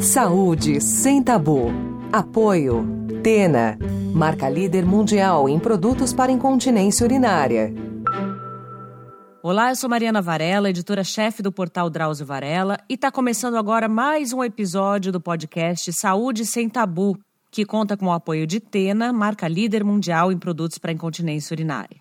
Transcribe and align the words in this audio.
Saúde 0.00 0.78
sem 0.80 1.22
tabu. 1.22 1.72
Apoio. 2.12 2.86
Tena. 3.22 3.78
Marca 4.14 4.48
líder 4.48 4.84
mundial 4.84 5.48
em 5.48 5.58
produtos 5.58 6.12
para 6.12 6.30
incontinência 6.30 7.04
urinária. 7.04 7.72
Olá, 9.42 9.70
eu 9.70 9.76
sou 9.76 9.88
Mariana 9.88 10.20
Varela, 10.20 10.68
editora-chefe 10.68 11.42
do 11.42 11.50
portal 11.50 11.88
Drauzio 11.88 12.26
Varela, 12.26 12.78
e 12.90 12.94
está 12.94 13.10
começando 13.10 13.56
agora 13.56 13.88
mais 13.88 14.32
um 14.32 14.44
episódio 14.44 15.10
do 15.10 15.20
podcast 15.20 15.90
Saúde 15.94 16.44
Sem 16.44 16.68
Tabu, 16.68 17.18
que 17.50 17.64
conta 17.64 17.96
com 17.96 18.06
o 18.06 18.12
apoio 18.12 18.46
de 18.46 18.60
Tena, 18.60 19.12
marca 19.12 19.48
líder 19.48 19.82
mundial 19.82 20.30
em 20.30 20.38
produtos 20.38 20.76
para 20.78 20.92
incontinência 20.92 21.54
urinária. 21.54 21.96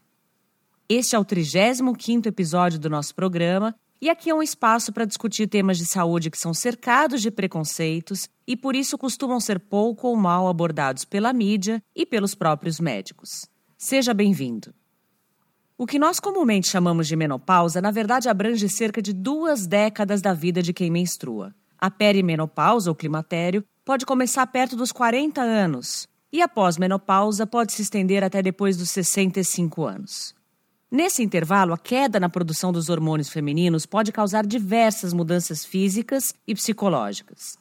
Este 0.89 1.15
é 1.15 1.19
o 1.19 1.25
35º 1.25 2.27
episódio 2.27 2.77
do 2.77 2.89
nosso 2.89 3.15
programa 3.15 3.73
e 4.05 4.09
aqui 4.11 4.29
é 4.29 4.35
um 4.35 4.43
espaço 4.43 4.93
para 4.93 5.03
discutir 5.03 5.47
temas 5.47 5.79
de 5.79 5.85
saúde 5.87 6.29
que 6.29 6.37
são 6.37 6.53
cercados 6.53 7.23
de 7.23 7.31
preconceitos 7.31 8.29
e 8.45 8.55
por 8.55 8.75
isso 8.75 8.99
costumam 8.99 9.39
ser 9.39 9.59
pouco 9.59 10.07
ou 10.07 10.15
mal 10.15 10.47
abordados 10.47 11.03
pela 11.03 11.33
mídia 11.33 11.81
e 11.95 12.05
pelos 12.05 12.35
próprios 12.35 12.79
médicos. 12.79 13.47
Seja 13.75 14.13
bem-vindo. 14.13 14.71
O 15.75 15.87
que 15.87 15.97
nós 15.97 16.19
comumente 16.19 16.67
chamamos 16.67 17.07
de 17.07 17.15
menopausa, 17.15 17.81
na 17.81 17.89
verdade, 17.89 18.29
abrange 18.29 18.69
cerca 18.69 19.01
de 19.01 19.11
duas 19.11 19.65
décadas 19.65 20.21
da 20.21 20.35
vida 20.35 20.61
de 20.61 20.71
quem 20.71 20.91
menstrua. 20.91 21.55
A 21.75 21.89
perimenopausa, 21.89 22.91
ou 22.91 22.95
climatério, 22.95 23.65
pode 23.83 24.05
começar 24.05 24.45
perto 24.45 24.75
dos 24.75 24.91
40 24.91 25.41
anos 25.41 26.07
e 26.31 26.43
a 26.43 26.47
pós-menopausa 26.47 27.47
pode 27.47 27.73
se 27.73 27.81
estender 27.81 28.23
até 28.23 28.43
depois 28.43 28.77
dos 28.77 28.91
65 28.91 29.83
anos. 29.83 30.35
Nesse 30.91 31.23
intervalo, 31.23 31.73
a 31.73 31.77
queda 31.77 32.19
na 32.19 32.29
produção 32.29 32.71
dos 32.71 32.89
hormônios 32.89 33.29
femininos 33.29 33.85
pode 33.85 34.11
causar 34.11 34.45
diversas 34.45 35.13
mudanças 35.13 35.65
físicas 35.65 36.33
e 36.47 36.53
psicológicas. 36.53 37.57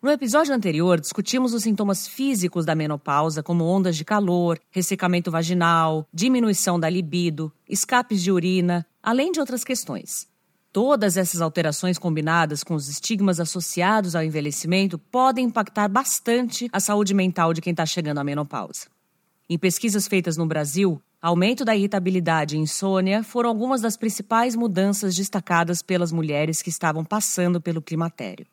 No 0.00 0.10
episódio 0.10 0.54
anterior, 0.54 1.00
discutimos 1.00 1.54
os 1.54 1.62
sintomas 1.62 2.08
físicos 2.08 2.64
da 2.64 2.74
menopausa, 2.74 3.42
como 3.42 3.64
ondas 3.64 3.96
de 3.96 4.04
calor, 4.04 4.58
ressecamento 4.70 5.30
vaginal, 5.30 6.08
diminuição 6.12 6.78
da 6.78 6.88
libido, 6.88 7.52
escapes 7.68 8.22
de 8.22 8.32
urina, 8.32 8.86
além 9.02 9.30
de 9.30 9.38
outras 9.38 9.62
questões. 9.62 10.26
Todas 10.72 11.16
essas 11.16 11.40
alterações 11.40 11.98
combinadas 11.98 12.64
com 12.64 12.74
os 12.74 12.88
estigmas 12.88 13.38
associados 13.38 14.16
ao 14.16 14.24
envelhecimento 14.24 14.98
podem 14.98 15.44
impactar 15.44 15.86
bastante 15.86 16.68
a 16.72 16.80
saúde 16.80 17.12
mental 17.12 17.52
de 17.52 17.60
quem 17.60 17.72
está 17.72 17.84
chegando 17.84 18.18
à 18.18 18.24
menopausa. 18.24 18.86
Em 19.48 19.58
pesquisas 19.58 20.08
feitas 20.08 20.36
no 20.36 20.46
Brasil, 20.46 21.00
aumento 21.22 21.64
da 21.64 21.76
irritabilidade 21.76 22.56
e 22.56 22.58
insônia 22.58 23.22
foram 23.22 23.48
algumas 23.48 23.80
das 23.80 23.96
principais 23.96 24.56
mudanças 24.56 25.14
destacadas 25.14 25.80
pelas 25.80 26.10
mulheres 26.10 26.60
que 26.60 26.68
estavam 26.68 27.04
passando 27.04 27.60
pelo 27.60 27.80
climatério. 27.80 28.44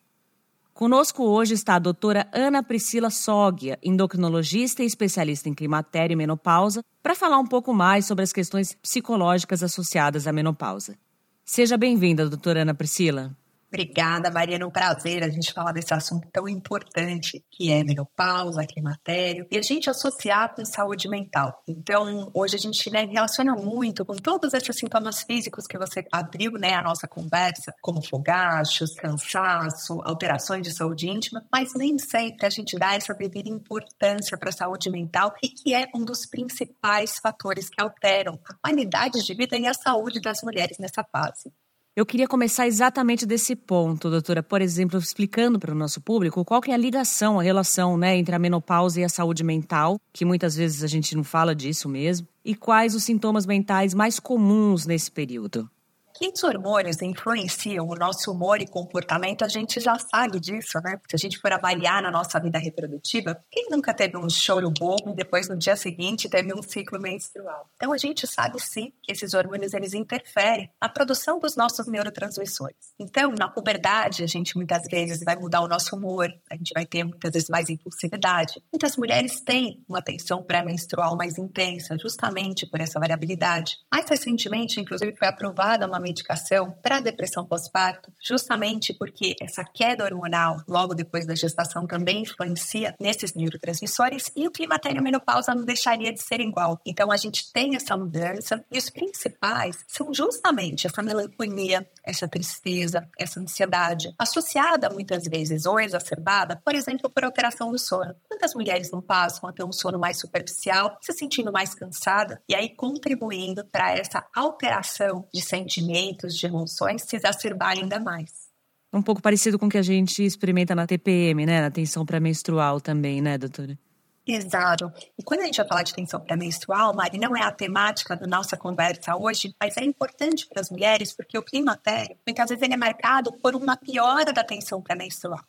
Conosco 0.71 1.23
hoje 1.23 1.55
está 1.55 1.75
a 1.75 1.79
doutora 1.79 2.29
Ana 2.31 2.63
Priscila 2.63 3.09
Soggia, 3.09 3.77
endocrinologista 3.83 4.83
e 4.83 4.85
especialista 4.85 5.49
em 5.49 5.53
climatério 5.53 6.13
e 6.13 6.15
menopausa, 6.15 6.85
para 7.01 7.15
falar 7.15 7.39
um 7.39 7.47
pouco 7.47 7.73
mais 7.73 8.05
sobre 8.05 8.23
as 8.23 8.31
questões 8.31 8.75
psicológicas 8.75 9.63
associadas 9.63 10.27
à 10.27 10.31
menopausa. 10.31 10.95
Seja 11.43 11.75
bem-vinda, 11.75 12.29
doutora 12.29 12.61
Ana 12.61 12.75
Priscila. 12.75 13.35
Obrigada, 13.71 14.31
Mariana. 14.31 14.63
É 14.63 14.67
um 14.67 14.71
prazer 14.71 15.23
a 15.23 15.29
gente 15.29 15.53
falar 15.53 15.71
desse 15.71 15.93
assunto 15.93 16.27
tão 16.33 16.49
importante 16.49 17.45
que 17.51 17.71
é 17.71 17.83
menopausa, 17.83 18.65
climatério, 18.65 19.45
e 19.51 19.57
a 19.57 19.61
gente 19.61 19.89
associar 19.89 20.55
com 20.55 20.65
saúde 20.65 21.07
mental. 21.07 21.63
Então, 21.67 22.31
hoje 22.33 22.55
a 22.55 22.59
gente 22.59 22.89
né, 22.89 23.05
relaciona 23.05 23.53
muito 23.55 24.03
com 24.03 24.15
todos 24.15 24.55
esses 24.55 24.75
sintomas 24.75 25.21
físicos 25.21 25.67
que 25.67 25.77
você 25.77 26.03
abriu 26.11 26.53
né, 26.53 26.73
a 26.73 26.81
nossa 26.81 27.07
conversa, 27.07 27.71
como 27.79 28.01
fogachos, 28.01 28.95
cansaço, 28.95 30.01
alterações 30.03 30.63
de 30.63 30.73
saúde 30.73 31.07
íntima, 31.07 31.45
mas 31.51 31.71
nem 31.75 31.99
sempre 31.99 32.47
a 32.47 32.49
gente 32.49 32.75
dá 32.77 32.95
essa 32.95 33.13
devida 33.13 33.49
importância 33.49 34.35
para 34.35 34.49
a 34.49 34.53
saúde 34.53 34.89
mental 34.89 35.31
e 35.43 35.47
que 35.47 35.75
é 35.75 35.87
um 35.93 36.03
dos 36.03 36.25
principais 36.25 37.19
fatores 37.19 37.69
que 37.69 37.79
alteram 37.79 38.39
a 38.49 38.55
qualidade 38.55 39.23
de 39.23 39.33
vida 39.35 39.55
e 39.57 39.67
a 39.67 39.75
saúde 39.75 40.19
das 40.19 40.41
mulheres 40.41 40.79
nessa 40.79 41.03
fase. 41.03 41.53
Eu 41.99 42.05
queria 42.05 42.29
começar 42.29 42.65
exatamente 42.65 43.25
desse 43.25 43.57
ponto, 43.57 44.09
doutora. 44.09 44.41
Por 44.41 44.61
exemplo, 44.61 44.97
explicando 44.97 45.59
para 45.59 45.73
o 45.73 45.77
nosso 45.77 45.99
público 45.99 46.45
qual 46.45 46.61
que 46.61 46.71
é 46.71 46.73
a 46.73 46.77
ligação, 46.77 47.37
a 47.37 47.43
relação 47.43 47.97
né, 47.97 48.15
entre 48.15 48.33
a 48.33 48.39
menopausa 48.39 49.01
e 49.01 49.03
a 49.03 49.09
saúde 49.09 49.43
mental, 49.43 49.99
que 50.13 50.23
muitas 50.23 50.55
vezes 50.55 50.81
a 50.81 50.87
gente 50.87 51.13
não 51.13 51.25
fala 51.25 51.53
disso 51.53 51.89
mesmo, 51.89 52.25
e 52.45 52.55
quais 52.55 52.95
os 52.95 53.03
sintomas 53.03 53.45
mentais 53.45 53.93
mais 53.93 54.17
comuns 54.17 54.85
nesse 54.85 55.11
período. 55.11 55.69
Que 56.19 56.27
os 56.35 56.43
hormônios 56.43 57.01
influenciam 57.01 57.87
o 57.87 57.95
nosso 57.95 58.33
humor 58.33 58.61
e 58.61 58.67
comportamento, 58.67 59.45
a 59.45 59.47
gente 59.47 59.79
já 59.79 59.97
sabe 59.97 60.37
disso, 60.37 60.77
né? 60.83 60.99
Se 61.09 61.15
a 61.15 61.17
gente 61.17 61.39
for 61.39 61.49
avaliar 61.53 62.03
na 62.03 62.11
nossa 62.11 62.37
vida 62.41 62.59
reprodutiva, 62.59 63.41
quem 63.49 63.69
nunca 63.69 63.93
teve 63.93 64.17
um 64.17 64.29
choro 64.29 64.69
bobo 64.69 65.11
e 65.11 65.15
depois 65.15 65.47
no 65.47 65.57
dia 65.57 65.77
seguinte 65.77 66.27
teve 66.27 66.53
um 66.53 66.61
ciclo 66.61 66.99
menstrual? 66.99 67.69
Então 67.77 67.93
a 67.93 67.97
gente 67.97 68.27
sabe 68.27 68.59
sim 68.59 68.91
que 69.01 69.13
esses 69.13 69.33
hormônios 69.33 69.73
eles 69.73 69.93
interferem 69.93 70.69
na 70.81 70.89
produção 70.89 71.39
dos 71.39 71.55
nossos 71.55 71.87
neurotransmissores. 71.87 72.93
Então, 72.99 73.31
na 73.31 73.47
puberdade, 73.47 74.21
a 74.21 74.27
gente 74.27 74.57
muitas 74.57 74.83
vezes 74.91 75.23
vai 75.23 75.37
mudar 75.37 75.61
o 75.61 75.69
nosso 75.69 75.95
humor, 75.95 76.27
a 76.51 76.55
gente 76.57 76.73
vai 76.73 76.85
ter 76.85 77.05
muitas 77.05 77.31
vezes 77.31 77.47
mais 77.47 77.69
impulsividade. 77.69 78.61
Muitas 78.73 78.97
mulheres 78.97 79.39
têm 79.39 79.81
uma 79.87 80.01
tensão 80.01 80.43
pré-menstrual 80.43 81.15
mais 81.15 81.37
intensa, 81.37 81.97
justamente 81.97 82.65
por 82.65 82.81
essa 82.81 82.99
variabilidade. 82.99 83.77
Mais 83.89 84.09
recentemente, 84.09 84.81
inclusive, 84.81 85.15
foi 85.15 85.29
aprovada 85.29 85.87
uma 85.87 86.08
medicação 86.09 86.71
para 86.81 86.99
depressão 86.99 87.45
pós-parto, 87.45 88.11
justamente 88.21 88.93
porque 88.93 89.35
essa 89.41 89.63
queda 89.63 90.03
hormonal 90.03 90.61
logo 90.67 90.93
depois 90.93 91.25
da 91.25 91.35
gestação 91.35 91.85
também 91.85 92.23
influencia 92.23 92.95
nesses 92.99 93.33
neurotransmissores 93.33 94.31
e 94.35 94.47
o 94.47 94.51
climatério 94.51 95.01
menopausa 95.01 95.53
não 95.53 95.63
deixaria 95.63 96.11
de 96.11 96.21
ser 96.21 96.39
igual. 96.39 96.79
Então 96.85 97.11
a 97.11 97.17
gente 97.17 97.51
tem 97.53 97.75
essa 97.75 97.95
mudança 97.95 98.63
e 98.71 98.77
os 98.77 98.89
principais 98.89 99.77
são 99.87 100.13
justamente 100.13 100.87
essa 100.87 101.01
melancolia, 101.01 101.87
essa 102.03 102.27
tristeza, 102.27 103.07
essa 103.17 103.39
ansiedade, 103.39 104.13
associada 104.17 104.89
muitas 104.89 105.23
vezes 105.25 105.65
ou 105.65 105.79
exacerbada, 105.79 106.59
por 106.65 106.73
exemplo, 106.73 107.09
por 107.09 107.23
alteração 107.23 107.71
do 107.71 107.77
sono. 107.77 108.15
Quantas 108.27 108.53
mulheres 108.55 108.91
não 108.91 109.01
passam 109.01 109.47
a 109.47 109.53
ter 109.53 109.63
um 109.63 109.71
sono 109.71 109.99
mais 109.99 110.19
superficial, 110.19 110.97
se 111.01 111.13
sentindo 111.13 111.51
mais 111.51 111.75
cansada 111.75 112.41
e 112.49 112.55
aí 112.55 112.69
contribuindo 112.69 113.65
para 113.65 113.91
essa 113.91 114.25
alteração 114.35 115.27
de 115.33 115.41
sentimento 115.41 115.98
sentimentos, 115.99 116.37
de 116.37 116.45
emoções 116.45 117.03
se 117.03 117.15
exacerbar 117.15 117.77
ainda 117.77 117.99
mais. 117.99 118.49
Um 118.91 119.01
pouco 119.01 119.21
parecido 119.21 119.59
com 119.59 119.67
o 119.67 119.69
que 119.69 119.77
a 119.77 119.83
gente 119.83 120.23
experimenta 120.23 120.73
na 120.73 120.87
TPM, 120.87 121.45
né? 121.45 121.61
Na 121.61 121.69
tensão 121.69 122.05
pré-menstrual 122.05 122.81
também, 122.81 123.21
né, 123.21 123.37
doutora? 123.37 123.77
Exato. 124.25 124.91
E 125.17 125.23
quando 125.23 125.41
a 125.41 125.45
gente 125.45 125.57
vai 125.57 125.67
falar 125.67 125.83
de 125.83 125.93
tensão 125.93 126.19
pré-menstrual, 126.19 126.93
Mari, 126.93 127.17
não 127.17 127.35
é 127.35 127.41
a 127.41 127.51
temática 127.51 128.15
da 128.15 128.27
nossa 128.27 128.55
conversa 128.55 129.15
hoje, 129.15 129.55
mas 129.59 129.75
é 129.75 129.83
importante 129.83 130.47
para 130.47 130.61
as 130.61 130.69
mulheres 130.69 131.11
porque 131.11 131.37
o 131.37 131.41
climatério, 131.41 132.15
muitas 132.27 132.49
vezes 132.49 132.61
ele 132.63 132.73
é 132.73 132.77
marcado 132.77 133.31
por 133.33 133.55
uma 133.55 133.75
piora 133.75 134.31
da 134.31 134.43
tensão 134.43 134.81
pré-menstrual. 134.81 135.43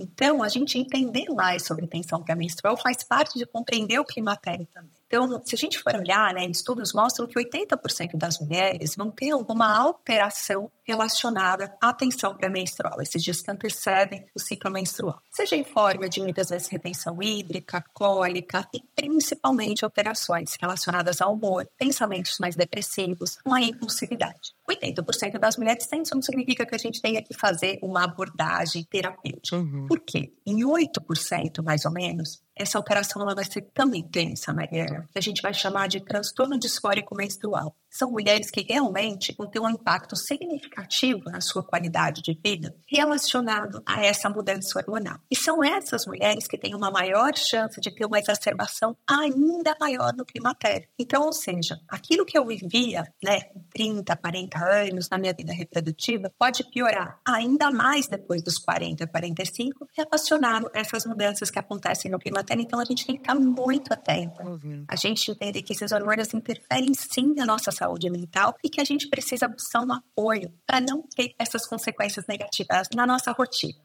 Então, 0.00 0.42
a 0.42 0.48
gente 0.48 0.76
entender 0.76 1.26
mais 1.28 1.64
sobre 1.64 1.86
tensão 1.86 2.22
pré-menstrual 2.22 2.76
faz 2.76 3.04
parte 3.04 3.38
de 3.38 3.46
compreender 3.46 4.00
o 4.00 4.04
climatério 4.04 4.66
também. 4.72 4.95
Então, 5.06 5.40
se 5.44 5.54
a 5.54 5.58
gente 5.58 5.78
for 5.78 5.94
olhar, 5.94 6.34
né, 6.34 6.46
estudos 6.46 6.92
mostram 6.92 7.26
que 7.26 7.38
80% 7.38 8.16
das 8.16 8.38
mulheres 8.40 8.96
vão 8.96 9.10
ter 9.10 9.30
alguma 9.30 9.76
alteração 9.76 10.70
relacionada 10.84 11.76
à 11.80 11.92
tensão 11.92 12.36
pré-menstrual, 12.36 13.00
esses 13.00 13.22
dias 13.22 13.40
que 13.40 13.50
antecedem 13.50 14.24
o 14.34 14.40
ciclo 14.40 14.70
menstrual. 14.70 15.20
Seja 15.30 15.56
em 15.56 15.64
forma 15.64 16.08
de 16.08 16.20
muitas 16.20 16.48
vezes 16.48 16.68
retenção 16.68 17.20
hídrica, 17.22 17.84
cólica 17.92 18.68
e 18.72 18.80
principalmente 18.94 19.84
alterações 19.84 20.56
relacionadas 20.60 21.20
ao 21.20 21.34
humor, 21.34 21.68
pensamentos 21.76 22.38
mais 22.38 22.54
depressivos, 22.54 23.38
uma 23.44 23.60
impulsividade. 23.60 24.54
80% 24.68 25.38
das 25.38 25.56
mulheres 25.56 25.86
têm, 25.86 26.02
isso 26.02 26.14
não 26.14 26.22
significa 26.22 26.66
que 26.66 26.74
a 26.74 26.78
gente 26.78 27.00
tenha 27.00 27.22
que 27.22 27.34
fazer 27.34 27.78
uma 27.82 28.04
abordagem 28.04 28.84
terapêutica. 28.84 29.56
Uhum. 29.56 29.86
Por 29.86 30.00
quê? 30.00 30.32
Em 30.46 30.60
8%, 30.60 31.60
mais 31.62 31.84
ou 31.84 31.90
menos, 31.90 32.40
essa 32.54 32.78
alteração 32.78 33.20
ela 33.20 33.34
vai 33.34 33.44
ser 33.44 33.62
tão 33.74 33.92
intensa, 33.92 34.52
Mariana, 34.52 35.08
que 35.10 35.18
a 35.18 35.22
gente 35.22 35.42
vai 35.42 35.52
chamar 35.52 35.88
de 35.88 36.00
transtorno 36.00 36.56
disfórico 36.56 37.16
menstrual. 37.16 37.74
São 37.96 38.10
mulheres 38.10 38.50
que 38.50 38.62
realmente 38.62 39.34
vão 39.36 39.48
ter 39.48 39.60
um 39.60 39.70
impacto 39.70 40.16
significativo 40.16 41.30
na 41.30 41.40
sua 41.40 41.62
qualidade 41.62 42.22
de 42.22 42.38
vida 42.44 42.74
relacionado 42.86 43.82
a 43.86 44.04
essa 44.04 44.28
mudança 44.28 44.78
hormonal. 44.78 45.18
E 45.30 45.36
são 45.36 45.62
essas 45.62 46.06
mulheres 46.06 46.46
que 46.46 46.58
têm 46.58 46.74
uma 46.74 46.90
maior 46.90 47.32
chance 47.36 47.80
de 47.80 47.94
ter 47.94 48.04
uma 48.04 48.18
exacerbação 48.18 48.96
ainda 49.08 49.76
maior 49.80 50.12
no 50.14 50.24
climatério. 50.24 50.88
Então, 50.98 51.24
ou 51.24 51.32
seja, 51.32 51.78
aquilo 51.88 52.26
que 52.26 52.38
eu 52.38 52.46
vivia, 52.46 53.04
né, 53.22 53.40
30, 53.72 54.16
40 54.16 54.58
anos 54.58 55.08
na 55.08 55.18
minha 55.18 55.32
vida 55.32 55.52
reprodutiva, 55.52 56.32
pode 56.38 56.64
piorar 56.70 57.18
ainda 57.26 57.70
mais 57.70 58.06
depois 58.08 58.42
dos 58.42 58.58
40, 58.58 59.06
45, 59.06 59.86
relacionado 59.96 60.70
a 60.74 60.78
essas 60.78 61.06
mudanças 61.06 61.50
que 61.50 61.58
acontecem 61.58 62.10
no 62.10 62.18
climatério 62.18 62.66
então 62.66 62.80
a 62.80 62.84
gente 62.84 63.06
tem 63.06 63.16
que 63.16 63.22
estar 63.22 63.34
muito 63.34 63.92
atento. 63.92 64.42
A 64.88 64.96
gente 64.96 65.30
entende 65.30 65.62
que 65.62 65.72
esses 65.72 65.92
hormônios 65.92 66.32
interferem 66.34 66.92
sim 66.94 67.34
na 67.34 67.46
nossa 67.46 67.70
saúde 67.70 67.85
mental 68.10 68.54
e 68.64 68.68
que 68.68 68.80
a 68.80 68.84
gente 68.84 69.08
precisa 69.08 69.48
buscar 69.48 69.80
um 69.80 69.92
apoio 69.92 70.52
para 70.66 70.80
não 70.80 71.02
ter 71.14 71.34
essas 71.38 71.66
consequências 71.66 72.26
negativas 72.26 72.88
na 72.94 73.06
nossa 73.06 73.32
rotina. 73.32 73.80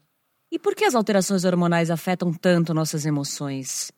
E 0.50 0.58
por 0.58 0.74
que 0.74 0.84
as 0.84 0.94
alterações 0.94 1.44
hormonais 1.44 1.90
afetam 1.90 2.32
tanto 2.32 2.74
nossas 2.74 3.06
emoções? 3.06 3.90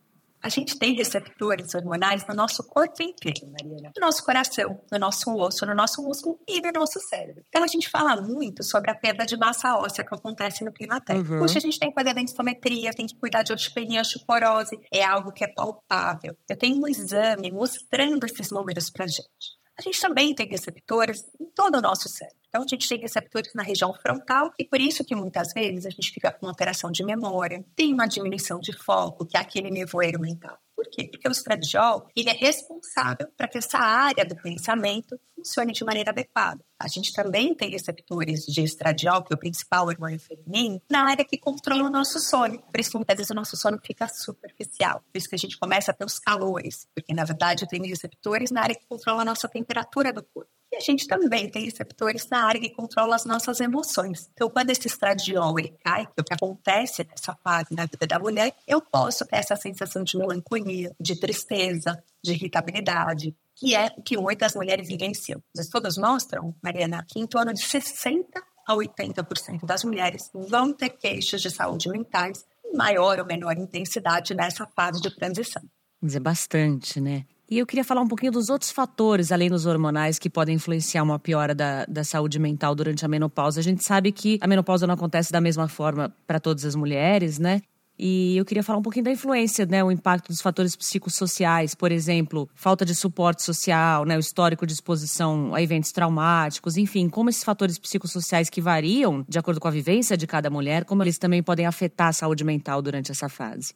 A 0.45 0.51
gente 0.51 0.79
tem 0.79 0.95
receptores 0.95 1.75
hormonais 1.75 2.23
no 2.29 2.35
nosso 2.35 2.63
corpo 2.63 3.03
inteiro, 3.03 3.51
Mariana. 3.51 3.91
No 3.97 4.07
nosso 4.07 4.23
coração, 4.23 4.79
no 4.93 4.99
nosso 4.99 5.35
osso, 5.35 5.65
no 5.65 5.75
nosso 5.75 6.03
músculo 6.03 6.39
e 6.47 6.61
no 6.61 6.71
nosso 6.71 7.01
cérebro. 7.01 7.43
Então 7.49 7.65
a 7.65 7.67
gente 7.67 7.89
fala 7.89 8.21
muito 8.21 8.63
sobre 8.63 8.91
a 8.91 8.95
perda 8.95 9.25
de 9.25 9.39
massa 9.39 9.75
óssea 9.75 10.05
que 10.05 10.15
acontece 10.15 10.63
no 10.63 10.71
climatério. 10.71 11.23
Uhum. 11.23 11.39
Puxa, 11.39 11.57
a 11.57 11.63
gente 11.63 11.79
tem 11.79 11.91
que 11.91 12.05
da 12.05 12.13
densitometria, 12.13 12.91
tem 12.93 13.07
que 13.07 13.17
cuidar 13.17 13.43
de 13.43 13.55
osteopenia, 13.55 14.03
osteoporose. 14.03 14.79
É 14.93 15.03
algo 15.03 15.33
que 15.33 15.45
é 15.45 15.49
palpável. 15.49 16.37
Eu 16.47 16.59
tenho 16.59 16.77
um 16.77 16.87
exame 16.87 17.51
mostrando 17.51 18.27
esses 18.27 18.51
números 18.51 18.91
pra 18.91 19.07
gente. 19.07 19.64
A 19.77 19.83
gente 19.83 20.01
também 20.01 20.35
tem 20.35 20.49
receptores 20.49 21.25
em 21.41 21.47
todo 21.47 21.79
o 21.79 21.81
nosso 21.81 22.09
cérebro. 22.09 22.39
Então, 22.49 22.63
a 22.63 22.67
gente 22.69 22.89
tem 22.89 23.01
receptores 23.01 23.53
na 23.53 23.65
região 23.65 23.93
frontal 23.93 24.53
e 24.57 24.65
por 24.65 24.81
isso 24.81 25.05
que 25.05 25.15
muitas 25.15 25.53
vezes 25.53 25.87
a 25.87 25.91
gente 25.91 26.13
fica 26.13 26.31
com 26.31 26.47
alteração 26.47 26.93
de 26.93 27.05
memória, 27.05 27.65
tem 27.75 27.93
uma 27.93 28.07
diminuição 28.07 28.61
de 28.61 28.73
foco, 28.73 29.27
que 29.27 29.37
é 29.37 29.41
aquele 29.41 29.71
nevoeiro 29.71 30.21
mental. 30.21 30.57
Por 30.85 30.91
quê? 30.91 31.09
Porque 31.09 31.27
o 31.27 31.33
estradiol 31.33 32.07
ele 32.15 32.29
é 32.29 32.33
responsável 32.33 33.29
para 33.37 33.49
que 33.49 33.57
essa 33.57 33.79
área 33.79 34.25
do 34.25 34.37
pensamento 34.37 35.19
funcione 35.35 35.73
de 35.73 35.85
maneira 35.85 36.11
adequada. 36.11 36.63
A 36.79 36.89
gente 36.89 37.13
também 37.13 37.55
tem 37.55 37.71
receptores 37.71 38.45
de 38.45 38.63
estradiol, 38.63 39.23
que 39.23 39.33
é 39.33 39.37
o 39.37 39.39
principal 39.39 39.87
hormônio 39.87 40.21
feminino, 40.21 40.81
na 40.91 41.09
área 41.09 41.25
que 41.25 41.39
controla 41.39 41.85
o 41.85 41.91
nosso 41.91 42.21
sono. 42.21 42.59
Por 42.59 42.79
isso 42.79 42.91
que 42.91 42.97
muitas 42.99 43.17
vezes 43.17 43.31
o 43.31 43.35
nosso 43.35 43.57
sono 43.57 43.79
fica 43.83 44.07
superficial. 44.09 45.03
Por 45.11 45.19
isso 45.19 45.29
que 45.29 45.35
a 45.35 45.39
gente 45.39 45.59
começa 45.59 45.91
a 45.91 45.95
ter 45.95 46.05
os 46.05 46.19
calores, 46.19 46.87
porque 46.95 47.15
na 47.15 47.25
verdade 47.25 47.67
tem 47.67 47.87
receptores 47.87 48.51
na 48.51 48.63
área 48.63 48.75
que 48.75 48.87
controla 48.87 49.23
a 49.23 49.25
nossa 49.25 49.49
temperatura 49.49 50.13
do 50.13 50.23
corpo. 50.23 50.51
E 50.75 50.77
a 50.77 50.81
gente 50.81 51.07
também 51.07 51.49
tem 51.49 51.67
receptores 51.67 52.29
na 52.29 52.47
área 52.47 52.61
que 52.61 52.69
controla 52.69 53.15
as 53.15 53.25
nossas 53.25 53.61
emoções. 53.61 54.29
Então, 54.35 54.51
quando 54.51 54.71
esse 54.71 54.89
estradiol 54.89 55.55
cai, 55.85 56.05
que 56.05 56.13
é 56.17 56.21
o 56.21 56.25
que 56.25 56.35
acontece 56.35 57.07
nessa 57.09 57.33
fase 57.45 57.73
na 57.73 57.87
vida 57.87 58.05
da 58.09 58.19
mulher, 58.19 58.53
eu 58.67 58.81
posso 58.81 59.25
ter 59.25 59.37
essa 59.37 59.55
sensação 59.55 60.03
de 60.03 60.19
melancolia, 60.19 60.93
de 60.99 61.15
tristeza, 61.15 62.03
de 62.21 62.33
irritabilidade, 62.33 63.37
que 63.55 63.77
é 63.77 63.95
o 63.97 64.03
que 64.03 64.17
muitas 64.17 64.57
mulheres 64.57 64.89
vivenciam. 64.89 65.41
Os 65.55 65.65
estudos 65.65 65.97
mostram, 65.97 66.53
Mariana, 66.61 67.07
que 67.09 67.21
em 67.21 67.27
torno 67.27 67.55
de 67.55 67.65
60 67.65 68.43
a 68.67 68.75
80% 68.75 69.65
das 69.65 69.85
mulheres 69.85 70.29
vão 70.35 70.73
ter 70.73 70.91
queixas 70.91 71.41
de 71.41 71.53
saúde 71.53 71.89
mentais 71.89 72.45
em 72.65 72.77
maior 72.77 73.21
ou 73.21 73.27
menor 73.27 73.57
intensidade 73.57 74.35
nessa 74.35 74.67
fase 74.75 75.01
de 75.01 75.15
transição. 75.15 75.63
Mas 76.01 76.17
é 76.17 76.21
bastante, 76.21 77.01
né? 77.01 77.27
E 77.51 77.59
eu 77.59 77.67
queria 77.67 77.85
falar 77.85 78.01
um 78.01 78.09
pouquinho 78.09 78.33
dos 78.33 78.49
outros 78.49 78.71
fatores, 78.71 79.31
além 79.31 79.51
dos 79.51 79.67
hormonais, 79.67 80.19
que 80.19 80.31
podem 80.31 80.55
influenciar 80.55 81.03
uma 81.03 81.19
piora 81.19 81.55
da, 81.55 81.85
da 81.85 82.03
saúde 82.03 82.39
mental 82.39 82.75
durante 82.75 83.05
a 83.05 83.09
menopausa. 83.09 83.61
A 83.61 83.63
gente 83.63 83.85
sabe 83.85 84.13
que 84.13 84.39
a 84.41 84.47
menopausa 84.47 84.87
não 84.87 84.95
acontece 84.95 85.31
da 85.31 85.41
mesma 85.41 85.69
forma 85.69 86.15
para 86.27 86.41
todas 86.41 86.65
as 86.65 86.75
mulheres, 86.75 87.39
né? 87.39 87.61
E 87.99 88.37
eu 88.37 88.45
queria 88.45 88.63
falar 88.63 88.79
um 88.79 88.83
pouquinho 88.83 89.05
da 89.05 89.13
influência, 89.13 89.65
né, 89.67 89.85
o 89.85 89.91
impacto 89.91 90.27
dos 90.29 90.41
fatores 90.41 90.75
psicossociais, 90.75 91.77
por 91.77 91.93
exemplo, 91.93 92.49
falta 92.53 92.85
de 92.85 92.93
suporte 92.93 93.43
social, 93.45 94.05
né, 94.05 94.17
o 94.17 94.21
histórico 94.21 94.67
de 94.67 94.73
exposição 94.73 95.55
a 95.55 95.63
eventos 95.63 95.93
traumáticos, 95.93 96.77
enfim, 96.77 97.09
como 97.09 97.31
esses 97.31 97.45
fatores 97.45 97.79
psicossociais 97.79 98.51
que 98.51 98.61
variam 98.61 99.25
de 99.29 99.39
acordo 99.39 99.61
com 99.61 99.69
a 99.69 99.71
vivência 99.71 100.17
de 100.17 100.27
cada 100.27 100.51
mulher, 100.51 100.85
como 100.85 101.05
eles 101.05 101.19
também 101.19 101.41
podem 101.41 101.67
afetar 101.67 102.09
a 102.09 102.13
saúde 102.13 102.43
mental 102.43 102.83
durante 102.83 103.13
essa 103.13 103.29
fase. 103.29 103.75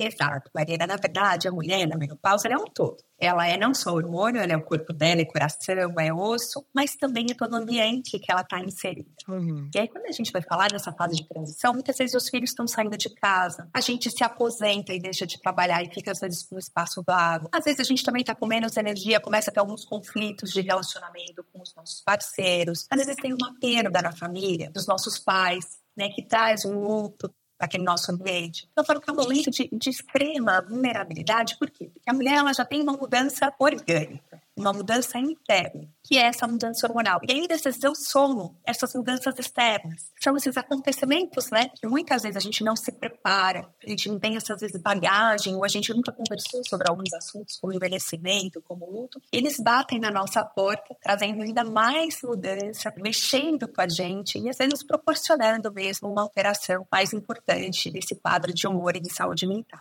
Exato, 0.00 0.50
Marina. 0.54 0.86
Na 0.86 0.96
verdade, 0.96 1.46
a 1.46 1.52
mulher 1.52 1.86
na 1.86 1.94
menopausa 1.94 2.48
é 2.48 2.56
um 2.56 2.64
todo. 2.64 2.96
Ela 3.18 3.46
é 3.46 3.58
não 3.58 3.74
só 3.74 3.92
hormônio, 3.92 4.40
ela 4.40 4.54
é 4.54 4.56
o 4.56 4.64
corpo 4.64 4.94
dela, 4.94 5.20
é 5.20 5.26
coração, 5.26 5.94
é 6.00 6.10
osso, 6.10 6.64
mas 6.74 6.96
também 6.96 7.26
é 7.30 7.34
todo 7.34 7.52
o 7.52 7.56
ambiente 7.56 8.18
que 8.18 8.32
ela 8.32 8.40
está 8.40 8.58
inserida. 8.60 9.10
Uhum. 9.28 9.68
E 9.74 9.78
aí, 9.78 9.86
quando 9.86 10.06
a 10.06 10.12
gente 10.12 10.32
vai 10.32 10.40
falar 10.40 10.68
dessa 10.68 10.90
fase 10.90 11.16
de 11.16 11.28
transição, 11.28 11.74
muitas 11.74 11.98
vezes 11.98 12.14
os 12.14 12.30
filhos 12.30 12.48
estão 12.48 12.66
saindo 12.66 12.96
de 12.96 13.10
casa, 13.10 13.68
a 13.74 13.80
gente 13.82 14.10
se 14.10 14.24
aposenta 14.24 14.94
e 14.94 14.98
deixa 14.98 15.26
de 15.26 15.38
trabalhar 15.38 15.82
e 15.82 15.92
fica 15.92 16.12
às 16.12 16.20
vezes 16.20 16.48
no 16.50 16.58
espaço 16.58 17.02
vago. 17.06 17.50
Às 17.52 17.64
vezes 17.64 17.80
a 17.80 17.84
gente 17.84 18.02
também 18.02 18.22
está 18.22 18.34
com 18.34 18.46
menos 18.46 18.74
energia, 18.78 19.20
começa 19.20 19.50
a 19.50 19.52
ter 19.52 19.60
alguns 19.60 19.84
conflitos 19.84 20.50
de 20.50 20.62
relacionamento 20.62 21.44
com 21.52 21.60
os 21.60 21.74
nossos 21.74 22.00
parceiros. 22.00 22.86
Às 22.90 22.98
vezes 23.04 23.16
tem 23.16 23.34
uma 23.34 23.54
perda 23.60 24.00
na 24.00 24.12
família, 24.12 24.70
dos 24.70 24.86
nossos 24.86 25.18
pais, 25.18 25.78
né, 25.94 26.08
que 26.08 26.22
traz 26.22 26.64
um 26.64 26.80
luto 26.80 27.30
aquele 27.60 27.84
nosso 27.84 28.10
ambiente. 28.10 28.66
Então, 28.72 28.82
eu 28.82 28.86
falo 28.86 29.00
que 29.00 29.10
é 29.10 29.12
um 29.12 29.16
momento 29.16 29.50
de, 29.50 29.68
de 29.70 29.90
extrema 29.90 30.62
vulnerabilidade, 30.62 31.56
por 31.58 31.70
quê? 31.70 31.90
Porque 31.92 32.08
a 32.08 32.14
mulher 32.14 32.34
ela 32.38 32.52
já 32.52 32.64
tem 32.64 32.80
uma 32.80 32.94
mudança 32.94 33.52
orgânica 33.58 34.40
uma 34.60 34.72
mudança 34.72 35.18
interna, 35.18 35.88
que 36.04 36.18
é 36.18 36.22
essa 36.22 36.46
mudança 36.46 36.86
hormonal. 36.86 37.20
E 37.26 37.32
ainda 37.32 37.54
esses 37.54 37.82
eu 37.82 37.94
sono, 37.94 38.56
essas 38.64 38.94
mudanças 38.94 39.38
externas. 39.38 40.12
São 40.22 40.36
esses 40.36 40.56
acontecimentos, 40.56 41.50
né? 41.50 41.70
Que 41.80 41.86
muitas 41.86 42.22
vezes 42.22 42.36
a 42.36 42.40
gente 42.40 42.62
não 42.62 42.76
se 42.76 42.92
prepara, 42.92 43.68
a 43.84 43.88
gente 43.88 44.08
não 44.08 44.18
tem 44.18 44.36
essas 44.36 44.60
vezes 44.60 44.80
bagagem, 44.80 45.54
ou 45.54 45.64
a 45.64 45.68
gente 45.68 45.92
nunca 45.94 46.12
conversou 46.12 46.62
sobre 46.68 46.88
alguns 46.88 47.12
assuntos, 47.14 47.58
como 47.58 47.72
envelhecimento, 47.72 48.62
como 48.62 48.90
luto. 48.90 49.20
Eles 49.32 49.58
batem 49.58 49.98
na 49.98 50.10
nossa 50.10 50.44
porta, 50.44 50.94
trazendo 51.02 51.42
ainda 51.42 51.64
mais 51.64 52.20
mudança, 52.22 52.92
mexendo 52.98 53.66
com 53.66 53.80
a 53.80 53.88
gente 53.88 54.38
e 54.38 54.48
às 54.48 54.58
vezes 54.58 54.72
nos 54.72 54.82
proporcionando 54.82 55.72
mesmo 55.72 56.08
uma 56.08 56.22
alteração 56.22 56.86
mais 56.92 57.12
importante 57.12 57.90
desse 57.90 58.14
quadro 58.14 58.52
de 58.52 58.66
humor 58.66 58.94
e 58.96 59.00
de 59.00 59.12
saúde 59.12 59.46
mental. 59.46 59.80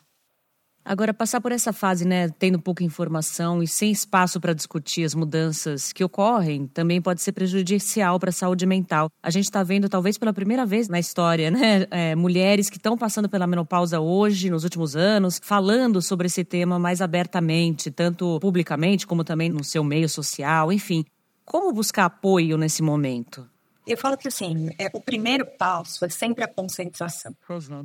Agora, 0.89 1.13
passar 1.13 1.39
por 1.39 1.51
essa 1.51 1.71
fase, 1.71 2.03
né, 2.03 2.29
tendo 2.29 2.57
pouca 2.57 2.83
informação 2.83 3.61
e 3.61 3.67
sem 3.67 3.91
espaço 3.91 4.41
para 4.41 4.53
discutir 4.53 5.03
as 5.03 5.13
mudanças 5.13 5.93
que 5.93 6.03
ocorrem, 6.03 6.65
também 6.65 6.99
pode 6.99 7.21
ser 7.21 7.31
prejudicial 7.31 8.19
para 8.19 8.31
a 8.31 8.33
saúde 8.33 8.65
mental. 8.65 9.07
A 9.21 9.29
gente 9.29 9.43
está 9.43 9.61
vendo, 9.61 9.87
talvez 9.87 10.17
pela 10.17 10.33
primeira 10.33 10.65
vez 10.65 10.89
na 10.89 10.97
história, 10.97 11.51
né, 11.51 11.85
é, 11.91 12.15
mulheres 12.15 12.71
que 12.71 12.77
estão 12.77 12.97
passando 12.97 13.29
pela 13.29 13.45
menopausa 13.45 13.99
hoje, 13.99 14.49
nos 14.49 14.63
últimos 14.63 14.95
anos, 14.95 15.39
falando 15.43 16.01
sobre 16.01 16.25
esse 16.25 16.43
tema 16.43 16.79
mais 16.79 17.01
abertamente, 17.01 17.91
tanto 17.91 18.39
publicamente 18.39 19.05
como 19.05 19.23
também 19.23 19.47
no 19.49 19.63
seu 19.63 19.83
meio 19.83 20.09
social, 20.09 20.73
enfim. 20.73 21.05
Como 21.45 21.71
buscar 21.71 22.05
apoio 22.05 22.57
nesse 22.57 22.81
momento? 22.81 23.47
Eu 23.89 23.97
falo 23.97 24.15
que 24.15 24.27
assim, 24.27 24.69
é, 24.77 24.87
o 24.93 25.01
primeiro 25.01 25.47
passo 25.57 26.05
é 26.05 26.09
sempre 26.09 26.43
a 26.43 26.47
conscientização. 26.47 27.35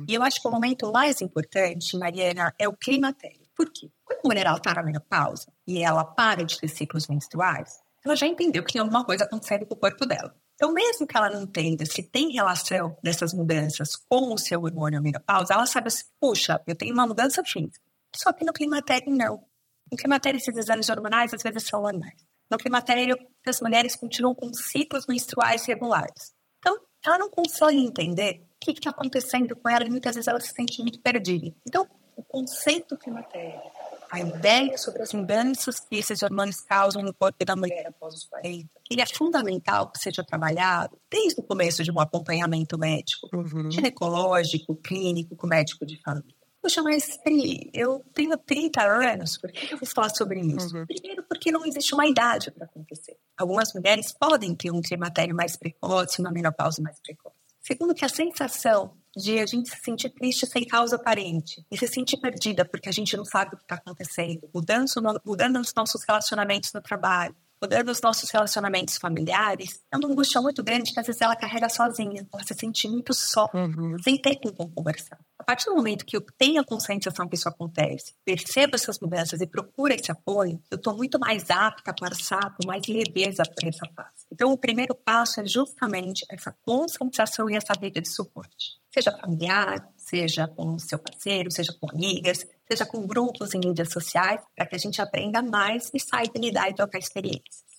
E 0.07 0.13
eu 0.13 0.21
acho 0.21 0.39
que 0.39 0.47
o 0.47 0.51
momento 0.51 0.91
mais 0.91 1.19
importante, 1.19 1.97
Mariana, 1.97 2.53
é 2.59 2.69
o 2.69 2.77
climatério. 2.77 3.41
Por 3.57 3.71
quê? 3.71 3.89
Quando 4.03 4.19
a 4.19 4.27
mulher 4.27 4.45
está 4.55 4.75
na 4.75 4.83
menopausa 4.83 5.51
e 5.65 5.81
ela 5.81 6.05
para 6.05 6.43
de 6.43 6.59
ter 6.59 6.67
ciclos 6.67 7.07
menstruais, 7.07 7.79
ela 8.05 8.15
já 8.15 8.27
entendeu 8.27 8.63
que 8.63 8.73
tem 8.73 8.81
alguma 8.81 9.03
coisa 9.03 9.23
acontecendo 9.23 9.65
com 9.65 9.73
o 9.73 9.77
corpo 9.77 10.05
dela. 10.05 10.35
Então, 10.53 10.71
mesmo 10.71 11.07
que 11.07 11.17
ela 11.17 11.31
não 11.31 11.41
entenda 11.41 11.83
se 11.87 12.03
tem 12.03 12.31
relação 12.31 12.95
dessas 13.01 13.33
mudanças 13.33 13.95
com 14.07 14.31
o 14.31 14.37
seu 14.37 14.61
hormônio 14.61 15.01
menopausa, 15.01 15.55
ela 15.55 15.65
sabe 15.65 15.87
assim, 15.87 16.03
puxa, 16.19 16.61
eu 16.67 16.75
tenho 16.75 16.93
uma 16.93 17.07
mudança 17.07 17.43
física. 17.43 17.81
Só 18.15 18.31
que 18.31 18.45
no 18.45 18.53
climatério, 18.53 19.11
não. 19.11 19.43
No 19.91 19.97
climatério, 19.97 20.37
esses 20.37 20.55
exames 20.55 20.87
hormonais 20.87 21.33
às 21.33 21.41
vezes 21.41 21.63
são 21.67 21.81
normais. 21.81 22.23
No 22.49 22.57
climatério, 22.57 23.17
as 23.45 23.61
mulheres 23.61 23.95
continuam 23.95 24.35
com 24.35 24.53
ciclos 24.53 25.05
menstruais 25.07 25.65
regulares. 25.65 26.33
Então, 26.59 26.77
ela 27.05 27.17
não 27.17 27.29
consegue 27.29 27.77
entender 27.77 28.41
o 28.41 28.45
que 28.59 28.71
está 28.71 28.89
acontecendo 28.89 29.55
com 29.55 29.69
ela 29.69 29.85
e 29.85 29.89
muitas 29.89 30.15
vezes 30.15 30.27
ela 30.27 30.39
se 30.39 30.53
sente 30.53 30.81
muito 30.81 30.99
perdida. 31.01 31.53
Então, 31.67 31.87
o 32.15 32.23
conceito 32.23 32.97
climatério, 32.97 33.61
a 34.09 34.19
ideia 34.19 34.77
sobre 34.77 35.01
as 35.01 35.13
mudanças 35.13 35.79
que 35.79 35.97
esses 35.97 36.21
hormônios 36.21 36.61
causam 36.61 37.01
no 37.01 37.13
corpo 37.13 37.43
da 37.43 37.55
mulher 37.55 37.87
após 37.87 38.13
os 38.13 38.25
40, 38.25 38.69
ele 38.89 39.01
é 39.01 39.05
fundamental 39.05 39.91
que 39.91 39.99
seja 39.99 40.23
trabalhado 40.23 40.97
desde 41.11 41.39
o 41.39 41.43
começo 41.43 41.83
de 41.83 41.91
um 41.91 41.99
acompanhamento 41.99 42.77
médico, 42.77 43.29
uhum. 43.33 43.69
ginecológico, 43.69 44.75
clínico, 44.75 45.35
com 45.35 45.47
médico 45.47 45.85
de 45.85 46.01
família. 46.01 46.34
Poxa, 46.65 46.81
mas 46.81 47.15
Pri, 47.17 47.69
eu 47.75 48.03
tenho 48.11 48.35
30 48.35 48.81
anos, 48.81 49.37
por 49.37 49.51
que 49.51 49.71
eu 49.71 49.77
vou 49.77 49.87
falar 49.87 50.09
sobre 50.09 50.39
isso? 50.39 50.75
Uhum. 50.75 50.83
Primeiro, 50.87 51.21
porque 51.21 51.51
não 51.51 51.63
existe 51.63 51.93
uma 51.93 52.07
idade 52.07 52.49
para 52.49 52.65
acontecer. 52.65 53.15
Algumas 53.37 53.71
mulheres 53.71 54.11
podem 54.11 54.55
ter 54.55 54.71
um 54.71 54.81
climatério 54.81 55.35
mais 55.35 55.55
precoce, 55.55 56.19
uma 56.19 56.31
menopausa 56.31 56.81
mais 56.81 56.99
precoce. 56.99 57.35
Segundo, 57.61 57.93
que 57.93 58.03
a 58.03 58.09
sensação 58.09 58.97
de 59.15 59.37
a 59.37 59.45
gente 59.45 59.69
se 59.69 59.77
sentir 59.77 60.09
triste 60.09 60.47
sem 60.47 60.65
causa 60.65 60.95
aparente 60.95 61.63
e 61.69 61.77
se 61.77 61.85
sentir 61.85 62.17
perdida 62.17 62.65
porque 62.65 62.89
a 62.89 62.91
gente 62.91 63.15
não 63.15 63.25
sabe 63.25 63.53
o 63.53 63.57
que 63.57 63.63
está 63.63 63.75
acontecendo, 63.75 64.49
mudando, 64.51 64.87
mudando 65.23 65.59
os 65.59 65.71
nossos 65.75 66.03
relacionamentos 66.03 66.73
no 66.73 66.81
trabalho, 66.81 67.35
mudando 67.61 67.89
os 67.89 68.01
nossos 68.01 68.27
relacionamentos 68.31 68.97
familiares, 68.97 69.83
é 69.91 69.97
uma 69.97 70.07
angústia 70.07 70.41
muito 70.41 70.63
grande 70.63 70.91
que 70.91 70.99
às 70.99 71.05
vezes 71.05 71.21
ela 71.21 71.35
carrega 71.35 71.69
sozinha, 71.69 72.27
ela 72.33 72.43
se 72.43 72.55
sente 72.55 72.87
muito 72.87 73.13
só, 73.13 73.47
uhum. 73.53 73.97
sem 74.03 74.19
ter 74.19 74.37
com 74.37 74.51
quem 74.51 74.67
conversar 74.71 75.19
partir 75.45 75.65
do 75.65 75.75
momento 75.75 76.05
que 76.05 76.17
eu 76.17 76.21
tenho 76.37 76.59
a 76.59 76.65
conscientização 76.65 77.27
que 77.27 77.35
isso 77.35 77.47
acontece, 77.47 78.13
percebo 78.25 78.75
essas 78.75 78.99
mudanças 78.99 79.39
e 79.41 79.47
procuro 79.47 79.93
esse 79.93 80.11
apoio, 80.11 80.61
eu 80.71 80.77
estou 80.77 80.95
muito 80.95 81.19
mais 81.19 81.49
apta 81.49 81.91
a 81.91 81.93
passar 81.93 82.55
com 82.55 82.67
mais 82.67 82.87
leveza 82.87 83.43
por 83.43 83.67
essa 83.67 83.85
fase. 83.95 84.25
Então, 84.31 84.51
o 84.51 84.57
primeiro 84.57 84.95
passo 84.95 85.39
é 85.39 85.45
justamente 85.45 86.25
essa 86.29 86.51
conscientização 86.63 87.49
e 87.49 87.55
essa 87.55 87.73
rede 87.79 88.01
de 88.01 88.09
suporte. 88.09 88.79
Seja 88.91 89.11
familiar, 89.11 89.87
seja 89.97 90.47
com 90.47 90.79
seu 90.79 90.97
parceiro, 90.97 91.51
seja 91.51 91.73
com 91.79 91.89
amigas, 91.91 92.45
seja 92.67 92.85
com 92.85 93.05
grupos 93.05 93.53
em 93.53 93.59
mídias 93.59 93.91
sociais, 93.91 94.41
para 94.55 94.65
que 94.65 94.75
a 94.75 94.79
gente 94.79 95.01
aprenda 95.01 95.41
mais 95.41 95.91
e 95.93 95.99
saiba 95.99 96.39
lidar 96.39 96.69
e 96.69 96.73
trocar 96.73 96.97
experiências. 96.97 97.74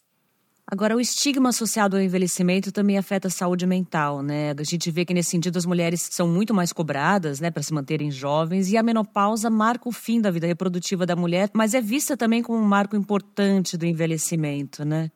Agora, 0.69 0.97
o 0.97 1.01
estigma 1.01 1.51
associado 1.51 1.97
ao 1.97 2.03
envelhecimento 2.03 2.73
também 2.73 2.99
afeta 2.99 3.29
a 3.29 3.31
saúde 3.31 3.65
mental, 3.65 4.21
né? 4.21 4.51
A 4.51 4.65
gente 4.65 4.91
vê 4.91 5.05
que, 5.05 5.15
nesse 5.15 5.31
sentido, 5.31 5.57
as 5.57 5.65
mulheres 5.65 6.09
são 6.11 6.27
muito 6.27 6.53
mais 6.53 6.73
cobradas, 6.73 7.39
né, 7.39 7.53
para 7.53 7.63
se 7.63 7.73
manterem 7.73 8.11
jovens, 8.11 8.73
e 8.73 8.77
a 8.77 8.83
menopausa 8.83 9.49
marca 9.49 9.89
o 9.89 9.93
fim 9.93 10.21
da 10.21 10.29
vida 10.29 10.45
reprodutiva 10.45 11.07
da 11.07 11.15
mulher, 11.15 11.51
mas 11.53 11.73
é 11.73 11.81
vista 11.81 12.17
também 12.17 12.43
como 12.43 12.59
um 12.59 12.67
marco 12.67 12.97
importante 12.97 13.77
do 13.77 13.87
envelhecimento, 13.87 14.85
né? 14.85 15.13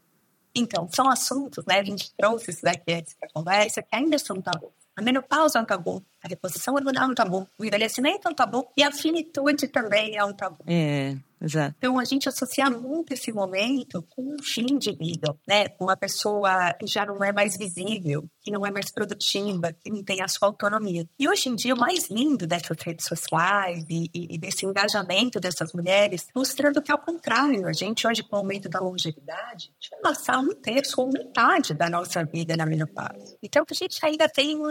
Então, 0.54 0.88
são 0.92 1.08
assuntos, 1.10 1.64
né? 1.66 1.80
A 1.80 1.84
gente 1.84 2.12
trouxe 2.16 2.52
isso 2.52 2.62
daqui 2.62 3.02
para 3.18 3.28
conversa, 3.34 3.82
que 3.82 3.96
ainda 3.96 4.18
são 4.18 4.40
tabus. 4.40 4.70
A 4.96 5.02
menopausa 5.02 5.58
é 5.58 5.62
um 5.62 5.64
tabu, 5.64 6.04
a 6.22 6.28
reposição 6.28 6.74
hormonal 6.74 7.08
é 7.08 7.12
um 7.12 7.14
tabu, 7.14 7.48
o 7.58 7.64
envelhecimento 7.64 8.28
é 8.28 8.30
um 8.30 8.34
tabu 8.34 8.68
e 8.76 8.82
a 8.82 8.92
finitude 8.92 9.68
também 9.68 10.16
é 10.16 10.24
um 10.24 10.32
tabu. 10.32 10.64
É. 10.66 11.16
Exato. 11.42 11.74
Então, 11.78 11.98
a 11.98 12.04
gente 12.04 12.28
associa 12.28 12.68
muito 12.68 13.14
esse 13.14 13.32
momento 13.32 14.04
com 14.10 14.34
um 14.34 14.42
fim 14.42 14.78
de 14.78 14.92
vida, 14.92 15.34
né? 15.48 15.68
Com 15.70 15.84
uma 15.84 15.96
pessoa 15.96 16.74
que 16.74 16.86
já 16.86 17.06
não 17.06 17.24
é 17.24 17.32
mais 17.32 17.56
visível, 17.56 18.28
que 18.42 18.50
não 18.50 18.66
é 18.66 18.70
mais 18.70 18.92
produtiva, 18.92 19.72
que 19.72 19.90
não 19.90 20.04
tem 20.04 20.20
a 20.20 20.28
sua 20.28 20.48
autonomia. 20.48 21.08
E 21.18 21.26
hoje 21.26 21.48
em 21.48 21.54
dia, 21.54 21.74
o 21.74 21.78
mais 21.78 22.10
lindo 22.10 22.46
dessas 22.46 22.76
redes 22.82 23.06
sociais 23.06 23.86
e, 23.88 24.10
e, 24.12 24.36
desse 24.36 24.66
engajamento 24.66 25.40
dessas 25.40 25.72
mulheres, 25.72 26.26
mostrando 26.36 26.82
que, 26.82 26.92
ao 26.92 26.98
contrário, 26.98 27.66
a 27.66 27.72
gente 27.72 28.06
hoje, 28.06 28.22
com 28.22 28.36
o 28.36 28.40
aumento 28.40 28.68
da 28.68 28.78
longevidade, 28.78 29.70
a 29.70 29.82
gente 29.82 29.90
vai 29.90 30.00
passar 30.12 30.38
um 30.40 30.54
terço 30.54 31.00
ou 31.00 31.10
metade 31.10 31.72
da 31.72 31.88
nossa 31.88 32.22
vida 32.22 32.54
na 32.54 32.66
menopausa. 32.66 33.38
Então, 33.42 33.64
a 33.68 33.74
gente 33.74 33.98
ainda 34.04 34.28
tem 34.28 34.56
um 34.58 34.68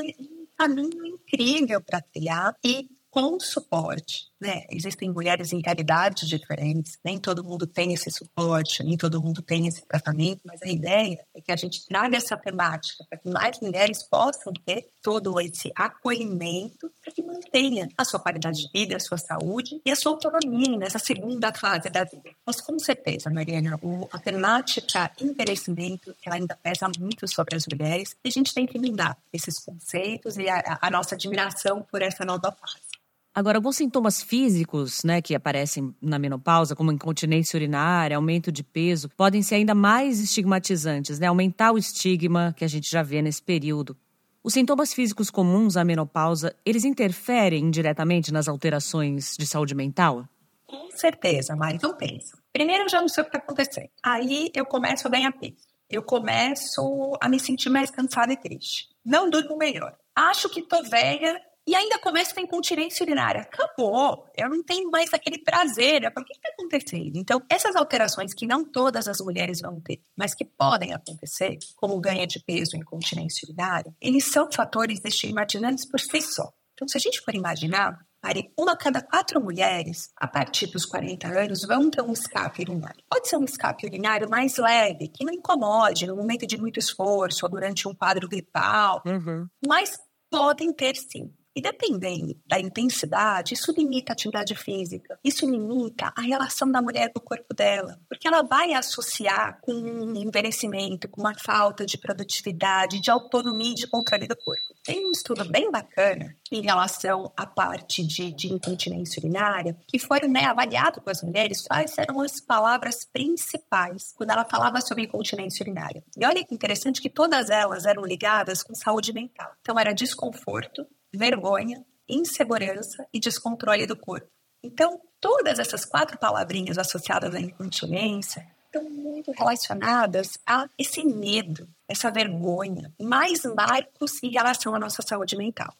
caminho 0.59 1.05
incrível 1.05 1.79
para 1.81 2.01
trilhar 2.01 2.53
e 2.61 2.89
com 3.09 3.39
suporte, 3.39 4.27
né? 4.39 4.65
Existem 4.69 5.09
mulheres 5.11 5.51
em 5.51 5.61
realidades 5.65 6.27
diferentes, 6.27 6.99
nem 7.03 7.17
todo 7.17 7.43
mundo 7.43 7.65
tem 7.65 7.93
esse 7.93 8.11
suporte, 8.11 8.83
nem 8.83 8.95
todo 8.97 9.21
mundo 9.21 9.41
tem 9.41 9.65
esse 9.65 9.83
tratamento, 9.87 10.41
mas 10.45 10.61
a 10.61 10.67
ideia 10.67 11.17
é 11.33 11.41
que 11.41 11.51
a 11.51 11.55
gente 11.55 11.85
traga 11.87 12.17
essa 12.17 12.37
temática 12.37 13.03
para 13.09 13.17
que 13.17 13.29
mais 13.29 13.59
mulheres 13.61 14.07
possam 14.07 14.53
ter 14.65 14.89
todo 15.01 15.39
esse 15.39 15.71
acolhimento 15.75 16.91
para 17.01 17.11
mantenha 17.39 17.87
a 17.97 18.03
sua 18.03 18.19
qualidade 18.19 18.61
de 18.61 18.69
vida, 18.71 18.97
a 18.97 18.99
sua 18.99 19.17
saúde 19.17 19.81
e 19.85 19.91
a 19.91 19.95
sua 19.95 20.11
autonomia 20.11 20.77
nessa 20.77 20.99
segunda 20.99 21.53
fase 21.53 21.89
da 21.89 22.03
vida. 22.03 22.31
Mas 22.45 22.59
com 22.59 22.77
certeza, 22.77 23.29
Mariana, 23.29 23.79
a 24.11 24.19
temática 24.19 25.11
envelhecimento 25.21 26.15
ela 26.25 26.35
ainda 26.35 26.57
pesa 26.61 26.89
muito 26.99 27.27
sobre 27.27 27.55
as 27.55 27.65
mulheres 27.65 28.15
e 28.23 28.27
a 28.27 28.31
gente 28.31 28.53
tem 28.53 28.65
que 28.65 28.77
mudar 28.77 29.17
esses 29.31 29.59
conceitos 29.59 30.37
e 30.37 30.49
a, 30.49 30.77
a 30.81 30.91
nossa 30.91 31.15
admiração 31.15 31.81
por 31.89 32.01
essa 32.01 32.25
nova 32.25 32.51
fase. 32.51 32.89
Agora, 33.33 33.57
alguns 33.57 33.77
sintomas 33.77 34.21
físicos, 34.21 35.03
né, 35.03 35.21
que 35.21 35.35
aparecem 35.35 35.95
na 36.01 36.19
menopausa, 36.19 36.75
como 36.75 36.91
incontinência 36.91 37.55
urinária, 37.55 38.17
aumento 38.17 38.51
de 38.51 38.63
peso, 38.63 39.07
podem 39.07 39.41
ser 39.41 39.55
ainda 39.55 39.75
mais 39.75 40.19
estigmatizantes, 40.19 41.19
né? 41.19 41.27
Aumentar 41.27 41.71
o 41.71 41.77
estigma 41.77 42.53
que 42.57 42.65
a 42.65 42.67
gente 42.67 42.89
já 42.89 43.03
vê 43.03 43.21
nesse 43.21 43.41
período. 43.41 43.95
Os 44.41 44.53
sintomas 44.53 44.93
físicos 44.93 45.29
comuns 45.29 45.75
à 45.75 45.83
menopausa, 45.83 46.55
eles 46.65 46.85
interferem 46.85 47.65
indiretamente 47.65 48.31
nas 48.31 48.47
alterações 48.47 49.35
de 49.37 49.45
saúde 49.45 49.75
mental? 49.75 50.25
Com 50.65 50.89
certeza, 50.91 51.55
Mari. 51.55 51.75
Então 51.75 51.95
pensa. 51.95 52.37
Primeiro 52.53 52.83
eu 52.83 52.89
já 52.89 53.01
não 53.01 53.09
sei 53.09 53.21
o 53.21 53.25
que 53.25 53.35
está 53.35 53.39
acontecendo. 53.39 53.89
Aí 54.01 54.49
eu 54.55 54.65
começo 54.65 55.07
a 55.07 55.11
ganhar 55.11 55.31
peso. 55.33 55.67
Eu 55.89 56.03
começo 56.03 57.17
a 57.19 57.27
me 57.27 57.39
sentir 57.39 57.69
mais 57.69 57.91
cansada 57.91 58.31
e 58.31 58.37
triste. 58.37 58.87
Não 59.03 59.29
durmo 59.29 59.57
melhor. 59.57 59.97
Acho 60.15 60.47
que 60.47 60.61
tô 60.61 60.83
velha 60.83 61.41
e 61.69 61.75
ainda 61.75 61.99
começa 61.99 62.33
com 62.33 62.41
incontinência 62.41 63.03
urinária. 63.03 63.41
Acabou. 63.41 64.25
Eu 64.35 64.49
não 64.49 64.63
tenho 64.63 64.89
mais 64.89 65.13
aquele 65.13 65.37
prazer. 65.37 66.01
O 66.03 66.23
que 66.23 66.33
está 66.33 66.49
acontecendo? 66.49 67.15
Então, 67.15 67.39
essas 67.47 67.75
alterações 67.75 68.33
que 68.33 68.47
não 68.47 68.65
todas 68.65 69.07
as 69.07 69.19
mulheres 69.19 69.61
vão 69.61 69.79
ter, 69.79 70.01
mas 70.17 70.33
que 70.33 70.43
podem 70.43 70.95
acontecer, 70.95 71.59
como 71.75 71.99
ganho 71.99 72.25
de 72.25 72.39
peso 72.39 72.75
e 72.75 72.79
incontinência 72.79 73.45
urinária, 73.45 73.93
eles 74.01 74.31
são 74.31 74.51
fatores 74.51 74.99
estigmatizantes 75.05 75.85
por 75.85 75.99
si 75.99 76.19
só. 76.23 76.51
Então, 76.73 76.87
se 76.87 76.97
a 76.97 76.99
gente 76.99 77.21
for 77.21 77.35
imaginar, 77.35 77.99
Mari, 78.23 78.51
uma 78.57 78.71
a 78.71 78.77
cada 78.77 79.03
quatro 79.03 79.39
mulheres, 79.39 80.09
a 80.17 80.27
partir 80.27 80.65
dos 80.71 80.87
40 80.87 81.27
anos, 81.27 81.61
vão 81.65 81.91
ter 81.91 82.01
um 82.01 82.13
escape 82.13 82.63
urinário. 82.63 83.03
Pode 83.07 83.29
ser 83.29 83.37
um 83.37 83.45
escape 83.45 83.85
urinário 83.85 84.27
mais 84.27 84.57
leve, 84.57 85.07
que 85.07 85.23
não 85.23 85.31
incomode 85.31 86.07
no 86.07 86.15
momento 86.15 86.47
de 86.47 86.57
muito 86.57 86.79
esforço 86.79 87.45
ou 87.45 87.51
durante 87.51 87.87
um 87.87 87.93
quadro 87.93 88.27
gripal, 88.27 89.03
uhum. 89.05 89.47
mas 89.63 89.99
podem 90.31 90.73
ter 90.73 90.95
sim. 90.95 91.31
E 91.55 91.61
dependendo 91.61 92.35
da 92.45 92.59
intensidade, 92.59 93.53
isso 93.53 93.71
limita 93.71 94.11
a 94.11 94.13
atividade 94.13 94.55
física, 94.55 95.19
isso 95.23 95.49
limita 95.49 96.13
a 96.15 96.21
relação 96.21 96.71
da 96.71 96.81
mulher 96.81 97.11
com 97.11 97.19
o 97.19 97.23
corpo 97.23 97.53
dela, 97.53 97.99
porque 98.07 98.27
ela 98.27 98.43
vai 98.43 98.73
associar 98.73 99.59
com 99.61 99.73
um 99.73 100.15
envelhecimento, 100.15 101.09
com 101.09 101.21
uma 101.21 101.33
falta 101.37 101.85
de 101.85 101.97
produtividade, 101.97 103.01
de 103.01 103.09
autonomia 103.09 103.71
e 103.71 103.75
de 103.75 103.87
controle 103.87 104.27
do 104.27 104.35
corpo. 104.35 104.61
Tem 104.83 105.05
um 105.05 105.11
estudo 105.11 105.43
bem 105.49 105.71
bacana 105.71 106.35
em 106.51 106.61
relação 106.61 107.31
à 107.35 107.45
parte 107.45 108.05
de, 108.05 108.31
de 108.31 108.53
incontinência 108.53 109.19
urinária, 109.19 109.77
que 109.87 109.99
foi 109.99 110.19
né, 110.27 110.45
avaliado 110.45 111.01
com 111.01 111.09
as 111.09 111.21
mulheres 111.21 111.61
quais 111.67 111.97
eram 111.97 112.21
as 112.21 112.39
palavras 112.39 113.05
principais 113.05 114.13
quando 114.15 114.31
ela 114.31 114.45
falava 114.45 114.81
sobre 114.81 115.03
incontinência 115.03 115.63
urinária. 115.63 116.03
E 116.17 116.25
olha 116.25 116.43
que 116.45 116.53
interessante 116.53 117.01
que 117.01 117.09
todas 117.09 117.49
elas 117.49 117.85
eram 117.85 118.05
ligadas 118.05 118.63
com 118.63 118.73
saúde 118.73 119.13
mental. 119.13 119.51
Então 119.61 119.77
era 119.77 119.93
desconforto, 119.93 120.85
vergonha, 121.13 121.85
insegurança 122.07 123.05
e 123.13 123.19
descontrole 123.19 123.85
do 123.85 123.97
corpo. 123.97 124.27
Então, 124.63 124.99
todas 125.21 125.59
essas 125.59 125.85
quatro 125.85 126.17
palavrinhas 126.17 126.77
associadas 126.77 127.33
à 127.33 127.39
incontinência 127.39 128.45
estão 128.65 128.89
muito 128.89 129.31
relacionadas 129.31 130.37
a 130.45 130.67
esse 130.77 131.03
medo, 131.03 131.67
essa 131.87 132.11
vergonha, 132.11 132.93
mais 132.99 133.43
marcos 133.43 134.21
em 134.23 134.29
relação 134.29 134.75
à 134.75 134.79
nossa 134.79 135.01
saúde 135.01 135.35
mental. 135.35 135.73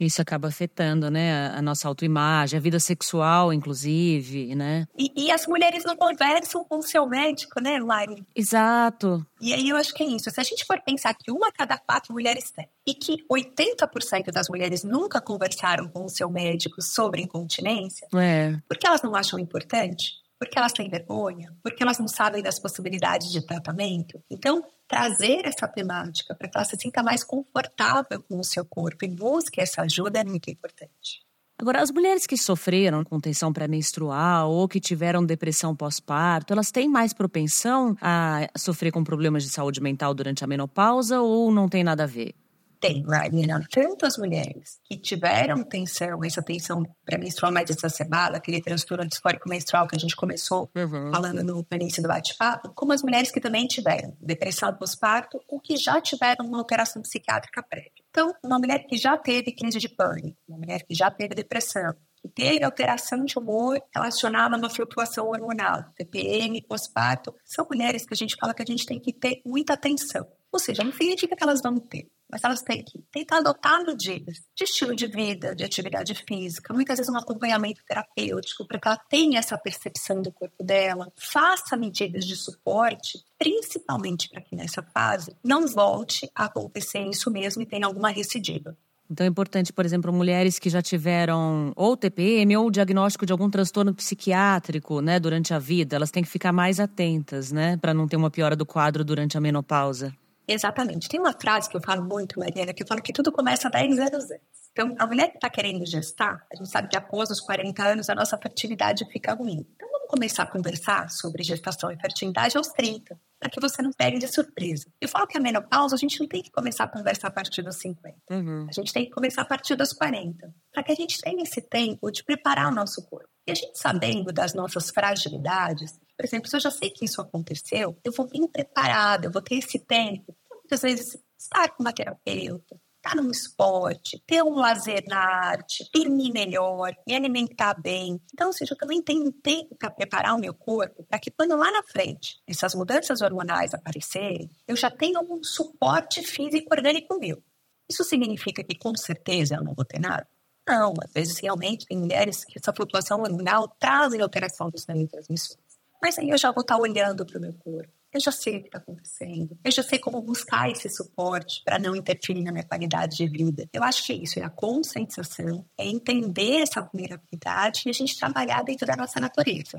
Isso 0.00 0.22
acaba 0.22 0.48
afetando, 0.48 1.10
né, 1.10 1.48
a 1.48 1.60
nossa 1.60 1.86
autoimagem, 1.86 2.56
a 2.56 2.60
vida 2.60 2.80
sexual, 2.80 3.52
inclusive, 3.52 4.54
né? 4.54 4.88
E, 4.96 5.12
e, 5.26 5.30
as 5.30 5.46
mulheres 5.46 5.84
não 5.84 5.94
conversam 5.94 6.64
com 6.64 6.78
o 6.78 6.82
seu 6.82 7.06
médico, 7.06 7.60
né, 7.60 7.78
Lari? 7.78 8.24
Exato. 8.34 9.24
E 9.38 9.52
aí 9.52 9.68
eu 9.68 9.76
acho 9.76 9.92
que 9.92 10.02
é 10.02 10.06
isso. 10.06 10.30
Se 10.30 10.40
a 10.40 10.44
gente 10.44 10.64
for 10.64 10.80
pensar 10.80 11.14
que 11.14 11.30
uma 11.30 11.48
a 11.48 11.52
cada 11.52 11.76
quatro 11.76 12.14
mulheres 12.14 12.50
tem, 12.50 12.68
e 12.86 12.94
que 12.94 13.18
80% 13.30 14.32
das 14.32 14.48
mulheres 14.48 14.82
nunca 14.82 15.20
conversaram 15.20 15.86
com 15.88 16.04
o 16.04 16.08
seu 16.08 16.30
médico 16.30 16.80
sobre 16.80 17.22
incontinência, 17.22 18.08
é. 18.14 18.56
porque 18.66 18.86
elas 18.86 19.02
não 19.02 19.14
acham 19.14 19.38
importante, 19.38 20.14
porque 20.40 20.58
elas 20.58 20.72
têm 20.72 20.88
vergonha, 20.88 21.54
porque 21.62 21.82
elas 21.82 21.98
não 21.98 22.08
sabem 22.08 22.42
das 22.42 22.58
possibilidades 22.58 23.30
de 23.30 23.44
tratamento. 23.44 24.24
Então, 24.30 24.64
trazer 24.88 25.42
essa 25.44 25.68
temática 25.68 26.34
para 26.34 26.48
que 26.48 26.56
ela 26.56 26.64
se 26.64 26.76
sinta 26.78 27.02
mais 27.02 27.22
confortável 27.22 28.22
com 28.26 28.38
o 28.38 28.44
seu 28.44 28.64
corpo 28.64 29.04
e 29.04 29.08
busque 29.08 29.60
essa 29.60 29.82
ajuda 29.82 30.20
é 30.20 30.24
muito 30.24 30.50
importante. 30.50 31.20
Agora, 31.60 31.82
as 31.82 31.90
mulheres 31.90 32.26
que 32.26 32.38
sofreram 32.38 33.04
com 33.04 33.20
tensão 33.20 33.52
pré-menstrual 33.52 34.50
ou 34.50 34.66
que 34.66 34.80
tiveram 34.80 35.22
depressão 35.22 35.76
pós-parto, 35.76 36.54
elas 36.54 36.70
têm 36.70 36.88
mais 36.88 37.12
propensão 37.12 37.94
a 38.00 38.48
sofrer 38.56 38.90
com 38.90 39.04
problemas 39.04 39.42
de 39.42 39.50
saúde 39.50 39.78
mental 39.78 40.14
durante 40.14 40.42
a 40.42 40.46
menopausa 40.46 41.20
ou 41.20 41.52
não 41.52 41.68
tem 41.68 41.84
nada 41.84 42.04
a 42.04 42.06
ver? 42.06 42.34
Tem, 42.80 43.04
Marina, 43.04 43.60
tanto 43.70 44.06
as 44.06 44.16
mulheres 44.16 44.80
que 44.84 44.96
tiveram 44.96 45.62
tensão, 45.62 46.24
essa 46.24 46.42
tensão 46.42 46.82
pré-menstrual 47.04 47.52
mais 47.52 47.68
exacerbada, 47.68 48.38
aquele 48.38 48.62
transtorno 48.62 49.06
disfórico 49.06 49.48
menstrual 49.48 49.86
que 49.86 49.94
a 49.94 49.98
gente 49.98 50.16
começou 50.16 50.70
uhum. 50.74 51.12
falando 51.12 51.44
no 51.44 51.66
início 51.72 52.02
do 52.02 52.08
bate-papo, 52.08 52.72
como 52.74 52.92
as 52.92 53.02
mulheres 53.02 53.30
que 53.30 53.40
também 53.40 53.66
tiveram 53.66 54.16
depressão 54.20 54.72
pós-parto 54.74 55.38
ou 55.46 55.60
que 55.60 55.76
já 55.76 56.00
tiveram 56.00 56.46
uma 56.46 56.58
alteração 56.58 57.02
psiquiátrica 57.02 57.62
prévia. 57.62 57.90
Então, 58.08 58.32
uma 58.42 58.58
mulher 58.58 58.86
que 58.86 58.96
já 58.96 59.16
teve 59.16 59.52
crise 59.52 59.78
de 59.78 59.88
pânico, 59.88 60.38
uma 60.48 60.58
mulher 60.58 60.82
que 60.82 60.94
já 60.94 61.10
teve 61.10 61.34
depressão, 61.34 61.94
que 62.16 62.28
teve 62.28 62.64
alteração 62.64 63.24
de 63.24 63.38
humor 63.38 63.80
relacionada 63.94 64.54
a 64.54 64.58
uma 64.58 64.70
flutuação 64.70 65.28
hormonal, 65.28 65.84
TPM, 65.96 66.62
pós-parto, 66.62 67.34
são 67.44 67.66
mulheres 67.70 68.06
que 68.06 68.14
a 68.14 68.16
gente 68.16 68.36
fala 68.38 68.54
que 68.54 68.62
a 68.62 68.66
gente 68.66 68.86
tem 68.86 68.98
que 68.98 69.12
ter 69.12 69.40
muita 69.44 69.74
atenção. 69.74 70.26
Ou 70.52 70.58
seja, 70.58 70.82
não 70.82 70.92
significa 70.92 71.36
que 71.36 71.42
elas 71.42 71.60
vão 71.62 71.76
ter, 71.78 72.08
mas 72.30 72.44
elas 72.44 72.62
têm 72.62 72.82
que 72.82 72.98
tentar 73.10 73.38
adotar 73.38 73.84
medidas 73.84 74.42
de 74.54 74.64
estilo 74.64 74.94
de 74.94 75.06
vida, 75.06 75.54
de 75.54 75.64
atividade 75.64 76.14
física, 76.14 76.72
muitas 76.72 76.98
vezes 76.98 77.12
um 77.12 77.18
acompanhamento 77.18 77.82
terapêutico, 77.86 78.66
para 78.66 78.78
que 78.78 78.88
ela 78.88 78.96
tenha 79.08 79.38
essa 79.38 79.58
percepção 79.58 80.22
do 80.22 80.32
corpo 80.32 80.62
dela, 80.62 81.12
faça 81.16 81.76
medidas 81.76 82.24
de 82.24 82.36
suporte, 82.36 83.18
principalmente 83.38 84.28
para 84.28 84.40
que 84.40 84.54
nessa 84.54 84.82
fase 84.82 85.36
não 85.42 85.66
volte 85.66 86.30
a 86.34 86.44
acontecer 86.44 87.00
isso 87.00 87.30
mesmo 87.30 87.62
e 87.62 87.66
tenha 87.66 87.86
alguma 87.86 88.10
recidiva. 88.10 88.76
Então 89.10 89.24
é 89.24 89.28
importante, 89.28 89.72
por 89.72 89.84
exemplo, 89.84 90.12
mulheres 90.12 90.58
que 90.60 90.70
já 90.70 90.80
tiveram 90.80 91.72
ou 91.74 91.96
TPM 91.96 92.56
ou 92.56 92.70
diagnóstico 92.70 93.26
de 93.26 93.32
algum 93.32 93.50
transtorno 93.50 93.92
psiquiátrico, 93.92 95.00
né, 95.00 95.18
durante 95.18 95.52
a 95.52 95.58
vida, 95.58 95.96
elas 95.96 96.12
têm 96.12 96.22
que 96.22 96.28
ficar 96.28 96.52
mais 96.52 96.78
atentas, 96.78 97.50
né, 97.50 97.76
para 97.78 97.92
não 97.92 98.06
ter 98.06 98.16
uma 98.16 98.30
piora 98.30 98.54
do 98.54 98.64
quadro 98.64 99.04
durante 99.04 99.36
a 99.36 99.40
menopausa. 99.40 100.14
Exatamente. 100.46 101.08
Tem 101.08 101.20
uma 101.20 101.32
frase 101.32 101.68
que 101.68 101.76
eu 101.76 101.80
falo 101.80 102.02
muito, 102.04 102.38
Mariana, 102.38 102.72
que 102.72 102.82
eu 102.82 102.86
falo 102.86 103.02
que 103.02 103.12
tudo 103.12 103.30
começa 103.30 103.68
a 103.68 103.70
10 103.70 103.98
anos 103.98 104.30
antes. 104.30 104.60
Então, 104.72 104.94
a 104.98 105.06
mulher 105.06 105.28
que 105.28 105.36
está 105.36 105.50
querendo 105.50 105.84
gestar, 105.84 106.46
a 106.52 106.56
gente 106.56 106.70
sabe 106.70 106.88
que 106.88 106.96
após 106.96 107.30
os 107.30 107.40
40 107.40 107.82
anos 107.82 108.08
a 108.08 108.14
nossa 108.14 108.38
fertilidade 108.38 109.04
fica 109.10 109.34
ruim. 109.34 109.66
Então, 109.74 109.88
vamos 109.90 110.08
começar 110.08 110.44
a 110.44 110.46
conversar 110.46 111.10
sobre 111.10 111.42
gestação 111.42 111.90
e 111.90 111.96
fertilidade 111.96 112.56
aos 112.56 112.68
30. 112.68 113.18
para 113.40 113.48
que 113.48 113.58
você 113.58 113.80
não 113.80 113.90
pegue 113.90 114.18
de 114.18 114.28
surpresa. 114.28 114.84
Eu 115.00 115.08
falo 115.08 115.26
que 115.26 115.38
a 115.38 115.40
menopausa 115.40 115.94
a 115.94 115.98
gente 115.98 116.20
não 116.20 116.28
tem 116.28 116.42
que 116.42 116.50
começar 116.50 116.84
a 116.84 116.88
conversar 116.88 117.28
a 117.28 117.30
partir 117.30 117.62
dos 117.62 117.76
50. 117.76 118.18
Uhum. 118.30 118.66
A 118.68 118.72
gente 118.72 118.92
tem 118.92 119.06
que 119.06 119.10
começar 119.10 119.40
a 119.40 119.46
partir 119.46 119.74
dos 119.76 119.94
40, 119.94 120.54
para 120.70 120.82
que 120.82 120.92
a 120.92 120.94
gente 120.94 121.18
tenha 121.18 121.42
esse 121.42 121.62
tempo 121.62 122.10
de 122.10 122.22
preparar 122.22 122.70
o 122.70 122.74
nosso 122.74 123.02
corpo. 123.08 123.30
E 123.50 123.52
a 123.52 123.54
gente 123.54 123.78
sabendo 123.78 124.32
das 124.32 124.54
nossas 124.54 124.90
fragilidades, 124.90 125.98
por 126.16 126.24
exemplo, 126.24 126.48
se 126.48 126.56
eu 126.56 126.60
já 126.60 126.70
sei 126.70 126.90
que 126.90 127.04
isso 127.04 127.20
aconteceu, 127.20 127.98
eu 128.04 128.12
vou 128.12 128.28
bem 128.28 128.46
preparada, 128.46 129.26
eu 129.26 129.32
vou 129.32 129.42
ter 129.42 129.56
esse 129.56 129.78
tempo. 129.78 130.36
Muitas 130.52 130.82
vezes, 130.82 131.18
estar 131.38 131.70
com 131.70 131.82
uma 131.82 131.92
terapeuta, 131.92 132.78
estar 132.96 133.16
num 133.16 133.30
esporte, 133.30 134.22
ter 134.26 134.42
um 134.42 134.54
lazer 134.54 135.02
na 135.08 135.18
arte, 135.18 135.88
dormir 135.92 136.30
melhor, 136.30 136.94
me 137.06 137.14
alimentar 137.14 137.74
bem. 137.74 138.20
Então, 138.32 138.48
ou 138.48 138.52
seja, 138.52 138.74
eu 138.74 138.78
também 138.78 139.02
tenho 139.02 139.32
tempo 139.32 139.74
para 139.76 139.90
preparar 139.90 140.36
o 140.36 140.38
meu 140.38 140.54
corpo 140.54 141.02
para 141.04 141.18
que 141.18 141.30
quando 141.30 141.56
lá 141.56 141.72
na 141.72 141.82
frente 141.82 142.38
essas 142.46 142.74
mudanças 142.74 143.22
hormonais 143.22 143.74
aparecerem, 143.74 144.50
eu 144.68 144.76
já 144.76 144.90
tenha 144.90 145.20
um 145.20 145.42
suporte 145.42 146.22
físico 146.22 146.68
orgânico 146.70 147.18
meu. 147.18 147.42
Isso 147.88 148.04
significa 148.04 148.62
que 148.62 148.78
com 148.78 148.94
certeza 148.94 149.56
eu 149.56 149.64
não 149.64 149.74
vou 149.74 149.84
ter 149.84 149.98
nada? 149.98 150.28
Não, 150.70 150.94
às 151.02 151.12
vezes 151.12 151.38
realmente 151.38 151.86
tem 151.86 151.98
mulheres 151.98 152.44
que 152.44 152.58
essa 152.58 152.72
flutuação 152.72 153.22
hormonal 153.22 153.68
trazem 153.78 154.20
alteração 154.20 154.70
dos 154.70 154.86
neurotransmissores. 154.86 155.58
Mas 156.02 156.18
aí 156.18 156.30
eu 156.30 156.38
já 156.38 156.50
vou 156.50 156.62
estar 156.62 156.78
olhando 156.78 157.26
para 157.26 157.38
o 157.38 157.40
meu 157.40 157.52
corpo 157.54 157.92
eu 158.12 158.20
já 158.20 158.32
sei 158.32 158.56
o 158.56 158.60
que 158.60 158.66
está 158.66 158.78
acontecendo. 158.78 159.56
Eu 159.62 159.70
já 159.70 159.82
sei 159.82 159.98
como 159.98 160.20
buscar 160.20 160.68
esse 160.68 160.88
suporte 160.88 161.62
para 161.64 161.78
não 161.78 161.94
interferir 161.94 162.42
na 162.42 162.50
minha 162.50 162.64
qualidade 162.64 163.16
de 163.16 163.28
vida. 163.28 163.68
Eu 163.72 163.82
acho 163.84 164.04
que 164.04 164.12
é 164.12 164.16
isso, 164.16 164.38
é 164.38 164.42
a 164.42 164.50
conscientização, 164.50 165.64
é 165.78 165.86
entender 165.86 166.62
essa 166.62 166.80
vulnerabilidade 166.80 167.82
e 167.86 167.90
a 167.90 167.92
gente 167.92 168.18
trabalhar 168.18 168.64
dentro 168.64 168.86
da 168.86 168.96
nossa 168.96 169.20
natureza. 169.20 169.78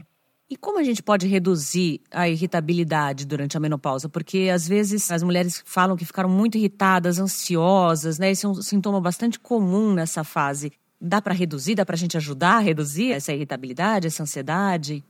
E 0.50 0.56
como 0.58 0.80
a 0.80 0.84
gente 0.84 1.02
pode 1.02 1.28
reduzir 1.28 2.02
a 2.12 2.28
irritabilidade 2.28 3.26
durante 3.26 3.56
a 3.56 3.60
menopausa? 3.60 4.10
Porque 4.10 4.50
às 4.54 4.68
vezes 4.68 5.10
as 5.10 5.24
mulheres 5.24 5.64
falam 5.66 5.96
que 5.96 6.04
ficaram 6.04 6.30
muito 6.30 6.58
irritadas, 6.58 7.20
ansiosas, 7.20 8.20
né? 8.20 8.32
Esse 8.32 8.46
é 8.46 8.50
um 8.50 8.56
sintoma 8.56 9.00
bastante 9.00 9.40
comum 9.40 9.94
nessa 9.94 10.26
fase. 10.26 10.74
Dá 11.02 11.20
para 11.20 11.34
reduzir? 11.34 11.74
Dá 11.74 11.84
para 11.84 11.96
a 11.96 11.98
gente 11.98 12.16
ajudar 12.16 12.58
a 12.58 12.60
reduzir 12.60 13.12
essa 13.12 13.34
irritabilidade, 13.34 14.06
essa 14.06 14.22
ansiedade? 14.22 15.04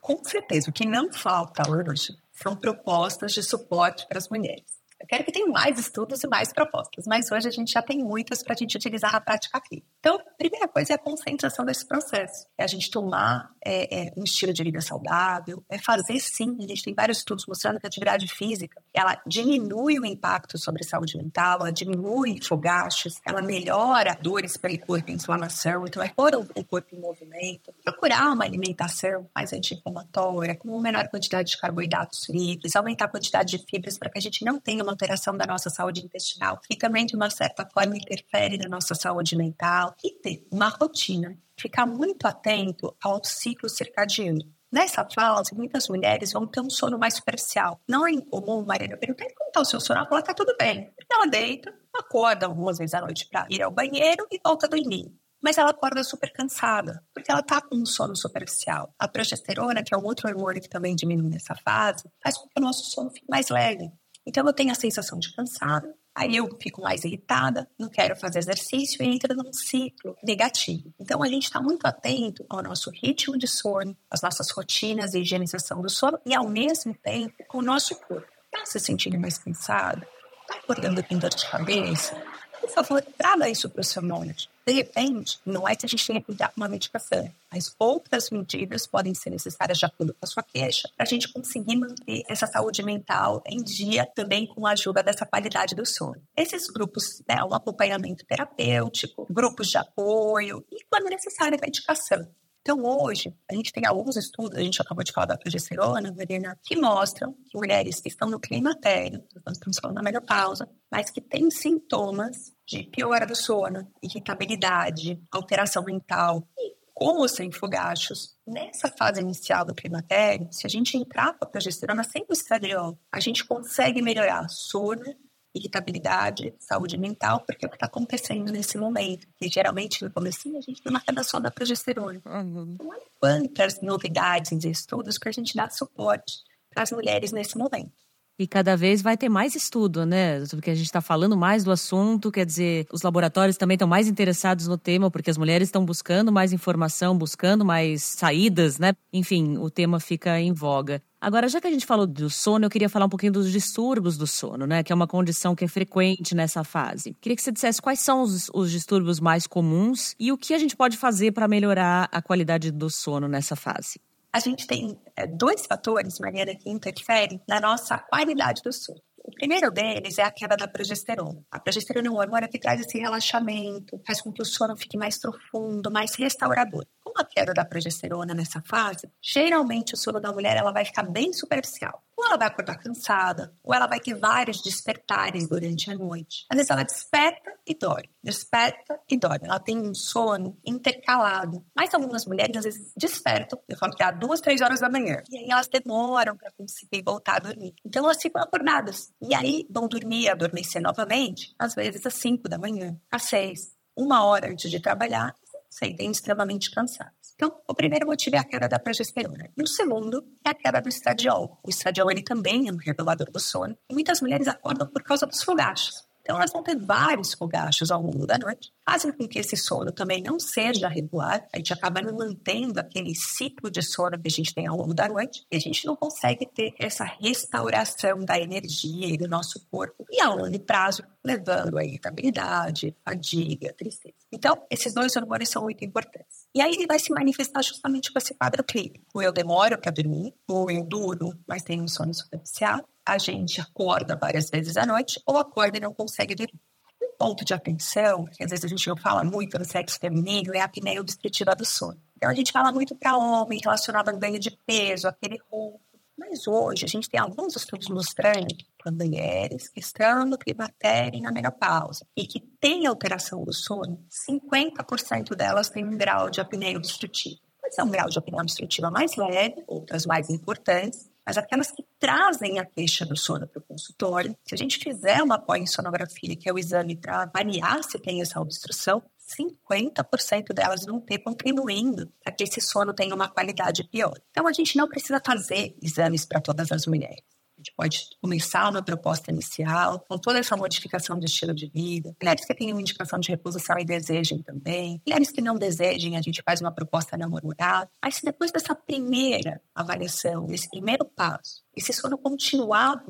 Com 0.00 0.24
certeza. 0.24 0.70
O 0.70 0.72
que 0.72 0.86
não 0.86 1.12
falta 1.12 1.62
hoje 1.70 2.16
são 2.32 2.56
propostas 2.56 3.32
de 3.32 3.42
suporte 3.42 4.06
para 4.08 4.18
as 4.18 4.28
mulheres. 4.30 4.73
Eu 5.04 5.08
quero 5.08 5.24
que 5.24 5.32
tenha 5.32 5.46
mais 5.48 5.78
estudos 5.78 6.24
e 6.24 6.26
mais 6.26 6.50
propostas, 6.50 7.04
mas 7.06 7.30
hoje 7.30 7.46
a 7.46 7.50
gente 7.50 7.70
já 7.70 7.82
tem 7.82 8.02
muitas 8.02 8.42
para 8.42 8.54
a 8.54 8.56
gente 8.56 8.74
utilizar 8.74 9.12
na 9.12 9.20
prática 9.20 9.58
aqui. 9.58 9.84
Então, 10.00 10.16
a 10.16 10.36
primeira 10.38 10.66
coisa 10.66 10.94
é 10.94 10.96
a 10.96 10.98
concentração 10.98 11.62
desse 11.62 11.86
processo. 11.86 12.46
É 12.56 12.64
a 12.64 12.66
gente 12.66 12.90
tomar 12.90 13.50
é, 13.62 14.06
é, 14.06 14.12
um 14.16 14.24
estilo 14.24 14.50
de 14.50 14.64
vida 14.64 14.80
saudável, 14.80 15.62
é 15.68 15.76
fazer 15.76 16.18
sim. 16.20 16.56
A 16.58 16.66
gente 16.66 16.82
tem 16.82 16.94
vários 16.94 17.18
estudos 17.18 17.44
mostrando 17.46 17.78
que 17.78 17.86
a 17.86 17.88
atividade 17.88 18.26
física 18.28 18.80
ela 18.94 19.20
diminui 19.26 19.98
o 19.98 20.06
impacto 20.06 20.56
sobre 20.56 20.82
a 20.82 20.88
saúde 20.88 21.18
mental, 21.18 21.58
ela 21.60 21.70
diminui 21.70 22.40
fogachos, 22.42 23.20
ela 23.26 23.42
melhora 23.42 24.16
dores 24.22 24.56
pelo 24.56 24.78
corpo, 24.78 25.10
inflamação, 25.10 25.84
então 25.86 26.02
é 26.02 26.08
pôr 26.08 26.34
o 26.34 26.64
corpo 26.64 26.94
em 26.94 26.98
movimento, 26.98 27.74
procurar 27.84 28.32
uma 28.32 28.44
alimentação 28.44 29.28
mais 29.34 29.52
anti-inflamatória, 29.52 30.56
com 30.56 30.80
menor 30.80 31.08
quantidade 31.08 31.50
de 31.50 31.58
carboidratos 31.58 32.26
livres, 32.30 32.74
aumentar 32.74 33.04
a 33.04 33.08
quantidade 33.08 33.58
de 33.58 33.64
fibras 33.68 33.98
para 33.98 34.08
que 34.08 34.16
a 34.16 34.22
gente 34.22 34.42
não 34.46 34.58
tenha 34.58 34.82
uma 34.82 34.93
alteração 34.94 35.36
da 35.36 35.46
nossa 35.46 35.68
saúde 35.68 36.04
intestinal 36.04 36.58
e 36.70 36.76
também, 36.76 37.04
de 37.04 37.14
uma 37.14 37.28
certa 37.28 37.66
forma, 37.66 37.96
interfere 37.96 38.56
na 38.56 38.68
nossa 38.68 38.94
saúde 38.94 39.36
mental 39.36 39.94
e 40.02 40.10
ter 40.20 40.46
uma 40.50 40.68
rotina. 40.68 41.36
Ficar 41.56 41.86
muito 41.86 42.26
atento 42.26 42.96
ao 43.02 43.22
ciclo 43.24 43.68
circadiano. 43.68 44.40
Nessa 44.72 45.06
fase, 45.08 45.54
muitas 45.54 45.88
mulheres 45.88 46.32
vão 46.32 46.46
ter 46.46 46.60
um 46.60 46.70
sono 46.70 46.98
mais 46.98 47.14
superficial. 47.14 47.80
Não 47.88 48.04
é 48.04 48.10
incomum, 48.10 48.64
Maria, 48.64 48.96
perguntar 48.96 49.26
como 49.36 49.48
está 49.48 49.60
o 49.60 49.64
seu 49.64 49.78
sono. 49.78 50.04
Ela 50.10 50.18
está 50.18 50.34
tudo 50.34 50.56
bem. 50.58 50.92
Ela 51.12 51.26
deita, 51.26 51.72
acorda 51.94 52.46
algumas 52.46 52.78
vezes 52.78 52.94
à 52.94 53.00
noite 53.00 53.28
para 53.30 53.46
ir 53.50 53.62
ao 53.62 53.70
banheiro 53.70 54.26
e 54.32 54.40
volta 54.42 54.66
a 54.66 54.68
dormir 54.68 55.14
mas 55.44 55.58
ela 55.58 55.72
acorda 55.72 56.02
super 56.02 56.32
cansada, 56.32 57.04
porque 57.12 57.30
ela 57.30 57.42
tá 57.42 57.60
com 57.60 57.76
um 57.76 57.84
sono 57.84 58.16
superficial. 58.16 58.94
A 58.98 59.06
progesterona, 59.06 59.82
que 59.82 59.94
é 59.94 59.98
um 59.98 60.04
outro 60.04 60.26
hormônio 60.26 60.62
que 60.62 60.70
também 60.70 60.96
diminui 60.96 61.28
nessa 61.28 61.54
fase, 61.54 62.10
faz 62.22 62.38
com 62.38 62.48
que 62.48 62.58
o 62.58 62.62
nosso 62.62 62.90
sono 62.90 63.10
fique 63.10 63.26
mais 63.28 63.50
leve. 63.50 63.92
Então 64.26 64.46
eu 64.46 64.52
tenho 64.52 64.72
a 64.72 64.74
sensação 64.74 65.18
de 65.18 65.34
cansado, 65.34 65.92
aí 66.14 66.36
eu 66.36 66.48
fico 66.60 66.80
mais 66.80 67.04
irritada, 67.04 67.68
não 67.78 67.88
quero 67.88 68.16
fazer 68.16 68.38
exercício 68.38 69.02
e 69.02 69.06
entra 69.06 69.34
num 69.34 69.52
ciclo 69.52 70.16
negativo. 70.22 70.92
Então 70.98 71.22
a 71.22 71.28
gente 71.28 71.44
está 71.44 71.60
muito 71.60 71.84
atento 71.86 72.44
ao 72.48 72.62
nosso 72.62 72.90
ritmo 72.90 73.36
de 73.36 73.46
sono, 73.46 73.96
às 74.10 74.22
nossas 74.22 74.50
rotinas 74.50 75.10
de 75.10 75.18
higienização 75.18 75.82
do 75.82 75.90
sono 75.90 76.18
e 76.24 76.34
ao 76.34 76.48
mesmo 76.48 76.94
tempo 76.94 77.44
com 77.48 77.58
o 77.58 77.62
nosso 77.62 77.94
corpo. 77.96 78.26
Está 78.46 78.64
se 78.64 78.80
sentindo 78.80 79.18
mais 79.18 79.36
cansado? 79.36 80.06
Está 80.42 80.56
acordando 80.56 81.02
com 81.02 81.18
dor 81.18 81.30
de 81.30 81.50
cabeça? 81.50 82.16
Por 82.60 82.70
favor, 82.70 83.02
traga 83.02 83.48
isso 83.48 83.68
para 83.68 83.80
o 83.80 83.84
seu 83.84 84.02
monge. 84.02 84.48
De 84.66 84.72
repente, 84.72 85.38
não 85.44 85.68
é 85.68 85.76
que 85.76 85.84
a 85.84 85.88
gente 85.88 86.06
tenha 86.06 86.20
que 86.20 86.26
cuidar 86.26 86.48
com 86.48 86.60
uma 86.60 86.68
medicação, 86.68 87.30
mas 87.52 87.74
outras 87.78 88.30
medidas 88.30 88.86
podem 88.86 89.14
ser 89.14 89.30
necessárias 89.30 89.78
de 89.78 89.84
acordo 89.84 90.14
com 90.14 90.24
a 90.24 90.26
sua 90.26 90.42
queixa, 90.42 90.88
para 90.96 91.04
a 91.04 91.08
gente 91.08 91.30
conseguir 91.30 91.76
manter 91.76 92.22
essa 92.28 92.46
saúde 92.46 92.82
mental 92.82 93.42
em 93.46 93.62
dia, 93.62 94.06
também 94.14 94.46
com 94.46 94.66
a 94.66 94.72
ajuda 94.72 95.02
dessa 95.02 95.26
qualidade 95.26 95.74
do 95.74 95.84
sono. 95.84 96.20
Esses 96.34 96.66
grupos, 96.68 97.22
né, 97.28 97.44
um 97.44 97.54
acompanhamento 97.54 98.24
terapêutico, 98.24 99.26
grupos 99.30 99.68
de 99.68 99.76
apoio 99.76 100.64
e, 100.72 100.82
quando 100.90 101.10
necessário, 101.10 101.58
medicação. 101.60 102.26
Então, 102.66 102.82
hoje, 102.82 103.30
a 103.50 103.54
gente 103.54 103.70
tem 103.70 103.84
alguns 103.84 104.16
estudos, 104.16 104.56
a 104.56 104.62
gente 104.62 104.80
acabou 104.80 105.04
de 105.04 105.12
falar 105.12 105.26
da 105.26 105.36
progesterona, 105.36 106.10
Verena, 106.10 106.58
que 106.64 106.74
mostram 106.74 107.34
que 107.34 107.58
mulheres 107.58 108.00
que 108.00 108.08
estão 108.08 108.26
no 108.26 108.40
climatério, 108.40 109.22
estamos 109.52 109.78
falando 109.78 109.96
da 109.96 110.02
menopausa, 110.02 110.66
mas 110.90 111.10
que 111.10 111.20
têm 111.20 111.50
sintomas 111.50 112.54
de 112.66 112.84
piora 112.84 113.26
do 113.26 113.36
sono, 113.36 113.86
irritabilidade, 114.02 115.22
alteração 115.30 115.84
mental 115.84 116.48
e 116.58 116.74
como 116.94 117.28
sem 117.28 117.52
fogachos. 117.52 118.34
Nessa 118.46 118.88
fase 118.88 119.20
inicial 119.20 119.66
do 119.66 119.74
climatério, 119.74 120.48
se 120.50 120.66
a 120.66 120.70
gente 120.70 120.96
entrar 120.96 121.36
com 121.36 121.44
a 121.44 121.48
progesterona 121.48 122.02
sem 122.02 122.24
o 122.26 122.32
estradiol, 122.32 122.98
a 123.12 123.20
gente 123.20 123.44
consegue 123.44 124.00
melhorar 124.00 124.48
sono, 124.48 125.04
irritabilidade, 125.54 126.52
saúde 126.58 126.98
mental, 126.98 127.44
porque 127.46 127.64
é 127.64 127.68
o 127.68 127.70
que 127.70 127.76
está 127.76 127.86
acontecendo 127.86 128.50
nesse 128.50 128.76
momento. 128.76 129.26
Que 129.38 129.48
geralmente 129.48 130.02
no 130.02 130.10
começo 130.10 130.48
a 130.48 130.60
gente 130.60 130.82
tem 130.82 130.90
uma 130.90 131.02
redação 131.06 131.40
da 131.40 131.50
progesterona. 131.50 132.20
Uhum. 132.26 132.74
Então, 132.74 132.90
quantas 133.20 133.80
novidades 133.80 134.64
e 134.64 134.70
estudos 134.70 135.16
que 135.16 135.28
a 135.28 135.32
gente 135.32 135.54
dá 135.54 135.70
suporte 135.70 136.42
para 136.72 136.82
as 136.82 136.90
mulheres 136.90 137.30
nesse 137.30 137.56
momento. 137.56 137.92
E 138.36 138.48
cada 138.48 138.76
vez 138.76 139.00
vai 139.00 139.16
ter 139.16 139.28
mais 139.28 139.54
estudo, 139.54 140.04
né? 140.04 140.44
Porque 140.50 140.70
a 140.70 140.74
gente 140.74 140.86
está 140.86 141.00
falando 141.00 141.36
mais 141.36 141.62
do 141.62 141.70
assunto, 141.70 142.32
quer 142.32 142.44
dizer, 142.44 142.84
os 142.92 143.02
laboratórios 143.02 143.56
também 143.56 143.76
estão 143.76 143.86
mais 143.86 144.08
interessados 144.08 144.66
no 144.66 144.76
tema, 144.76 145.08
porque 145.08 145.30
as 145.30 145.38
mulheres 145.38 145.68
estão 145.68 145.84
buscando 145.84 146.32
mais 146.32 146.52
informação, 146.52 147.16
buscando 147.16 147.64
mais 147.64 148.02
saídas, 148.02 148.76
né? 148.76 148.92
Enfim, 149.12 149.56
o 149.58 149.70
tema 149.70 150.00
fica 150.00 150.40
em 150.40 150.52
voga. 150.52 151.00
Agora, 151.24 151.48
já 151.48 151.58
que 151.58 151.66
a 151.66 151.70
gente 151.70 151.86
falou 151.86 152.06
do 152.06 152.28
sono, 152.28 152.66
eu 152.66 152.70
queria 152.70 152.88
falar 152.90 153.06
um 153.06 153.08
pouquinho 153.08 153.32
dos 153.32 153.50
distúrbios 153.50 154.18
do 154.18 154.26
sono, 154.26 154.66
né? 154.66 154.82
Que 154.82 154.92
é 154.92 154.94
uma 154.94 155.06
condição 155.06 155.54
que 155.54 155.64
é 155.64 155.68
frequente 155.68 156.34
nessa 156.34 156.62
fase. 156.62 157.16
Queria 157.18 157.34
que 157.34 157.42
você 157.42 157.50
dissesse 157.50 157.80
quais 157.80 158.00
são 158.00 158.20
os, 158.20 158.50
os 158.52 158.70
distúrbios 158.70 159.20
mais 159.20 159.46
comuns 159.46 160.14
e 160.20 160.30
o 160.30 160.36
que 160.36 160.52
a 160.52 160.58
gente 160.58 160.76
pode 160.76 160.98
fazer 160.98 161.32
para 161.32 161.48
melhorar 161.48 162.10
a 162.12 162.20
qualidade 162.20 162.70
do 162.70 162.90
sono 162.90 163.26
nessa 163.26 163.56
fase 163.56 163.98
a 164.34 164.40
gente 164.40 164.66
tem 164.66 164.98
é, 165.14 165.28
dois 165.28 165.64
fatores, 165.64 166.18
Mariana, 166.18 166.56
que 166.56 166.68
interferem 166.68 167.40
na 167.46 167.60
nossa 167.60 167.96
qualidade 167.96 168.62
do 168.62 168.72
sono. 168.72 169.00
O 169.24 169.30
primeiro 169.30 169.70
deles 169.70 170.18
é 170.18 170.24
a 170.24 170.30
queda 170.30 170.56
da 170.56 170.66
progesterona. 170.66 171.40
A 171.52 171.60
progesterona 171.60 172.08
é 172.08 172.10
um 172.10 172.16
hormônio 172.16 172.48
que 172.48 172.58
traz 172.58 172.80
esse 172.80 172.98
relaxamento, 172.98 173.96
faz 174.04 174.20
com 174.20 174.32
que 174.32 174.42
o 174.42 174.44
sono 174.44 174.76
fique 174.76 174.98
mais 174.98 175.20
profundo, 175.20 175.88
mais 175.88 176.16
restaurador. 176.16 176.84
Com 177.14 177.22
a 177.22 177.24
queda 177.24 177.54
da 177.54 177.64
progesterona 177.64 178.34
nessa 178.34 178.60
fase, 178.66 179.08
geralmente 179.22 179.94
o 179.94 179.96
sono 179.96 180.20
da 180.20 180.32
mulher 180.32 180.56
ela 180.56 180.72
vai 180.72 180.84
ficar 180.84 181.04
bem 181.04 181.32
superficial. 181.32 182.02
Ou 182.16 182.26
ela 182.26 182.36
vai 182.36 182.48
acordar 182.48 182.76
cansada, 182.76 183.54
ou 183.62 183.72
ela 183.72 183.86
vai 183.86 184.00
ter 184.00 184.14
vários 184.14 184.60
despertares 184.60 185.48
durante 185.48 185.90
a 185.90 185.94
noite. 185.94 186.44
Às 186.50 186.56
vezes 186.56 186.70
ela 186.70 186.82
desperta 186.82 187.52
e 187.64 187.74
dorme, 187.74 188.10
desperta 188.22 188.98
e 189.08 189.16
dorme. 189.16 189.46
Ela 189.46 189.60
tem 189.60 189.78
um 189.78 189.94
sono 189.94 190.58
intercalado. 190.64 191.64
Mas 191.74 191.94
algumas 191.94 192.26
mulheres 192.26 192.56
às 192.56 192.64
vezes 192.64 192.92
despertam, 192.96 193.60
eu 193.68 193.76
falo 193.76 193.94
que 193.94 194.02
há 194.02 194.10
duas, 194.10 194.40
três 194.40 194.60
horas 194.60 194.80
da 194.80 194.90
manhã. 194.90 195.22
E 195.30 195.38
aí 195.38 195.50
elas 195.50 195.68
demoram 195.68 196.36
para 196.36 196.50
conseguir 196.52 197.02
voltar 197.02 197.36
a 197.36 197.40
dormir. 197.40 197.74
Então 197.84 198.04
elas 198.04 198.20
ficam 198.20 198.42
acordadas. 198.42 199.12
E 199.22 199.34
aí 199.36 199.66
vão 199.70 199.86
dormir, 199.86 200.28
adormecer 200.28 200.82
novamente, 200.82 201.54
às 201.56 201.76
vezes 201.76 202.04
às 202.04 202.14
cinco 202.14 202.48
da 202.48 202.58
manhã, 202.58 202.98
às 203.08 203.22
seis, 203.22 203.72
uma 203.96 204.24
hora 204.24 204.50
antes 204.50 204.70
de 204.70 204.80
trabalhar, 204.80 205.34
sentem 205.74 206.10
extremamente 206.10 206.70
cansadas. 206.70 207.12
Então, 207.34 207.52
o 207.68 207.74
primeiro 207.74 208.06
motivo 208.06 208.36
é 208.36 208.38
a 208.38 208.44
queda 208.44 208.68
da 208.68 208.78
progesterona. 208.78 209.50
E 209.56 209.62
o 209.62 209.66
segundo 209.66 210.24
é 210.46 210.50
a 210.50 210.54
queda 210.54 210.80
do 210.80 210.88
estradiol. 210.88 211.58
O 211.64 211.68
estradiol 211.68 212.10
ele 212.12 212.22
também 212.22 212.68
é 212.68 212.72
um 212.72 212.76
regulador 212.76 213.28
do 213.30 213.40
sono. 213.40 213.76
E 213.90 213.94
muitas 213.94 214.20
mulheres 214.20 214.46
acordam 214.46 214.86
por 214.86 215.02
causa 215.02 215.26
dos 215.26 215.42
fogachos. 215.42 216.03
Então, 216.24 216.36
elas 216.36 216.50
vão 216.50 216.62
ter 216.62 216.74
vários 216.74 217.34
fogachos 217.34 217.90
ao 217.90 218.00
longo 218.00 218.26
da 218.26 218.38
noite, 218.38 218.72
fazem 218.82 219.12
com 219.12 219.28
que 219.28 219.38
esse 219.38 219.58
sono 219.58 219.92
também 219.92 220.22
não 220.22 220.40
seja 220.40 220.88
regular. 220.88 221.46
A 221.52 221.58
gente 221.58 221.74
acaba 221.74 222.00
não 222.00 222.16
mantendo 222.16 222.80
aquele 222.80 223.14
ciclo 223.14 223.70
de 223.70 223.82
sono 223.82 224.18
que 224.18 224.28
a 224.28 224.30
gente 224.30 224.54
tem 224.54 224.66
ao 224.66 224.74
longo 224.74 224.94
da 224.94 225.06
noite 225.06 225.44
e 225.52 225.56
a 225.56 225.60
gente 225.60 225.84
não 225.84 225.94
consegue 225.94 226.46
ter 226.46 226.72
essa 226.78 227.04
restauração 227.04 228.24
da 228.24 228.40
energia 228.40 229.06
e 229.06 229.18
do 229.18 229.28
nosso 229.28 229.60
corpo 229.70 230.06
e 230.10 230.18
a 230.18 230.30
longo 230.30 230.58
prazo, 230.60 231.02
levando 231.22 231.76
a 231.76 231.84
irritabilidade, 231.84 232.96
fadiga, 233.04 233.74
tristeza. 233.74 234.14
Então, 234.32 234.62
esses 234.70 234.94
dois 234.94 235.14
hormônios 235.16 235.50
são 235.50 235.62
muito 235.62 235.84
importantes. 235.84 236.46
E 236.54 236.62
aí 236.62 236.72
ele 236.72 236.86
vai 236.86 236.98
se 236.98 237.12
manifestar 237.12 237.62
justamente 237.62 238.10
com 238.10 238.18
esse 238.18 238.32
quadro 238.34 238.64
clínico. 238.64 239.20
Eu 239.20 239.32
demoro 239.32 239.76
para 239.78 239.92
dormir, 239.92 240.34
ou 240.48 240.70
eu 240.70 240.82
duro, 240.84 241.34
mas 241.46 241.62
tenho 241.62 241.82
um 241.82 241.88
sono 241.88 242.14
superficial, 242.14 242.80
a 243.06 243.18
gente 243.18 243.60
acorda 243.60 244.16
várias 244.16 244.48
vezes 244.48 244.76
à 244.76 244.86
noite 244.86 245.20
ou 245.26 245.36
acorda 245.36 245.76
e 245.76 245.80
não 245.80 245.92
consegue 245.92 246.34
dormir. 246.34 246.60
Um 247.02 247.16
ponto 247.16 247.44
de 247.44 247.54
atenção, 247.54 248.24
que 248.24 248.42
às 248.42 248.50
vezes 248.50 248.64
a 248.64 248.68
gente 248.68 248.88
não 248.88 248.96
fala 248.96 249.22
muito 249.22 249.58
no 249.58 249.64
sexo 249.64 249.98
feminino, 250.00 250.54
é 250.54 250.60
a 250.60 250.64
apneia 250.64 251.00
obstrutiva 251.00 251.54
do 251.54 251.64
sono. 251.64 252.00
Então 252.16 252.30
a 252.30 252.34
gente 252.34 252.50
fala 252.50 252.72
muito 252.72 252.94
para 252.94 253.16
homem 253.16 253.60
relacionado 253.62 254.08
ao 254.08 254.18
ganho 254.18 254.38
de 254.38 254.50
peso, 254.66 255.06
aquele 255.06 255.38
ronco. 255.50 255.80
Mas 256.16 256.46
hoje 256.46 256.84
a 256.84 256.88
gente 256.88 257.08
tem 257.08 257.20
alguns 257.20 257.56
estudos 257.56 257.88
mostrando 257.88 258.54
para 258.78 258.92
mulheres 258.92 259.68
que 259.68 259.80
estão 259.80 260.24
no 260.24 260.38
climatério 260.38 261.18
e 261.18 261.20
na 261.20 261.32
menopausa 261.32 262.06
e 262.16 262.24
que 262.26 262.40
têm 262.60 262.86
alteração 262.86 263.44
do 263.44 263.52
sono, 263.52 264.04
50% 264.28 265.34
delas 265.34 265.68
têm 265.68 265.84
um 265.84 265.96
grau 265.96 266.30
de 266.30 266.40
apneia 266.40 266.76
obstrutiva. 266.76 267.40
Pode 267.60 267.74
ser 267.74 267.82
um 267.82 267.90
grau 267.90 268.08
de 268.08 268.18
apneia 268.18 268.42
obstrutiva 268.42 268.90
mais 268.90 269.16
leve, 269.16 269.64
outras 269.66 270.06
mais 270.06 270.30
importantes, 270.30 271.10
mas 271.26 271.38
aquelas 271.38 271.70
que 271.70 271.84
trazem 271.98 272.58
a 272.58 272.64
queixa 272.64 273.04
do 273.06 273.16
sono 273.16 273.46
para 273.46 273.58
o 273.58 273.62
consultório, 273.62 274.36
se 274.44 274.54
a 274.54 274.58
gente 274.58 274.78
fizer 274.78 275.22
uma 275.22 275.38
pós-sonografia, 275.38 276.36
que 276.36 276.48
é 276.48 276.52
o 276.52 276.58
exame 276.58 276.96
para 276.96 277.22
avaliar 277.22 277.82
se 277.82 277.98
tem 277.98 278.20
essa 278.20 278.40
obstrução, 278.40 279.02
50% 279.38 280.52
delas 280.52 280.84
vão 280.84 281.00
ter 281.00 281.18
contribuindo 281.18 282.12
para 282.22 282.32
que 282.32 282.44
esse 282.44 282.60
sono 282.60 282.92
tenha 282.92 283.14
uma 283.14 283.28
qualidade 283.28 283.82
pior. 283.84 284.14
Então, 284.30 284.46
a 284.46 284.52
gente 284.52 284.76
não 284.76 284.86
precisa 284.86 285.20
fazer 285.24 285.74
exames 285.82 286.26
para 286.26 286.40
todas 286.40 286.70
as 286.70 286.86
mulheres 286.86 287.33
gente 287.64 287.72
pode 287.74 288.08
começar 288.20 288.68
uma 288.68 288.82
proposta 288.82 289.30
inicial, 289.30 290.04
com 290.06 290.18
toda 290.18 290.38
essa 290.38 290.56
modificação 290.56 291.18
de 291.18 291.24
estilo 291.24 291.54
de 291.54 291.66
vida. 291.68 292.14
Mulheres 292.20 292.44
que 292.44 292.54
tenham 292.54 292.78
indicação 292.78 293.18
de 293.18 293.30
reposição 293.30 293.78
e 293.78 293.84
desejem 293.84 294.42
também. 294.42 295.00
Mulheres 295.06 295.30
que 295.30 295.40
não 295.40 295.56
desejem, 295.56 296.16
a 296.16 296.20
gente 296.20 296.42
faz 296.44 296.60
uma 296.60 296.70
proposta 296.70 297.16
não 297.16 297.30
murmurada. 297.30 297.88
Mas 298.02 298.16
se 298.16 298.24
depois 298.24 298.52
dessa 298.52 298.74
primeira 298.74 299.60
avaliação, 299.74 300.46
desse 300.46 300.68
primeiro 300.68 301.04
passo, 301.04 301.64
esse 301.74 301.92
sono 301.92 302.18
continuar 302.18 303.02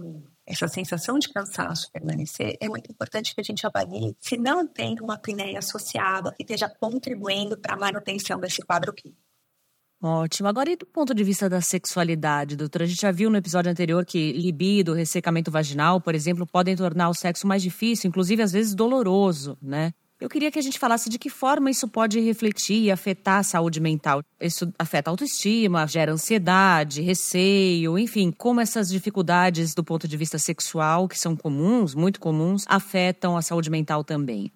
essa 0.47 0.69
sensação 0.69 1.19
de 1.19 1.29
cansaço 1.33 1.91
permanecer, 1.91 2.57
é 2.61 2.69
muito 2.69 2.91
importante 2.91 3.35
que 3.35 3.41
a 3.41 3.45
gente 3.45 3.67
avalie 3.67 4.15
se 4.21 4.37
não 4.37 4.67
tem 4.67 4.97
uma 5.01 5.15
apneia 5.15 5.59
associada 5.59 6.33
que 6.33 6.43
esteja 6.43 6.69
contribuindo 6.69 7.59
para 7.59 7.75
a 7.75 7.79
manutenção 7.79 8.39
desse 8.39 8.63
quadro 8.63 8.93
clínico. 8.93 9.25
Ótimo. 10.07 10.51
Agora, 10.51 10.71
e 10.71 10.77
do 10.77 10.85
ponto 10.85 11.15
de 11.15 11.25
vista 11.25 11.49
da 11.49 11.63
sexualidade, 11.63 12.57
doutora? 12.57 12.85
A 12.85 12.87
gente 12.87 13.01
já 13.01 13.11
viu 13.11 13.31
no 13.31 13.39
episódio 13.39 13.73
anterior 13.73 14.05
que 14.05 14.33
libido, 14.33 14.93
ressecamento 14.93 15.51
vaginal, 15.51 15.99
por 15.99 16.15
exemplo, 16.15 16.47
podem 16.47 16.77
tornar 16.77 17.09
o 17.09 17.15
sexo 17.15 17.47
mais 17.47 17.63
difícil, 17.63 18.09
inclusive 18.09 18.43
às 18.43 18.53
vezes 18.53 18.75
doloroso, 18.75 19.57
né? 19.63 19.95
Eu 20.21 20.29
queria 20.29 20.51
que 20.51 20.59
a 20.59 20.63
gente 20.63 20.79
falasse 20.79 21.09
de 21.09 21.19
que 21.19 21.31
forma 21.31 21.71
isso 21.71 21.89
pode 21.89 22.21
refletir 22.21 22.83
e 22.83 22.91
afetar 22.91 23.39
a 23.39 23.43
saúde 23.43 23.81
mental. 23.81 24.23
Isso 24.39 24.71
afeta 24.79 25.09
a 25.09 25.13
autoestima, 25.13 25.87
gera 25.87 26.13
ansiedade, 26.13 27.01
receio, 27.01 27.99
enfim, 27.99 28.31
como 28.31 28.61
essas 28.61 28.91
dificuldades 28.91 29.75
do 29.75 29.83
ponto 29.83 30.07
de 30.07 30.19
vista 30.19 30.39
sexual, 30.39 31.09
que 31.09 31.19
são 31.19 31.35
comuns, 31.35 31.95
muito 31.95 32.21
comuns, 32.21 32.67
afetam 32.69 33.39
a 33.39 33.43
saúde 33.43 33.71
mental 33.71 34.05
também. 34.05 34.53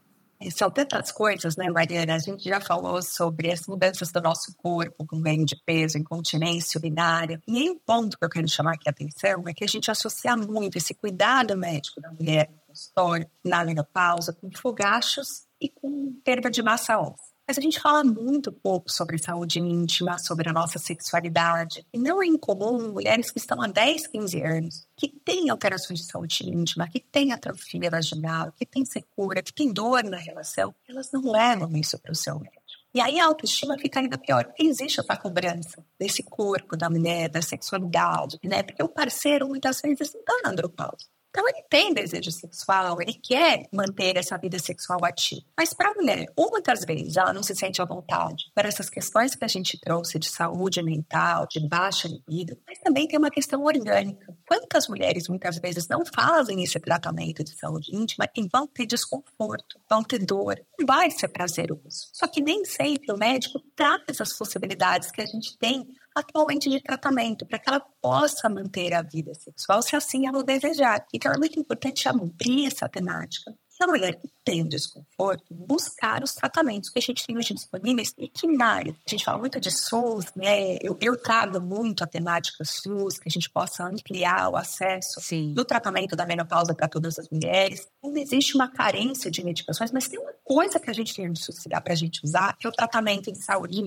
São 0.51 0.70
tantas 0.70 1.11
coisas, 1.11 1.57
né, 1.57 1.68
Mariana? 1.68 2.14
A 2.14 2.18
gente 2.18 2.48
já 2.48 2.61
falou 2.61 3.03
sobre 3.03 3.51
as 3.51 3.66
mudanças 3.66 4.12
do 4.12 4.20
nosso 4.20 4.55
corpo, 4.57 5.05
com 5.05 5.20
ganho 5.20 5.44
de 5.44 5.57
peso, 5.66 5.98
incontinência 5.98 6.79
urinária. 6.79 7.42
E 7.46 7.59
aí 7.59 7.70
um 7.70 7.79
ponto 7.79 8.16
que 8.16 8.24
eu 8.24 8.29
quero 8.29 8.48
chamar 8.48 8.74
aqui 8.74 8.88
a 8.88 8.90
atenção 8.90 9.42
é 9.48 9.53
que 9.53 9.64
a 9.64 9.68
gente 9.68 9.90
associa 9.90 10.37
muito 10.37 10.79
esse 10.79 10.94
cuidado 10.94 11.57
médico 11.57 12.01
da 12.01 12.12
mulher 12.12 12.48
no 12.51 12.61
consultório, 12.68 13.29
na 13.44 13.64
menopausa, 13.64 14.33
com 14.33 14.48
fogachos 14.57 15.48
e 15.61 15.68
com 15.68 16.14
perda 16.24 16.48
de 16.48 16.62
massa 16.62 16.98
óssea. 16.98 17.28
Mas 17.49 17.57
a 17.57 17.63
gente 17.63 17.81
fala 17.81 18.05
muito 18.05 18.53
pouco 18.53 18.93
sobre 18.93 19.17
saúde 19.17 19.59
íntima, 19.59 20.19
sobre 20.19 20.51
a 20.51 20.53
nossa 20.53 20.79
sexualidade. 20.79 21.83
E 21.91 21.99
não 21.99 22.23
é 22.23 22.27
incomum 22.27 22.93
mulheres 22.93 23.31
que 23.31 23.39
estão 23.39 23.63
há 23.63 23.67
10, 23.67 24.07
15 24.09 24.43
anos, 24.43 24.87
que 24.95 25.09
têm 25.09 25.49
alterações 25.49 26.01
de 26.01 26.05
saúde 26.05 26.47
íntima, 26.47 26.87
que 26.87 27.01
têm 27.01 27.33
atrofia 27.33 27.91
vaginal, 27.91 28.53
que 28.53 28.67
têm 28.67 28.85
secura, 28.85 29.43
que 29.43 29.55
têm 29.55 29.73
dor 29.73 30.05
na 30.05 30.19
relação, 30.19 30.75
elas 30.87 31.11
não 31.11 31.23
levam 31.23 31.75
isso 31.75 31.99
para 31.99 32.13
o 32.13 32.15
seu 32.15 32.39
médico. 32.39 32.63
E 32.95 33.01
aí 33.01 33.19
a 33.19 33.25
autoestima 33.25 33.79
fica 33.79 34.01
ainda 34.01 34.19
pior, 34.19 34.45
porque 34.45 34.65
existe 34.65 35.01
essa 35.01 35.17
cobrança 35.17 35.83
desse 35.99 36.23
corpo 36.23 36.77
da 36.77 36.91
mulher, 36.91 37.31
da 37.31 37.41
sexualidade, 37.41 38.39
né? 38.45 38.63
Porque 38.63 38.83
o 38.83 38.89
parceiro 38.89 39.49
muitas 39.49 39.81
vezes 39.81 40.13
não 40.13 40.21
está 40.21 40.51
andropausa. 40.51 41.07
Então, 41.38 41.48
ele 41.48 41.62
tem 41.70 41.94
desejo 41.94 42.33
sexual, 42.33 43.01
ele 43.01 43.14
quer 43.14 43.68
manter 43.72 44.16
essa 44.16 44.37
vida 44.37 44.59
sexual 44.59 45.05
ativa. 45.05 45.46
Mas 45.57 45.72
para 45.72 45.92
a 45.92 45.94
mulher, 45.94 46.27
muitas 46.37 46.85
vezes 46.85 47.16
ela 47.16 47.33
não 47.33 47.44
se 47.44 47.55
sente 47.55 47.81
à 47.81 47.85
vontade 47.85 48.51
para 48.53 48.66
essas 48.66 48.90
questões 48.90 49.37
que 49.37 49.44
a 49.44 49.48
gente 49.48 49.79
trouxe 49.79 50.18
de 50.18 50.29
saúde 50.29 50.83
mental, 50.83 51.46
de 51.48 51.61
baixa 51.61 52.09
libido, 52.09 52.59
mas 52.66 52.81
também 52.81 53.07
tem 53.07 53.20
uma 53.20 53.31
questão 53.31 53.62
orgânica. 53.62 54.37
Quantas 54.48 54.88
mulheres 54.88 55.29
muitas 55.29 55.59
vezes 55.59 55.87
não 55.87 56.05
fazem 56.05 56.61
esse 56.64 56.81
tratamento 56.81 57.44
de 57.44 57.57
saúde 57.57 57.94
íntima 57.94 58.29
e 58.37 58.48
vão 58.53 58.66
ter 58.66 58.87
desconforto, 58.87 59.79
vão 59.88 60.03
ter 60.03 60.18
dor, 60.18 60.61
não 60.77 60.85
vai 60.85 61.09
ser 61.09 61.29
prazeroso. 61.29 62.09
Só 62.14 62.27
que 62.27 62.40
nem 62.40 62.64
sempre 62.64 63.12
o 63.12 63.16
médico 63.16 63.61
traz 63.77 64.20
as 64.20 64.33
possibilidades 64.37 65.12
que 65.12 65.20
a 65.20 65.27
gente 65.27 65.57
tem 65.57 65.87
atualmente 66.19 66.69
de 66.71 66.81
tratamento, 66.81 67.47
para 67.47 67.59
que 67.59 67.69
ela 67.69 67.81
possa 68.01 68.49
manter 68.49 68.95
a 68.95 69.03
vida 69.03 69.35
sexual, 69.35 69.83
se 69.83 69.97
assim 69.97 70.27
ela 70.27 70.43
desejar. 70.43 71.07
Então, 71.13 71.33
é 71.33 71.39
muito 71.39 71.59
importante 71.59 72.09
abrir 72.09 72.67
essa 72.67 72.89
temática. 72.89 73.55
E 73.81 73.85
a 73.85 73.87
mulher 73.87 74.17
que 74.17 74.29
tem 74.45 74.63
um 74.63 74.69
desconforto, 74.69 75.45
buscar 75.55 76.25
os 76.25 76.35
tratamentos 76.35 76.91
que 76.91 76.99
a 76.99 77.03
gente 77.03 77.25
tem 77.25 77.37
hoje 77.37 77.55
disponíveis 77.55 78.13
e 78.19 78.27
que 78.27 78.47
na 78.49 78.67
área. 78.67 78.97
A 79.07 79.11
gente 79.11 79.25
fala 79.25 79.39
muito 79.39 79.61
de 79.61 79.71
SUS, 79.71 80.27
né? 80.35 80.79
Eu, 80.83 80.99
eu 81.01 81.17
trago 81.17 81.61
muito 81.61 82.03
a 82.03 82.07
temática 82.07 82.65
SUS, 82.65 83.19
que 83.19 83.29
a 83.29 83.31
gente 83.31 83.49
possa 83.49 83.85
ampliar 83.85 84.49
o 84.49 84.57
acesso 84.57 85.21
Sim. 85.21 85.55
do 85.55 85.65
tratamento 85.65 86.17
da 86.17 86.27
menopausa 86.27 86.75
para 86.75 86.89
todas 86.89 87.19
as 87.21 87.29
mulheres. 87.29 87.87
Não 88.03 88.17
existe 88.17 88.57
uma 88.57 88.69
carência 88.69 89.31
de 89.31 89.45
medicações, 89.45 89.93
mas 89.93 90.09
tem 90.09 90.19
uma 90.19 90.35
coisa 90.43 90.81
que 90.81 90.91
a 90.91 90.95
gente 90.95 91.15
tem 91.15 91.29
no 91.29 91.37
SUS 91.37 91.61
que 91.61 91.69
dá 91.69 91.81
para 91.81 91.93
a 91.93 91.97
gente 91.97 92.21
usar, 92.25 92.57
que 92.57 92.67
é 92.67 92.71
o 92.71 92.73
tratamento 92.73 93.31
de 93.31 93.39
saúde 93.45 93.79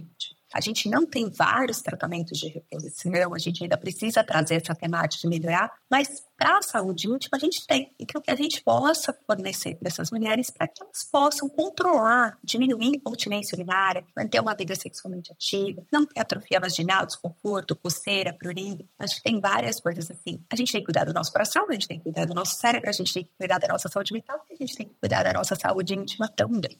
a 0.53 0.61
gente 0.61 0.89
não 0.89 1.05
tem 1.05 1.29
vários 1.29 1.81
tratamentos 1.81 2.37
de 2.37 2.47
reposição, 2.49 3.33
a 3.33 3.37
gente 3.37 3.63
ainda 3.63 3.77
precisa 3.77 4.23
trazer 4.23 4.55
essa 4.55 4.75
temática 4.75 5.21
de 5.21 5.27
melhorar, 5.27 5.71
mas 5.89 6.23
para 6.37 6.57
a 6.57 6.61
saúde 6.61 7.07
íntima 7.07 7.37
a 7.37 7.39
gente 7.39 7.65
tem. 7.67 7.93
Então, 7.99 8.21
que 8.21 8.31
a 8.31 8.35
gente 8.35 8.63
possa 8.63 9.13
fornecer 9.25 9.75
para 9.75 9.87
essas 9.87 10.09
mulheres 10.11 10.49
para 10.49 10.67
que 10.67 10.81
elas 10.81 11.03
possam 11.03 11.47
controlar, 11.47 12.37
diminuir 12.43 12.93
a 12.93 12.97
incontinência 12.97 13.55
urinária, 13.55 14.03
manter 14.15 14.39
uma 14.39 14.55
vida 14.55 14.75
sexualmente 14.75 15.31
ativa, 15.31 15.83
não 15.91 16.05
ter 16.05 16.19
atrofia 16.19 16.59
vaginal, 16.59 17.05
desconforto, 17.05 17.75
coceira, 17.75 18.33
prurigo. 18.33 18.87
Acho 18.97 19.15
que 19.17 19.23
tem 19.23 19.39
várias 19.39 19.79
coisas 19.79 20.09
assim. 20.09 20.43
A 20.51 20.55
gente 20.55 20.71
tem 20.71 20.81
que 20.81 20.85
cuidar 20.85 21.05
do 21.05 21.13
nosso 21.13 21.31
coração, 21.31 21.67
a 21.69 21.73
gente 21.73 21.87
tem 21.87 21.97
que 21.97 22.03
cuidar 22.03 22.25
do 22.25 22.33
nosso 22.33 22.55
cérebro, 22.55 22.89
a 22.89 22.93
gente 22.93 23.13
tem 23.13 23.23
que 23.23 23.31
cuidar 23.37 23.59
da 23.59 23.67
nossa 23.67 23.87
saúde 23.87 24.13
mental 24.13 24.41
a 24.51 24.55
gente 24.55 24.75
tem 24.75 24.87
que 24.87 24.95
cuidar 24.95 25.23
da 25.23 25.33
nossa 25.33 25.55
saúde 25.55 25.93
íntima 25.93 26.27
também. 26.27 26.77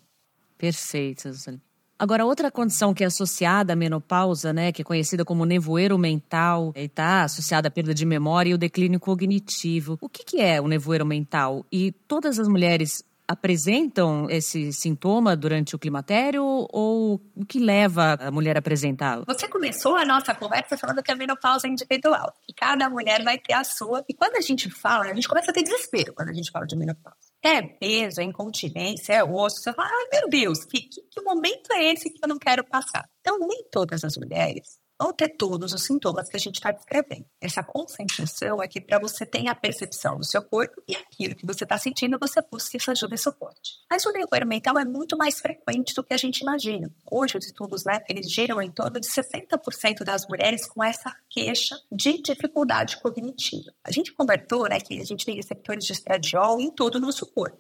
Perfeito, 0.58 1.22
Suzane. 1.22 1.62
Agora, 2.02 2.26
outra 2.26 2.50
condição 2.50 2.96
que 2.96 3.04
é 3.04 3.06
associada 3.06 3.74
à 3.74 3.76
menopausa, 3.76 4.52
né, 4.52 4.72
que 4.72 4.82
é 4.82 4.84
conhecida 4.84 5.24
como 5.24 5.46
nevoeiro 5.46 6.00
mental, 6.00 6.74
está 6.76 7.22
associada 7.22 7.68
à 7.68 7.72
perda 7.72 7.94
de 7.94 8.08
memória 8.08 8.50
e 8.50 8.54
o 8.56 8.58
declínio 8.58 9.00
cognitivo. 9.00 10.00
O 10.02 10.10
que, 10.10 10.24
que 10.24 10.42
é 10.42 10.60
o 10.60 10.68
nevoeiro 10.68 11.06
mental? 11.06 11.64
E 11.72 11.92
todas 11.92 12.40
as 12.40 12.48
mulheres 12.48 13.04
apresentam 13.28 14.28
esse 14.32 14.74
sintoma 14.74 15.36
durante 15.36 15.76
o 15.76 15.80
climatério 15.80 16.44
ou 16.44 17.22
o 17.36 17.46
que 17.46 17.60
leva 17.60 18.18
a 18.20 18.32
mulher 18.32 18.56
a 18.56 18.60
apresentá-lo? 18.60 19.24
Você 19.28 19.48
começou 19.48 19.96
a 19.96 20.04
nossa 20.04 20.34
conversa 20.34 20.76
falando 20.80 21.04
que 21.04 21.12
a 21.12 21.16
menopausa 21.16 21.68
é 21.68 21.70
individual, 21.70 22.34
que 22.48 22.54
cada 22.56 22.90
mulher 22.90 23.24
vai 23.24 23.38
ter 23.38 23.54
a 23.54 23.64
sua. 23.64 24.04
E 24.10 24.14
quando 24.16 24.38
a 24.38 24.42
gente 24.42 24.72
fala, 24.72 25.06
a 25.06 25.14
gente 25.14 25.28
começa 25.28 25.52
a 25.52 25.54
ter 25.54 25.62
desespero 25.62 26.16
quando 26.16 26.30
a 26.30 26.34
gente 26.34 26.50
fala 26.50 26.66
de 26.66 26.76
menopausa 26.76 27.31
é 27.44 27.62
peso, 27.62 28.22
é 28.22 28.24
incontinência, 28.24 29.14
é 29.14 29.24
osso. 29.24 29.62
Você 29.62 29.74
fala, 29.74 29.90
ai 29.90 30.20
meu 30.20 30.30
Deus, 30.30 30.66
que, 30.66 30.82
que, 30.82 31.02
que 31.02 31.22
momento 31.22 31.72
é 31.74 31.92
esse 31.92 32.10
que 32.10 32.24
eu 32.24 32.28
não 32.30 32.38
quero 32.38 32.64
passar? 32.64 33.10
Então, 33.22 33.40
nem 33.40 33.64
todas 33.72 34.04
as 34.04 34.18
mulheres 34.18 34.80
vão 35.02 35.12
ter 35.12 35.30
todos 35.30 35.74
os 35.74 35.84
sintomas 35.84 36.30
que 36.30 36.38
a 36.38 36.40
gente 36.40 36.56
está 36.56 36.72
descrevendo. 36.72 37.26
Essa 37.42 37.64
concentração 37.64 38.62
é 38.62 38.68
que 38.68 38.80
para 38.80 39.00
você 39.00 39.26
ter 39.26 39.48
a 39.48 39.56
percepção 39.56 40.18
do 40.18 40.24
seu 40.24 40.44
corpo 40.44 40.82
e 40.88 40.96
aquilo 40.96 41.34
que 41.34 41.46
você 41.46 41.64
está 41.64 41.76
sentindo, 41.78 42.20
você 42.20 42.40
busca 42.52 42.78
essa 42.78 42.92
ajuda 42.92 43.16
e 43.16 43.18
suporte. 43.18 43.82
O 44.06 44.12
nevoeiro 44.12 44.48
mental 44.48 44.78
é 44.78 44.86
muito 44.86 45.18
mais 45.18 45.40
frequente 45.40 45.94
do 45.94 46.04
que 46.04 46.14
a 46.14 46.18
gente 46.18 46.42
imagina. 46.42 46.92
Hoje, 47.10 47.38
os 47.38 47.46
estudos, 47.46 47.84
né, 47.86 48.02
eles 48.10 48.32
giram 48.32 48.62
em 48.62 48.70
torno 48.70 49.00
de 49.00 49.08
60% 49.08 50.04
das 50.04 50.28
mulheres 50.28 50.68
com 50.68 50.84
essa 50.84 51.16
queixa 51.30 51.80
de 51.92 52.22
dificuldade 52.22 53.02
cognitiva. 53.02 53.72
A 53.84 53.92
gente 53.92 54.12
convertou, 54.12 54.68
né, 54.68 54.80
que 54.80 55.00
a 55.00 55.06
gente 55.06 55.26
tem 55.26 55.36
receptores 55.36 55.86
de 55.86 55.94
estradiol 55.94 56.60
em 56.60 56.70
todo 56.70 56.96
o 56.96 57.00
nosso 57.00 57.26
corpo. 57.26 57.58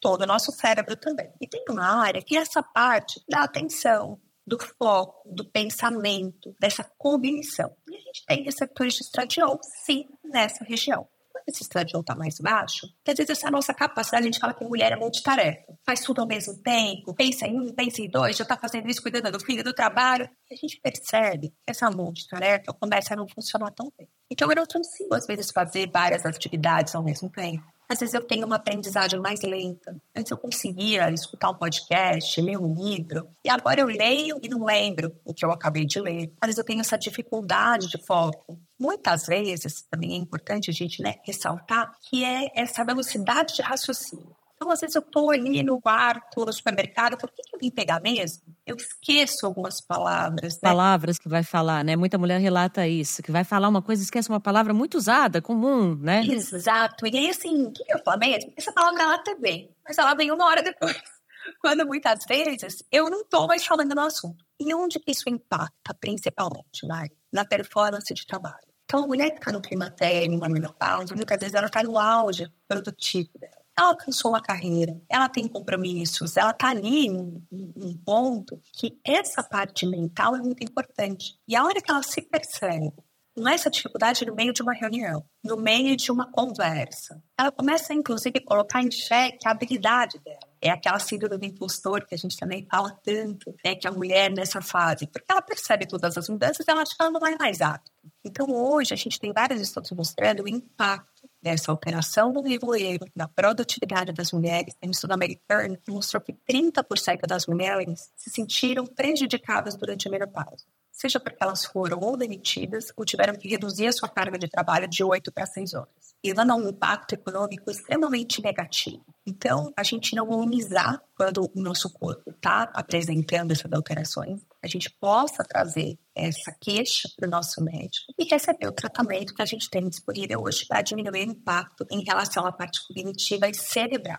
todo 0.00 0.22
o 0.22 0.26
nosso 0.26 0.50
cérebro 0.50 0.96
também. 0.96 1.30
E 1.38 1.46
tem 1.46 1.62
uma 1.68 2.02
área 2.02 2.22
que 2.22 2.34
é 2.34 2.40
essa 2.40 2.62
parte 2.62 3.22
da 3.28 3.42
atenção, 3.42 4.18
do 4.46 4.58
foco, 4.78 5.28
do 5.28 5.44
pensamento, 5.44 6.54
dessa 6.60 6.84
cognição. 6.98 7.74
E 7.88 7.96
a 7.96 8.00
gente 8.00 8.24
tem 8.26 8.42
receptores 8.42 8.94
de 8.94 9.02
estradiol, 9.02 9.58
sim, 9.84 10.06
nessa 10.24 10.64
região. 10.64 11.06
Quando 11.32 11.44
esse 11.48 11.62
estradiol 11.62 12.00
está 12.00 12.14
mais 12.14 12.38
baixo, 12.40 12.86
às 13.06 13.14
vezes 13.14 13.30
essa 13.30 13.50
nossa 13.50 13.72
capacidade, 13.72 14.24
a 14.24 14.26
gente 14.26 14.40
fala 14.40 14.52
que 14.52 14.64
mulher 14.64 14.92
é 14.92 14.96
multitarefa, 14.96 15.72
faz 15.86 16.00
tudo 16.00 16.20
ao 16.20 16.26
mesmo 16.26 16.60
tempo, 16.62 17.14
pensa 17.14 17.46
em 17.46 17.60
um, 17.60 17.72
pensa 17.72 18.02
em 18.02 18.10
dois, 18.10 18.36
já 18.36 18.42
está 18.42 18.56
fazendo 18.56 18.88
isso, 18.88 19.00
cuidando 19.00 19.30
do 19.30 19.40
filho, 19.40 19.62
do 19.62 19.72
trabalho. 19.72 20.28
E 20.50 20.54
a 20.54 20.56
gente 20.56 20.80
percebe 20.80 21.50
que 21.50 21.70
essa 21.70 21.90
multitarefa 21.90 22.72
começa 22.72 23.14
a 23.14 23.16
não 23.16 23.28
funcionar 23.28 23.70
tão 23.70 23.92
bem. 23.96 24.08
Então 24.30 24.50
eu 24.50 24.56
não 24.56 24.66
consigo, 24.66 25.14
às 25.14 25.26
vezes, 25.26 25.50
fazer 25.52 25.90
várias 25.90 26.26
atividades 26.26 26.94
ao 26.94 27.02
mesmo 27.02 27.30
tempo. 27.30 27.64
Às 27.90 27.98
vezes 27.98 28.14
eu 28.14 28.22
tenho 28.22 28.46
uma 28.46 28.54
aprendizagem 28.54 29.18
mais 29.18 29.42
lenta. 29.42 30.00
Antes 30.16 30.30
eu 30.30 30.38
conseguia 30.38 31.10
escutar 31.10 31.50
um 31.50 31.56
podcast, 31.56 32.40
ler 32.40 32.56
um 32.56 32.72
livro, 32.72 33.28
e 33.44 33.50
agora 33.50 33.80
eu 33.80 33.88
leio 33.88 34.38
e 34.40 34.48
não 34.48 34.64
lembro 34.64 35.12
o 35.24 35.34
que 35.34 35.44
eu 35.44 35.50
acabei 35.50 35.84
de 35.84 35.98
ler. 35.98 36.32
Às 36.40 36.46
vezes 36.46 36.58
eu 36.58 36.64
tenho 36.64 36.80
essa 36.80 36.96
dificuldade 36.96 37.88
de 37.88 37.98
foco. 37.98 38.60
Muitas 38.78 39.26
vezes, 39.26 39.82
também 39.90 40.12
é 40.12 40.16
importante 40.16 40.70
a 40.70 40.72
gente 40.72 41.02
né, 41.02 41.16
ressaltar 41.24 41.92
que 42.08 42.24
é 42.24 42.52
essa 42.54 42.84
velocidade 42.84 43.56
de 43.56 43.62
raciocínio. 43.62 44.36
Então, 44.54 44.70
às 44.70 44.80
vezes, 44.80 44.94
eu 44.94 45.02
estou 45.02 45.30
ali 45.30 45.60
no 45.64 45.80
quarto, 45.80 46.44
no 46.44 46.52
supermercado, 46.52 47.16
por 47.16 47.28
que, 47.30 47.42
que 47.42 47.56
eu 47.56 47.58
vim 47.58 47.70
pegar 47.70 47.98
mesmo? 47.98 48.42
Eu 48.70 48.76
esqueço 48.76 49.44
algumas 49.44 49.80
palavras. 49.80 50.54
Né? 50.54 50.60
Palavras 50.62 51.18
que 51.18 51.28
vai 51.28 51.42
falar, 51.42 51.84
né? 51.84 51.96
Muita 51.96 52.16
mulher 52.16 52.40
relata 52.40 52.86
isso, 52.86 53.22
que 53.22 53.32
vai 53.32 53.42
falar 53.42 53.68
uma 53.68 53.82
coisa 53.82 54.00
e 54.00 54.04
esquece 54.04 54.28
uma 54.28 54.38
palavra 54.38 54.72
muito 54.72 54.96
usada, 54.96 55.42
comum, 55.42 55.96
né? 55.96 56.22
Exato. 56.24 57.06
E 57.06 57.16
aí, 57.16 57.30
assim, 57.30 57.66
o 57.66 57.72
que 57.72 57.82
eu 57.88 57.98
falo 58.04 58.20
mesmo? 58.20 58.52
Essa 58.56 58.72
palavra 58.72 59.06
lá 59.06 59.18
também, 59.18 59.68
mas 59.84 59.98
ela 59.98 60.14
vem 60.14 60.30
uma 60.30 60.44
hora 60.44 60.62
depois. 60.62 60.96
Quando 61.60 61.84
muitas 61.84 62.20
vezes 62.28 62.84
eu 62.92 63.10
não 63.10 63.22
estou 63.22 63.48
mais 63.48 63.64
falando 63.64 63.94
no 63.94 64.02
assunto. 64.02 64.44
E 64.60 64.72
onde 64.74 65.00
isso 65.06 65.28
impacta, 65.28 65.92
principalmente, 65.98 66.86
né? 66.86 67.08
na 67.32 67.44
performance 67.44 68.12
de 68.14 68.26
trabalho? 68.26 68.70
Então, 68.84 69.04
a 69.04 69.06
mulher 69.06 69.30
que 69.30 69.38
está 69.38 69.50
no 69.50 69.60
climatério, 69.60 70.36
uma 70.36 70.48
menopausa, 70.48 71.14
muitas 71.14 71.38
vezes 71.38 71.54
ela 71.54 71.66
está 71.66 71.82
no 71.82 71.98
auge 71.98 72.46
produtivo 72.68 73.30
dela 73.38 73.59
ela 73.80 73.90
alcançou 73.90 74.32
uma 74.32 74.42
carreira, 74.42 75.00
ela 75.08 75.28
tem 75.28 75.48
compromissos, 75.48 76.36
ela 76.36 76.50
está 76.50 76.68
ali 76.68 77.08
num, 77.08 77.42
num 77.50 77.96
ponto 78.04 78.60
que 78.74 78.98
essa 79.04 79.42
parte 79.42 79.86
mental 79.86 80.36
é 80.36 80.40
muito 80.40 80.62
importante. 80.62 81.38
E 81.48 81.56
a 81.56 81.64
hora 81.64 81.80
que 81.80 81.90
ela 81.90 82.02
se 82.02 82.20
percebe 82.20 82.92
é 83.38 83.54
essa 83.54 83.70
dificuldade 83.70 84.26
no 84.26 84.34
meio 84.34 84.52
de 84.52 84.60
uma 84.60 84.74
reunião, 84.74 85.24
no 85.42 85.56
meio 85.56 85.96
de 85.96 86.12
uma 86.12 86.30
conversa. 86.30 87.22
Ela 87.38 87.50
começa, 87.50 87.94
inclusive, 87.94 88.38
a 88.38 88.44
colocar 88.44 88.82
em 88.82 88.90
xeque 88.90 89.46
a 89.46 89.52
habilidade 89.52 90.18
dela. 90.18 90.40
É 90.60 90.68
aquela 90.68 90.98
síndrome 90.98 91.38
do 91.38 91.44
impostor 91.46 92.04
que 92.06 92.14
a 92.14 92.18
gente 92.18 92.36
também 92.36 92.66
fala 92.70 92.90
tanto, 93.02 93.54
né, 93.64 93.74
que 93.74 93.88
a 93.88 93.92
mulher 93.92 94.30
nessa 94.30 94.60
fase, 94.60 95.06
porque 95.06 95.24
ela 95.30 95.40
percebe 95.40 95.86
todas 95.86 96.18
as 96.18 96.28
mudanças 96.28 96.68
ela 96.68 96.82
acha 96.82 96.94
que 96.94 97.02
ela 97.02 97.10
não 97.10 97.20
vai 97.20 97.34
mais 97.38 97.62
apta. 97.62 97.90
Então, 98.22 98.50
hoje, 98.50 98.92
a 98.92 98.96
gente 98.96 99.18
tem 99.18 99.32
vários 99.32 99.60
estudos 99.60 99.90
mostrando 99.92 100.42
o 100.42 100.48
impacto 100.48 101.09
dessa 101.42 101.70
alteração 101.70 102.32
do 102.32 102.42
nevoeiro 102.42 103.06
na 103.14 103.26
produtividade 103.28 104.12
das 104.12 104.32
mulheres, 104.32 104.74
tem 104.74 104.88
um 104.88 104.92
estudo 104.92 105.12
americano 105.12 105.76
mostrou 105.90 106.20
que 106.20 106.32
30% 106.32 107.26
das 107.26 107.46
mulheres 107.46 108.10
se 108.16 108.30
sentiram 108.30 108.86
prejudicadas 108.86 109.76
durante 109.76 110.06
a 110.08 110.10
menopausa 110.10 110.64
seja 111.00 111.18
porque 111.18 111.38
elas 111.40 111.64
foram 111.64 111.98
ou 112.00 112.16
demitidas 112.16 112.92
ou 112.94 113.06
tiveram 113.06 113.34
que 113.34 113.48
reduzir 113.48 113.86
a 113.86 113.92
sua 113.92 114.08
carga 114.08 114.38
de 114.38 114.48
trabalho 114.48 114.86
de 114.86 115.02
8 115.02 115.32
para 115.32 115.46
6 115.46 115.72
horas. 115.72 115.88
E 116.22 116.34
dando 116.34 116.54
um 116.54 116.68
impacto 116.68 117.14
econômico 117.14 117.70
extremamente 117.70 118.42
negativo. 118.42 119.02
Então, 119.26 119.72
a 119.74 119.82
gente 119.82 120.14
não 120.14 120.26
minimizar 120.26 121.00
quando 121.16 121.50
o 121.54 121.60
nosso 121.62 121.90
corpo 121.90 122.30
está 122.30 122.70
apresentando 122.74 123.52
essas 123.52 123.72
alterações, 123.72 124.42
a 124.62 124.66
gente 124.66 124.90
possa 125.00 125.42
trazer 125.42 125.98
essa 126.14 126.54
queixa 126.60 127.08
para 127.16 127.26
o 127.26 127.30
nosso 127.30 127.64
médico 127.64 128.12
e 128.18 128.24
receber 128.24 128.66
o 128.66 128.72
tratamento 128.72 129.34
que 129.34 129.40
a 129.40 129.46
gente 129.46 129.70
tem 129.70 129.88
disponível 129.88 130.42
hoje 130.42 130.66
para 130.66 130.82
diminuir 130.82 131.26
o 131.26 131.32
impacto 131.32 131.86
em 131.90 132.04
relação 132.04 132.44
à 132.44 132.52
parte 132.52 132.86
cognitiva 132.86 133.48
e 133.48 133.54
cerebral. 133.54 134.18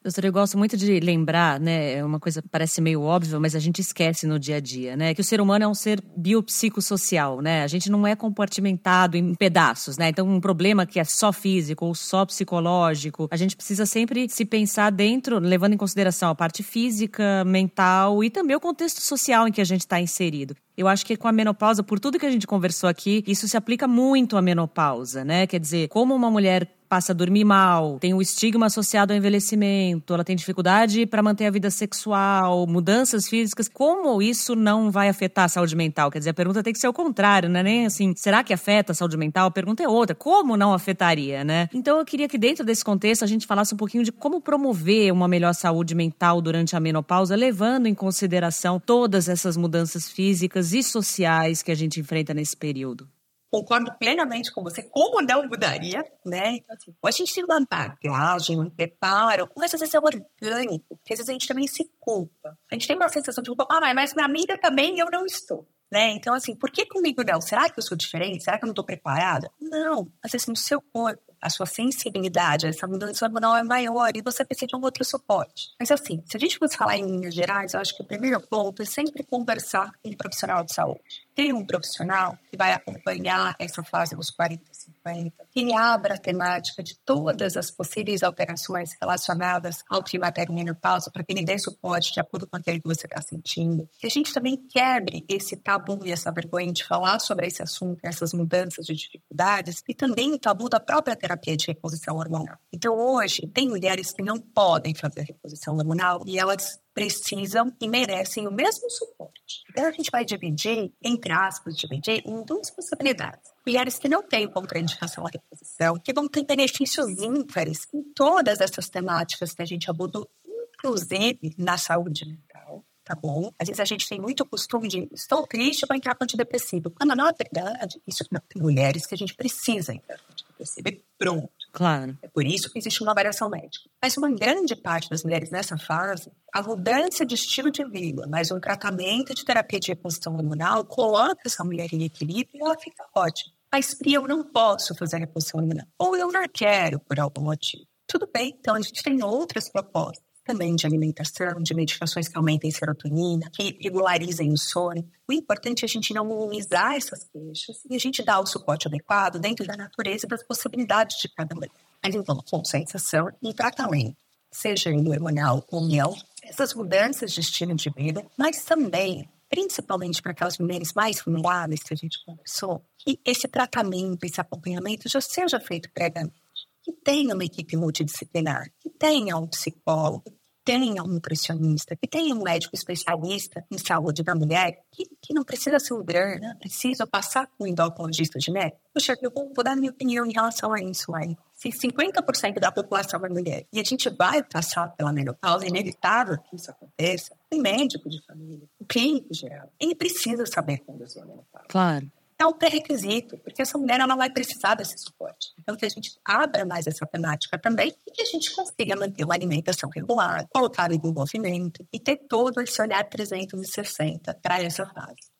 Doutora, 0.00 0.28
eu 0.28 0.32
gosto 0.32 0.56
muito 0.56 0.76
de 0.76 1.00
lembrar, 1.00 1.58
né? 1.58 1.94
É 1.94 2.04
uma 2.04 2.20
coisa 2.20 2.40
que 2.40 2.48
parece 2.48 2.80
meio 2.80 3.02
óbvia, 3.02 3.40
mas 3.40 3.56
a 3.56 3.58
gente 3.58 3.80
esquece 3.80 4.28
no 4.28 4.38
dia 4.38 4.56
a 4.56 4.60
dia, 4.60 4.96
né? 4.96 5.12
Que 5.12 5.20
o 5.20 5.24
ser 5.24 5.40
humano 5.40 5.64
é 5.64 5.68
um 5.68 5.74
ser 5.74 6.00
biopsicossocial, 6.16 7.40
né? 7.40 7.64
A 7.64 7.66
gente 7.66 7.90
não 7.90 8.06
é 8.06 8.14
compartimentado 8.14 9.16
em 9.16 9.34
pedaços, 9.34 9.98
né? 9.98 10.08
Então, 10.08 10.28
um 10.28 10.40
problema 10.40 10.86
que 10.86 11.00
é 11.00 11.04
só 11.04 11.32
físico 11.32 11.84
ou 11.84 11.96
só 11.96 12.24
psicológico, 12.24 13.26
a 13.28 13.36
gente 13.36 13.56
precisa 13.56 13.84
sempre 13.84 14.28
se 14.28 14.44
pensar 14.44 14.90
dentro, 14.90 15.40
levando 15.40 15.72
em 15.72 15.76
consideração 15.76 16.30
a 16.30 16.34
parte 16.34 16.62
física, 16.62 17.44
mental 17.44 18.22
e 18.22 18.30
também 18.30 18.54
o 18.54 18.60
contexto 18.60 19.00
social 19.00 19.48
em 19.48 19.52
que 19.52 19.60
a 19.60 19.64
gente 19.64 19.80
está 19.80 20.00
inserido. 20.00 20.54
Eu 20.76 20.86
acho 20.86 21.04
que 21.04 21.16
com 21.16 21.26
a 21.26 21.32
menopausa, 21.32 21.82
por 21.82 21.98
tudo 21.98 22.20
que 22.20 22.26
a 22.26 22.30
gente 22.30 22.46
conversou 22.46 22.88
aqui, 22.88 23.24
isso 23.26 23.48
se 23.48 23.56
aplica 23.56 23.88
muito 23.88 24.36
à 24.36 24.42
menopausa, 24.42 25.24
né? 25.24 25.44
Quer 25.44 25.58
dizer, 25.58 25.88
como 25.88 26.14
uma 26.14 26.30
mulher 26.30 26.77
passa 26.88 27.12
a 27.12 27.14
dormir 27.14 27.44
mal, 27.44 27.98
tem 27.98 28.14
o 28.14 28.22
estigma 28.22 28.66
associado 28.66 29.12
ao 29.12 29.16
envelhecimento, 29.16 30.14
ela 30.14 30.24
tem 30.24 30.34
dificuldade 30.34 31.06
para 31.06 31.22
manter 31.22 31.46
a 31.46 31.50
vida 31.50 31.70
sexual, 31.70 32.66
mudanças 32.66 33.28
físicas, 33.28 33.68
como 33.68 34.22
isso 34.22 34.56
não 34.56 34.90
vai 34.90 35.08
afetar 35.08 35.44
a 35.44 35.48
saúde 35.48 35.76
mental? 35.76 36.10
Quer 36.10 36.18
dizer, 36.18 36.30
a 36.30 36.34
pergunta 36.34 36.62
tem 36.62 36.72
que 36.72 36.78
ser 36.78 36.88
o 36.88 36.92
contrário, 36.92 37.48
né? 37.48 37.62
Nem 37.62 37.86
assim, 37.86 38.14
será 38.16 38.42
que 38.42 38.52
afeta 38.52 38.92
a 38.92 38.94
saúde 38.94 39.16
mental? 39.16 39.48
A 39.48 39.50
pergunta 39.50 39.82
é 39.82 39.88
outra, 39.88 40.14
como 40.14 40.56
não 40.56 40.72
afetaria, 40.72 41.44
né? 41.44 41.68
Então 41.72 41.98
eu 41.98 42.04
queria 42.04 42.28
que 42.28 42.38
dentro 42.38 42.64
desse 42.64 42.84
contexto 42.84 43.22
a 43.22 43.26
gente 43.26 43.46
falasse 43.46 43.74
um 43.74 43.78
pouquinho 43.78 44.04
de 44.04 44.12
como 44.12 44.40
promover 44.40 45.12
uma 45.12 45.28
melhor 45.28 45.54
saúde 45.54 45.94
mental 45.94 46.40
durante 46.40 46.74
a 46.74 46.80
menopausa, 46.80 47.36
levando 47.36 47.86
em 47.86 47.94
consideração 47.94 48.80
todas 48.80 49.28
essas 49.28 49.56
mudanças 49.56 50.08
físicas 50.08 50.72
e 50.72 50.82
sociais 50.82 51.62
que 51.62 51.70
a 51.70 51.74
gente 51.74 52.00
enfrenta 52.00 52.32
nesse 52.32 52.56
período 52.56 53.08
concordo 53.50 53.92
plenamente 53.98 54.52
com 54.52 54.62
você. 54.62 54.82
Como 54.82 55.20
não 55.22 55.46
mudaria, 55.46 56.04
né? 56.24 56.56
Então, 56.56 56.76
assim, 56.76 56.94
a 57.02 57.10
gente 57.10 57.34
tem 57.34 57.44
uma 57.44 57.60
bagagem, 57.68 58.60
um 58.60 58.70
preparo, 58.70 59.48
às 59.56 59.72
vezes 59.72 59.94
é 59.94 59.98
orgânico, 59.98 60.96
porque 60.96 61.12
às 61.12 61.18
vezes 61.18 61.28
a 61.28 61.32
gente 61.32 61.48
também 61.48 61.66
se 61.66 61.90
culpa. 61.98 62.56
A 62.70 62.74
gente 62.74 62.86
tem 62.86 62.96
uma 62.96 63.08
sensação 63.08 63.42
de 63.42 63.48
culpa, 63.48 63.66
ah, 63.70 63.94
mas 63.94 64.14
minha 64.14 64.26
amiga 64.26 64.58
também 64.58 64.98
eu 64.98 65.10
não 65.10 65.24
estou. 65.24 65.66
Né? 65.90 66.10
Então, 66.10 66.34
assim, 66.34 66.54
por 66.54 66.70
que 66.70 66.84
comigo 66.84 67.22
não? 67.24 67.40
Será 67.40 67.70
que 67.70 67.78
eu 67.78 67.82
sou 67.82 67.96
diferente? 67.96 68.44
Será 68.44 68.58
que 68.58 68.64
eu 68.64 68.66
não 68.66 68.72
estou 68.72 68.84
preparada? 68.84 69.50
Não. 69.58 70.12
Às 70.22 70.32
vezes 70.32 70.46
no 70.46 70.56
seu 70.56 70.82
corpo 70.92 71.28
a 71.40 71.48
sua 71.48 71.66
sensibilidade, 71.66 72.66
essa 72.66 72.86
mudança 72.86 73.24
hormonal 73.24 73.56
é 73.56 73.62
maior 73.62 74.10
e 74.14 74.22
você 74.22 74.44
precisa 74.44 74.66
de 74.66 74.76
um 74.76 74.80
outro 74.82 75.04
suporte. 75.04 75.68
Mas 75.78 75.90
assim, 75.90 76.22
se 76.26 76.36
a 76.36 76.40
gente 76.40 76.58
fosse 76.58 76.76
falar 76.76 76.96
em 76.96 77.06
linhas 77.06 77.34
gerais, 77.34 77.74
eu 77.74 77.80
acho 77.80 77.96
que 77.96 78.02
o 78.02 78.06
primeiro 78.06 78.40
ponto 78.40 78.82
é 78.82 78.84
sempre 78.84 79.22
conversar 79.24 79.92
com 80.02 80.10
um 80.10 80.16
profissional 80.16 80.64
de 80.64 80.74
saúde. 80.74 81.27
Ter 81.38 81.54
um 81.54 81.64
profissional 81.64 82.36
que 82.50 82.56
vai 82.56 82.72
acompanhar 82.72 83.54
essa 83.60 83.80
fase 83.84 84.16
dos 84.16 84.28
40, 84.28 84.60
50, 84.72 85.46
que 85.52 85.60
ele 85.60 85.72
abra 85.72 86.14
a 86.14 86.18
temática 86.18 86.82
de 86.82 86.98
todas 86.98 87.56
as 87.56 87.70
possíveis 87.70 88.24
alterações 88.24 88.96
relacionadas 89.00 89.84
ao 89.88 90.02
climatério 90.02 90.52
menopausa, 90.52 91.12
para 91.12 91.22
que 91.22 91.32
ele 91.32 91.44
dê 91.44 91.56
suporte 91.56 92.12
de 92.12 92.18
acordo 92.18 92.44
com 92.48 92.56
aquilo 92.56 92.80
que 92.80 92.88
você 92.88 93.06
está 93.06 93.22
sentindo. 93.22 93.88
Que 94.00 94.08
a 94.08 94.10
gente 94.10 94.34
também 94.34 94.56
quebre 94.56 95.24
esse 95.28 95.54
tabu 95.54 96.04
e 96.04 96.10
essa 96.10 96.32
vergonha 96.32 96.72
de 96.72 96.82
falar 96.82 97.20
sobre 97.20 97.46
esse 97.46 97.62
assunto, 97.62 98.00
essas 98.02 98.34
mudanças 98.34 98.84
de 98.84 98.94
dificuldades, 98.94 99.80
e 99.88 99.94
também 99.94 100.32
o 100.32 100.40
tabu 100.40 100.68
da 100.68 100.80
própria 100.80 101.14
terapia 101.14 101.56
de 101.56 101.68
reposição 101.68 102.16
hormonal. 102.16 102.56
Então, 102.72 102.98
hoje, 102.98 103.46
tem 103.54 103.68
mulheres 103.68 104.10
que 104.10 104.24
não 104.24 104.40
podem 104.40 104.92
fazer 104.92 105.20
reposição 105.20 105.76
hormonal 105.76 106.20
e 106.26 106.36
elas 106.36 106.80
precisam 106.94 107.72
e 107.80 107.88
merecem 107.88 108.46
o 108.46 108.52
mesmo 108.52 108.90
suporte. 108.90 109.62
Então, 109.70 109.86
a 109.86 109.92
gente 109.92 110.10
vai 110.10 110.24
dividir, 110.24 110.92
entre 111.02 111.32
aspas, 111.32 111.76
dividir 111.76 112.22
em 112.26 112.44
duas 112.44 112.70
possibilidades. 112.70 113.50
Mulheres 113.66 113.98
que 113.98 114.08
não 114.08 114.22
têm 114.22 114.50
contraindicação 114.50 115.26
à 115.26 115.30
reposição, 115.30 115.98
que 115.98 116.12
vão 116.12 116.28
ter 116.28 116.44
benefícios 116.44 117.08
ímpares 117.22 117.86
em 117.94 118.02
todas 118.14 118.60
essas 118.60 118.88
temáticas 118.88 119.52
que 119.52 119.62
a 119.62 119.66
gente 119.66 119.90
abordou, 119.90 120.28
inclusive 120.74 121.54
na 121.58 121.76
saúde 121.76 122.26
mental 122.26 122.84
tá 123.08 123.14
bom? 123.14 123.50
Às 123.58 123.68
vezes 123.68 123.80
a 123.80 123.86
gente 123.86 124.06
tem 124.06 124.20
muito 124.20 124.44
costume 124.44 124.86
de 124.86 125.08
estou 125.10 125.46
triste, 125.46 125.86
vou 125.88 125.96
entrar 125.96 126.14
com 126.14 126.24
antidepressivo. 126.24 126.90
Quando 126.90 127.16
na 127.16 127.32
verdade, 127.32 127.98
isso 128.06 128.22
não 128.30 128.40
tem 128.46 128.60
mulheres 128.60 129.06
que 129.06 129.14
a 129.14 129.18
gente 129.18 129.34
precisa 129.34 129.94
entrar 129.94 130.18
com 130.18 130.30
antidepressivo 130.30 130.88
e 130.88 131.02
pronto. 131.16 131.57
Claro. 131.78 132.18
É 132.20 132.26
por 132.26 132.44
isso 132.44 132.68
que 132.72 132.76
existe 132.80 133.04
uma 133.04 133.14
variação 133.14 133.48
médica. 133.48 133.88
Mas 134.02 134.16
uma 134.16 134.28
grande 134.28 134.74
parte 134.74 135.08
das 135.08 135.22
mulheres 135.22 135.48
nessa 135.48 135.78
fase, 135.78 136.28
a 136.52 136.60
mudança 136.60 137.24
de 137.24 137.36
estilo 137.36 137.70
de 137.70 137.88
vida, 137.88 138.26
mas 138.28 138.50
um 138.50 138.58
tratamento 138.58 139.32
de 139.32 139.44
terapia 139.44 139.78
de 139.78 139.92
reposição 139.92 140.34
hormonal 140.34 140.84
coloca 140.84 141.40
essa 141.46 141.62
mulher 141.62 141.88
em 141.92 142.02
equilíbrio 142.02 142.50
e 142.52 142.60
ela 142.60 142.76
fica 142.76 143.06
ótima. 143.14 143.54
Mas, 143.72 143.94
Pri, 143.94 144.14
eu 144.14 144.26
não 144.26 144.42
posso 144.42 144.92
fazer 144.96 145.18
reposição 145.18 145.60
hormonal. 145.60 145.86
Ou 145.96 146.16
eu 146.16 146.32
não 146.32 146.48
quero 146.52 146.98
por 146.98 147.20
algum 147.20 147.42
motivo. 147.42 147.86
Tudo 148.08 148.28
bem, 148.34 148.56
então 148.58 148.74
a 148.74 148.80
gente 148.80 149.00
tem 149.00 149.22
outras 149.22 149.70
propostas 149.70 150.27
também 150.48 150.74
de 150.74 150.86
alimentação, 150.86 151.62
de 151.62 151.74
medicações 151.74 152.26
que 152.26 152.38
aumentem 152.38 152.70
serotonina, 152.70 153.50
que 153.50 153.76
regularizem 153.82 154.50
o 154.50 154.56
sono. 154.56 155.06
O 155.28 155.32
importante 155.32 155.82
é 155.82 155.84
a 155.84 155.88
gente 155.88 156.14
não 156.14 156.24
minimizar 156.24 156.94
essas 156.94 157.24
queixas 157.24 157.84
e 157.88 157.94
a 157.94 157.98
gente 157.98 158.22
dar 158.22 158.40
o 158.40 158.46
suporte 158.46 158.88
adequado 158.88 159.38
dentro 159.38 159.66
da 159.66 159.76
natureza 159.76 160.24
e 160.24 160.28
das 160.28 160.42
possibilidades 160.42 161.18
de 161.20 161.28
cada 161.28 161.54
mulher. 161.54 161.70
Mas 162.02 162.14
então, 162.14 162.42
conscientização 162.50 163.28
e 163.42 163.52
tratamento 163.52 164.16
seja 164.50 164.90
hormonal 164.90 165.62
ou 165.70 165.86
não, 165.86 166.16
essas 166.42 166.72
mudanças 166.72 167.32
de 167.32 167.40
estilo 167.40 167.74
de 167.74 167.90
vida, 167.90 168.24
mas 168.38 168.64
também 168.64 169.28
principalmente 169.50 170.22
para 170.22 170.32
aquelas 170.32 170.58
mulheres 170.58 170.92
mais 170.94 171.22
vulneráveis 171.22 171.82
que 171.82 171.92
a 171.92 171.96
gente 171.96 172.24
conversou, 172.24 172.82
que 172.98 173.20
esse 173.24 173.46
tratamento, 173.48 174.24
esse 174.24 174.40
acompanhamento 174.40 175.08
já 175.08 175.20
seja 175.20 175.60
feito 175.60 175.90
previamente. 175.92 176.34
Que 176.82 176.92
tenha 176.92 177.34
uma 177.34 177.44
equipe 177.44 177.76
multidisciplinar, 177.76 178.70
que 178.80 178.88
tenha 178.88 179.36
um 179.36 179.46
psicólogo, 179.46 180.37
tenha 180.68 181.02
um 181.02 181.06
nutricionista, 181.06 181.96
que 181.96 182.06
tenha 182.06 182.34
um 182.34 182.42
médico 182.42 182.76
especialista 182.76 183.64
em 183.70 183.78
saúde 183.78 184.22
da 184.22 184.34
mulher, 184.34 184.82
que, 184.92 185.04
que 185.22 185.32
não 185.32 185.42
precisa 185.42 185.78
um 185.94 186.04
grande, 186.04 186.42
né? 186.42 186.54
precisa 186.60 187.06
passar 187.06 187.46
com 187.46 187.64
um 187.64 187.66
endocrinologista 187.66 188.38
genético. 188.38 188.78
Poxa, 188.92 189.16
eu 189.22 189.30
vou, 189.30 189.50
vou, 189.54 189.64
dar 189.64 189.74
minha 189.74 189.90
opinião 189.90 190.26
em 190.26 190.32
relação 190.32 190.74
a 190.74 190.82
isso 190.82 191.14
aí. 191.14 191.34
Se 191.54 191.70
50% 191.70 192.60
da 192.60 192.70
população 192.70 193.18
é 193.24 193.30
mulher 193.30 193.66
e 193.72 193.80
a 193.80 193.82
gente 193.82 194.10
vai 194.10 194.42
passar 194.42 194.88
pela 194.88 195.10
menopausa, 195.10 195.64
é 195.64 195.68
inevitável 195.68 196.36
que 196.36 196.56
isso 196.56 196.70
aconteça, 196.70 197.34
tem 197.48 197.62
médico 197.62 198.06
de 198.10 198.22
família, 198.26 198.68
o 198.78 198.84
clínico 198.84 199.32
geral, 199.32 199.72
ele 199.80 199.94
precisa 199.94 200.44
saber 200.44 200.80
conduzir 200.80 201.22
a 201.22 201.24
menopausa. 201.24 201.66
Claro 201.66 202.12
é 202.40 202.46
um 202.46 202.52
pré-requisito, 202.52 203.36
porque 203.38 203.62
essa 203.62 203.76
mulher 203.76 204.00
ela 204.00 204.14
vai 204.14 204.30
precisar 204.30 204.74
desse 204.74 204.96
suporte. 204.98 205.48
Então, 205.58 205.76
que 205.76 205.84
a 205.84 205.88
gente 205.88 206.10
abra 206.24 206.64
mais 206.64 206.86
essa 206.86 207.04
temática 207.06 207.58
também 207.58 207.92
e 208.06 208.12
que 208.12 208.22
a 208.22 208.24
gente 208.24 208.54
consiga 208.54 208.94
manter 208.94 209.24
uma 209.24 209.34
alimentação 209.34 209.90
regular, 209.92 210.46
colocar 210.52 210.92
em 210.92 211.00
movimento 211.00 211.84
e 211.92 211.98
ter 211.98 212.16
todo 212.28 212.60
esse 212.60 212.80
olhar 212.80 213.02
360 213.04 214.38
para 214.40 214.62
essa 214.62 214.86
fase. 214.86 215.38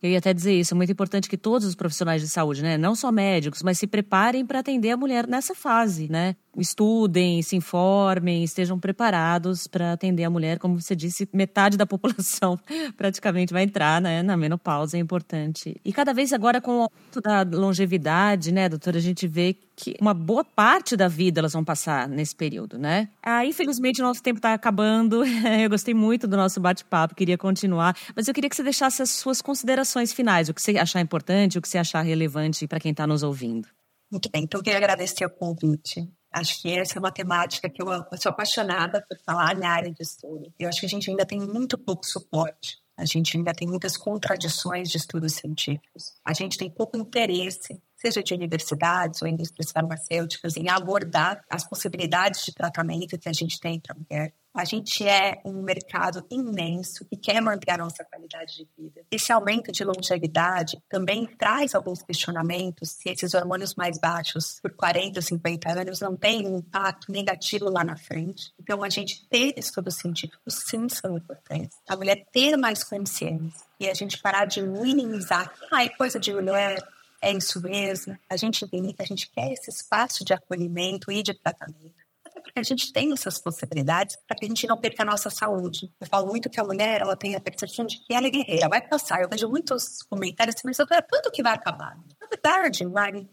Eu 0.00 0.10
ia 0.10 0.18
até 0.18 0.32
dizer 0.32 0.54
isso, 0.54 0.74
é 0.74 0.76
muito 0.76 0.92
importante 0.92 1.28
que 1.28 1.36
todos 1.36 1.66
os 1.66 1.74
profissionais 1.74 2.22
de 2.22 2.28
saúde, 2.28 2.62
né, 2.62 2.78
não 2.78 2.94
só 2.94 3.10
médicos, 3.10 3.62
mas 3.64 3.78
se 3.78 3.86
preparem 3.86 4.46
para 4.46 4.60
atender 4.60 4.92
a 4.92 4.96
mulher 4.96 5.26
nessa 5.26 5.56
fase, 5.56 6.08
né? 6.08 6.36
Estudem, 6.60 7.42
se 7.42 7.56
informem, 7.56 8.44
estejam 8.44 8.78
preparados 8.78 9.66
para 9.66 9.92
atender 9.92 10.24
a 10.24 10.30
mulher, 10.30 10.58
como 10.58 10.80
você 10.80 10.94
disse, 10.94 11.28
metade 11.32 11.76
da 11.76 11.86
população 11.86 12.58
praticamente 12.96 13.52
vai 13.52 13.62
entrar, 13.62 14.00
né, 14.00 14.22
na 14.22 14.36
menopausa, 14.36 14.96
é 14.96 15.00
importante. 15.00 15.76
E 15.84 15.92
cada 15.92 16.12
vez 16.12 16.32
agora 16.32 16.60
com 16.60 16.78
o 16.78 16.82
aumento 16.82 17.20
da 17.22 17.42
longevidade, 17.42 18.52
né, 18.52 18.68
doutora, 18.68 18.98
a 18.98 19.00
gente 19.00 19.26
vê 19.26 19.56
que 19.76 19.94
uma 20.00 20.12
boa 20.12 20.44
parte 20.44 20.96
da 20.96 21.06
vida 21.06 21.40
elas 21.40 21.52
vão 21.52 21.64
passar 21.64 22.08
nesse 22.08 22.34
período, 22.34 22.76
né? 22.76 23.08
Ah, 23.22 23.46
infelizmente 23.46 24.00
o 24.00 24.04
nosso 24.04 24.20
tempo 24.22 24.38
está 24.38 24.52
acabando. 24.52 25.22
Eu 25.62 25.70
gostei 25.70 25.94
muito 25.94 26.26
do 26.26 26.36
nosso 26.36 26.60
bate-papo, 26.60 27.14
queria 27.14 27.38
continuar, 27.38 27.96
mas 28.14 28.26
eu 28.26 28.34
queria 28.34 28.50
que 28.50 28.56
você 28.56 28.62
deixasse 28.62 29.02
as 29.02 29.10
suas 29.10 29.40
considerações 29.40 30.12
finais, 30.12 30.48
o 30.48 30.54
que 30.54 30.60
você 30.60 30.76
achar 30.76 31.00
importante, 31.00 31.58
o 31.58 31.62
que 31.62 31.68
você 31.68 31.78
achar 31.78 32.02
relevante 32.02 32.66
para 32.66 32.80
quem 32.80 32.90
está 32.90 33.06
nos 33.06 33.22
ouvindo. 33.22 33.68
Muito 34.10 34.30
bem, 34.30 34.44
então 34.44 34.58
eu 34.58 34.64
queria 34.64 34.78
agradecer 34.78 35.24
o 35.24 35.30
convite. 35.30 36.08
Acho 36.30 36.60
que 36.60 36.70
essa 36.70 36.98
é 36.98 37.00
uma 37.00 37.12
temática 37.12 37.68
que 37.70 37.82
eu, 37.82 37.90
eu 37.90 38.18
sou 38.20 38.30
apaixonada 38.30 39.04
por 39.08 39.18
falar 39.24 39.56
na 39.56 39.70
área 39.70 39.90
de 39.90 40.02
estudo. 40.02 40.52
Eu 40.58 40.68
acho 40.68 40.80
que 40.80 40.86
a 40.86 40.88
gente 40.88 41.10
ainda 41.10 41.24
tem 41.24 41.40
muito 41.40 41.78
pouco 41.78 42.06
suporte. 42.06 42.78
A 42.96 43.04
gente 43.04 43.36
ainda 43.36 43.54
tem 43.54 43.66
muitas 43.66 43.96
contradições 43.96 44.90
de 44.90 44.98
estudos 44.98 45.34
científicos. 45.34 46.14
A 46.24 46.32
gente 46.32 46.58
tem 46.58 46.68
pouco 46.68 46.96
interesse 46.96 47.80
seja 47.98 48.22
de 48.22 48.32
universidades 48.32 49.20
ou 49.20 49.28
indústrias 49.28 49.72
farmacêuticas, 49.72 50.56
em 50.56 50.68
abordar 50.68 51.44
as 51.50 51.68
possibilidades 51.68 52.44
de 52.44 52.54
tratamento 52.54 53.18
que 53.18 53.28
a 53.28 53.32
gente 53.32 53.60
tem 53.60 53.80
para 53.80 53.94
a 53.94 53.98
mulher. 53.98 54.32
A 54.54 54.64
gente 54.64 55.06
é 55.06 55.40
um 55.44 55.62
mercado 55.62 56.26
imenso 56.30 57.04
que 57.04 57.16
quer 57.16 57.40
manter 57.40 57.70
a 57.70 57.78
nossa 57.78 58.04
qualidade 58.04 58.56
de 58.56 58.68
vida. 58.76 59.02
Esse 59.10 59.30
aumento 59.30 59.70
de 59.70 59.84
longevidade 59.84 60.82
também 60.88 61.26
traz 61.26 61.74
alguns 61.74 62.02
questionamentos 62.02 62.90
se 62.90 63.10
esses 63.10 63.34
hormônios 63.34 63.74
mais 63.76 64.00
baixos 64.00 64.58
por 64.60 64.72
40, 64.72 65.20
50 65.20 65.80
anos 65.80 66.00
não 66.00 66.16
têm 66.16 66.46
um 66.46 66.58
impacto 66.58 67.12
negativo 67.12 67.70
lá 67.70 67.84
na 67.84 67.96
frente. 67.96 68.52
Então, 68.58 68.82
a 68.82 68.88
gente 68.88 69.28
ter 69.28 69.54
estudos 69.56 69.96
científicos 69.96 70.54
sim 70.54 70.88
são 70.88 71.16
importantes. 71.16 71.76
A 71.88 71.96
mulher 71.96 72.26
ter 72.32 72.56
mais 72.56 72.82
consciência 72.82 73.66
e 73.78 73.88
a 73.88 73.94
gente 73.94 74.18
parar 74.18 74.46
de 74.46 74.60
minimizar. 74.60 75.52
Ah, 75.70 75.84
é 75.84 75.88
coisa 75.88 76.18
de 76.18 76.32
mulher, 76.32 76.82
é 77.22 77.32
isso 77.32 77.60
mesmo. 77.60 78.16
A 78.28 78.36
gente 78.36 78.66
que 78.66 78.94
a 78.98 79.04
gente 79.04 79.30
quer 79.30 79.52
esse 79.52 79.70
espaço 79.70 80.24
de 80.24 80.32
acolhimento 80.32 81.10
e 81.10 81.22
de 81.22 81.34
tratamento. 81.34 81.94
Até 82.24 82.40
porque 82.40 82.58
a 82.58 82.62
gente 82.62 82.92
tem 82.92 83.12
essas 83.12 83.38
possibilidades 83.38 84.16
para 84.26 84.36
que 84.36 84.44
a 84.44 84.48
gente 84.48 84.66
não 84.66 84.76
perca 84.76 85.02
a 85.02 85.06
nossa 85.06 85.30
saúde. 85.30 85.90
Eu 86.00 86.06
falo 86.06 86.26
muito 86.26 86.50
que 86.50 86.60
a 86.60 86.64
mulher 86.64 87.00
ela 87.00 87.16
tem 87.16 87.34
a 87.34 87.40
percepção 87.40 87.86
de 87.86 87.98
que 87.98 88.12
ela 88.12 88.26
é 88.26 88.30
guerreira, 88.30 88.68
vai 88.68 88.86
passar. 88.86 89.22
Eu 89.22 89.28
vejo 89.28 89.48
muitos 89.48 90.02
comentários 90.02 90.54
assim, 90.54 90.66
mas 90.66 90.76
quando 90.76 91.30
que 91.32 91.42
vai 91.42 91.54
acabar? 91.54 91.96
Na 92.20 92.26
verdade, 92.26 92.84
vai 92.86 93.26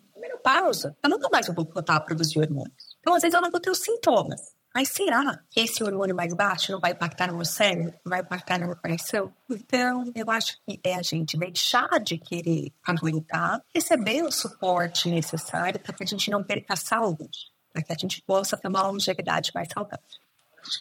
pausa. 0.45 0.95
Eu 1.03 1.09
nunca 1.09 1.27
mais 1.31 1.47
vou 1.47 1.65
voltar 1.65 1.95
a 1.95 1.99
produzir 1.99 2.39
hormônios. 2.39 2.95
Então, 2.99 3.15
às 3.15 3.23
vezes, 3.23 3.33
eu 3.33 3.41
não 3.41 3.49
vou 3.49 3.59
ter 3.59 3.71
os 3.71 3.79
sintomas. 3.79 4.53
Mas 4.75 4.89
será 4.89 5.39
que 5.49 5.61
esse 5.61 5.81
hormônio 5.81 6.13
mais 6.13 6.33
baixo 6.33 6.73
não 6.73 6.81
vai 6.81 6.91
impactar 6.91 7.27
no 7.27 7.35
meu 7.37 7.45
cérebro? 7.45 7.93
Vai 8.03 8.19
impactar 8.19 8.59
no 8.59 8.67
meu 8.67 8.75
coração? 8.75 9.31
Então, 9.49 10.11
eu 10.13 10.29
acho 10.29 10.57
que 10.67 10.77
é 10.83 10.95
a 10.95 11.01
gente 11.01 11.37
deixar 11.37 11.87
de 12.03 12.17
querer 12.17 12.73
aguentar, 12.85 13.61
receber 13.73 14.23
o 14.23 14.31
suporte 14.31 15.09
necessário 15.09 15.79
para 15.79 15.93
que 15.93 16.03
a 16.03 16.05
gente 16.05 16.29
não 16.29 16.43
perca 16.43 16.73
a 16.73 16.75
saúde, 16.75 17.53
para 17.71 17.83
que 17.83 17.93
a 17.93 17.95
gente 17.97 18.21
possa 18.23 18.57
ter 18.57 18.67
uma 18.67 18.85
longevidade 18.85 19.49
mais 19.55 19.69
saudável. 19.73 20.03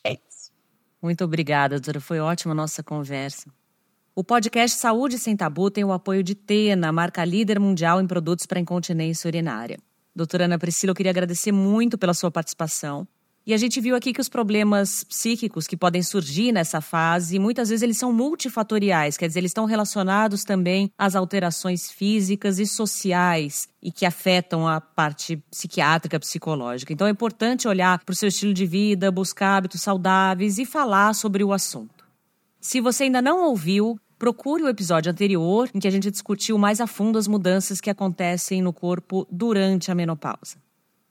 É 0.03 0.15
isso. 0.15 0.51
Muito 1.01 1.23
obrigada, 1.23 1.77
doutora. 1.77 2.01
Foi 2.01 2.19
ótima 2.19 2.51
a 2.51 2.57
nossa 2.57 2.83
conversa. 2.83 3.49
O 4.13 4.25
podcast 4.25 4.77
Saúde 4.77 5.21
Sem 5.21 5.37
Tabu 5.37 5.71
tem 5.71 5.85
o 5.85 5.93
apoio 5.93 6.25
de 6.25 6.35
Tena, 6.35 6.91
marca 6.91 7.25
líder 7.25 7.61
mundial 7.61 8.01
em 8.01 8.09
produtos 8.09 8.45
para 8.45 8.59
incontinência 8.59 9.29
urinária. 9.29 9.79
Doutora 10.17 10.47
Ana 10.47 10.59
Priscila, 10.59 10.91
eu 10.91 10.97
queria 10.97 11.11
agradecer 11.11 11.53
muito 11.53 11.97
pela 11.97 12.15
sua 12.15 12.31
participação. 12.31 13.07
E 13.47 13.53
a 13.53 13.59
gente 13.59 13.79
viu 13.79 13.95
aqui 13.95 14.15
que 14.15 14.23
os 14.23 14.29
problemas 14.29 15.05
psíquicos 15.05 15.67
que 15.67 15.77
podem 15.77 16.03
surgir 16.03 16.51
nessa 16.51 16.81
fase, 16.81 17.39
muitas 17.39 17.69
vezes 17.69 17.83
eles 17.83 17.99
são 17.99 18.11
multifatoriais, 18.11 19.19
quer 19.19 19.29
dizer, 19.29 19.41
eles 19.41 19.51
estão 19.51 19.67
relacionados 19.67 20.45
também 20.45 20.91
às 20.97 21.15
alterações 21.15 21.91
físicas 21.91 22.59
e 22.59 22.67
sociais 22.67 23.69
e 23.83 23.93
que 23.93 24.07
afetam 24.07 24.67
a 24.67 24.81
parte 24.81 25.37
psiquiátrica, 25.51 26.19
psicológica. 26.19 26.91
Então 26.91 27.07
é 27.07 27.11
importante 27.11 27.69
olhar 27.69 28.03
para 28.03 28.15
o 28.15 28.17
seu 28.17 28.29
estilo 28.29 28.55
de 28.55 28.65
vida, 28.65 29.11
buscar 29.11 29.59
hábitos 29.59 29.83
saudáveis 29.83 30.57
e 30.57 30.65
falar 30.65 31.15
sobre 31.15 31.45
o 31.45 31.53
assunto. 31.53 32.03
Se 32.59 32.81
você 32.81 33.05
ainda 33.05 33.21
não 33.21 33.45
ouviu, 33.45 34.01
procure 34.19 34.63
o 34.63 34.69
episódio 34.69 35.13
anterior 35.13 35.69
em 35.75 35.81
que 35.81 35.87
a 35.87 35.91
gente 35.91 36.11
discutiu 36.11 36.57
mais 36.57 36.81
a 36.81 36.87
fundo 36.87 37.19
as 37.19 37.29
mudanças 37.29 37.79
que 37.79 37.91
acontecem 37.91 38.63
no 38.63 38.73
corpo 38.73 39.27
durante 39.31 39.91
a 39.91 39.95
menopausa. 39.95 40.57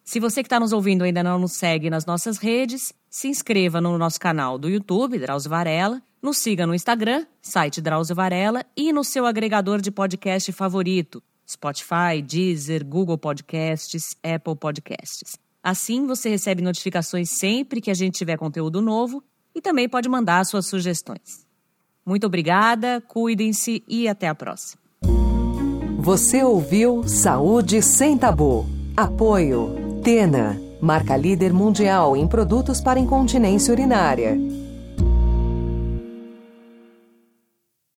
Se 0.04 0.20
você 0.20 0.44
que 0.44 0.48
está 0.48 0.60
nos 0.60 0.74
ouvindo 0.74 1.04
ainda 1.04 1.24
não 1.24 1.40
nos 1.40 1.54
segue 1.54 1.90
nas 1.90 2.06
nossas 2.06 2.38
redes, 2.38 2.94
se 3.10 3.30
inscreva 3.30 3.80
no 3.80 3.98
nosso 3.98 4.20
canal 4.20 4.58
do 4.58 4.70
YouTube, 4.70 5.18
Drauzio 5.18 5.50
Varela, 5.50 6.02
nos 6.22 6.38
siga 6.38 6.68
no 6.68 6.76
Instagram, 6.76 7.26
site 7.42 7.82
Drauzio 7.82 8.16
Varela, 8.16 8.66
e 8.76 8.92
no 8.92 9.04
seu 9.04 9.26
agregador 9.26 9.82
de 9.82 9.92
podcast 9.92 10.52
favorito, 10.52 11.24
Spotify, 11.50 12.22
Deezer, 12.22 12.86
Google 12.86 13.18
Podcasts, 13.18 14.16
Apple 14.22 14.56
Podcasts. 14.58 15.38
Assim 15.64 16.06
você 16.06 16.30
recebe 16.30 16.62
notificações 16.62 17.30
sempre 17.30 17.80
que 17.80 17.90
a 17.90 17.94
gente 17.94 18.18
tiver 18.18 18.38
conteúdo 18.38 18.82
novo 18.82 19.24
e 19.56 19.62
também 19.62 19.88
pode 19.88 20.10
mandar 20.10 20.46
suas 20.46 20.66
sugestões. 20.66 21.46
Muito 22.06 22.28
obrigada, 22.28 23.02
cuidem-se 23.08 23.82
e 23.88 24.10
até 24.10 24.28
a 24.28 24.36
próxima. 24.36 24.82
Você 26.00 26.44
ouviu 26.44 27.08
Saúde 27.08 27.82
Sem 27.82 28.18
Tabu. 28.18 28.68
Apoio 28.96 29.83
Tena, 30.04 30.60
marca 30.82 31.16
líder 31.16 31.54
mundial 31.54 32.18
em 32.18 32.28
produtos 32.28 32.82
para 32.82 33.00
incontinência 33.00 33.72
urinária. 33.72 34.38